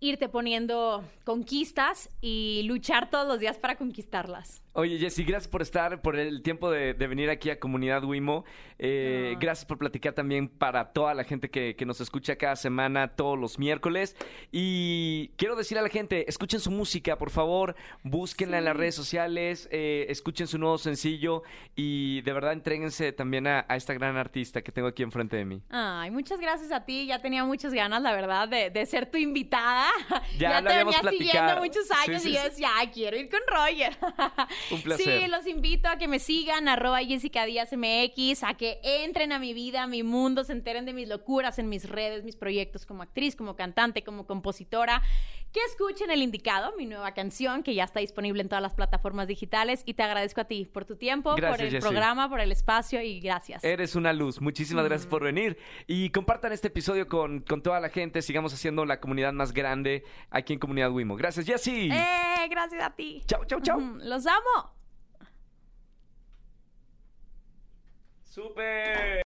irte 0.00 0.28
poniendo 0.28 1.04
conquistas 1.24 2.08
y 2.20 2.62
luchar 2.64 3.10
todos 3.10 3.26
los 3.26 3.40
días 3.40 3.58
para 3.58 3.76
conquistarlas. 3.76 4.62
Oye, 4.78 4.96
Jessy, 4.96 5.24
gracias 5.24 5.48
por 5.48 5.60
estar, 5.60 6.00
por 6.02 6.14
el 6.14 6.40
tiempo 6.40 6.70
de, 6.70 6.92
venir 6.92 7.30
aquí 7.30 7.50
a 7.50 7.58
Comunidad 7.58 8.04
Wimo. 8.04 8.44
Eh, 8.78 9.34
gracias 9.40 9.66
por 9.66 9.76
platicar 9.76 10.12
también 10.12 10.48
para 10.48 10.92
toda 10.92 11.14
la 11.14 11.24
gente 11.24 11.50
que, 11.50 11.74
nos 11.84 12.00
escucha 12.00 12.36
cada 12.36 12.54
semana, 12.54 13.08
todos 13.08 13.36
los 13.36 13.58
miércoles. 13.58 14.14
Y 14.52 15.32
quiero 15.36 15.56
decir 15.56 15.78
a 15.78 15.82
la 15.82 15.88
gente, 15.88 16.26
escuchen 16.28 16.60
su 16.60 16.70
música, 16.70 17.18
por 17.18 17.30
favor, 17.30 17.74
búsquenla 18.04 18.58
en 18.58 18.66
las 18.66 18.76
redes 18.76 18.94
sociales, 18.94 19.68
eh, 19.72 20.06
escuchen 20.10 20.46
su 20.46 20.58
nuevo 20.58 20.78
sencillo 20.78 21.42
y 21.74 22.20
de 22.20 22.32
verdad 22.32 22.52
entréguense 22.52 23.10
también 23.10 23.48
a, 23.48 23.66
esta 23.70 23.94
gran 23.94 24.16
artista 24.16 24.62
que 24.62 24.70
tengo 24.70 24.86
aquí 24.86 25.02
enfrente 25.02 25.36
de 25.36 25.44
mí. 25.44 25.60
Ay, 25.70 26.12
muchas 26.12 26.38
gracias 26.38 26.70
a 26.70 26.84
ti. 26.84 27.04
Ya 27.06 27.20
tenía 27.20 27.42
muchas 27.42 27.74
ganas, 27.74 28.00
la 28.00 28.12
verdad, 28.12 28.46
de, 28.48 28.86
ser 28.86 29.10
tu 29.10 29.18
invitada. 29.18 29.90
Ya, 30.38 30.62
te 30.62 30.68
venía 30.68 31.00
siguiendo 31.10 31.56
muchos 31.56 31.90
años 31.90 32.24
y 32.24 32.32
yo 32.32 32.44
decía, 32.44 32.70
quiero 32.94 33.16
ir 33.16 33.28
con 33.28 33.40
Roger. 33.48 33.96
Un 34.70 34.82
placer. 34.82 35.22
Sí, 35.22 35.28
los 35.28 35.46
invito 35.46 35.88
a 35.88 35.96
que 35.98 36.08
me 36.08 36.18
sigan, 36.18 36.68
arroba 36.68 36.98
Jessica 36.98 37.44
Díaz 37.44 37.70
MX, 37.72 38.42
a 38.42 38.54
que 38.54 38.80
entren 38.82 39.32
a 39.32 39.38
mi 39.38 39.54
vida, 39.54 39.84
a 39.84 39.86
mi 39.86 40.02
mundo, 40.02 40.44
se 40.44 40.52
enteren 40.52 40.84
de 40.84 40.92
mis 40.92 41.08
locuras 41.08 41.58
en 41.58 41.68
mis 41.68 41.88
redes, 41.88 42.24
mis 42.24 42.36
proyectos 42.36 42.86
como 42.86 43.02
actriz, 43.02 43.36
como 43.36 43.56
cantante, 43.56 44.02
como 44.02 44.26
compositora. 44.26 45.02
Que 45.52 45.60
escuchen 45.70 46.10
el 46.10 46.20
indicado, 46.20 46.74
mi 46.76 46.84
nueva 46.84 47.14
canción, 47.14 47.62
que 47.62 47.74
ya 47.74 47.84
está 47.84 48.00
disponible 48.00 48.42
en 48.42 48.50
todas 48.50 48.60
las 48.60 48.74
plataformas 48.74 49.26
digitales. 49.26 49.82
Y 49.86 49.94
te 49.94 50.02
agradezco 50.02 50.42
a 50.42 50.44
ti 50.44 50.66
por 50.66 50.84
tu 50.84 50.96
tiempo, 50.96 51.34
por 51.34 51.62
el 51.62 51.78
programa, 51.78 52.28
por 52.28 52.40
el 52.40 52.52
espacio 52.52 53.00
y 53.00 53.18
gracias. 53.20 53.64
Eres 53.64 53.94
una 53.94 54.12
luz. 54.12 54.42
Muchísimas 54.42 54.84
gracias 54.84 55.06
por 55.06 55.24
venir. 55.24 55.56
Y 55.86 56.10
compartan 56.10 56.52
este 56.52 56.68
episodio 56.68 57.08
con, 57.08 57.40
con 57.40 57.62
toda 57.62 57.80
la 57.80 57.88
gente. 57.88 58.20
Sigamos 58.20 58.52
haciendo 58.52 58.84
la 58.84 59.00
comunidad 59.00 59.32
más 59.32 59.52
grande 59.52 60.04
aquí 60.30 60.52
en 60.52 60.58
Comunidad 60.58 60.90
Wimo. 60.90 61.16
Gracias, 61.16 61.46
Jessy. 61.46 61.90
Eh, 61.90 62.48
gracias 62.50 62.82
a 62.82 62.90
ti. 62.94 63.22
Chao, 63.26 63.46
chao, 63.46 63.60
chao. 63.60 63.80
Los 63.80 64.26
amo. 64.26 64.57
Super. 68.38 69.27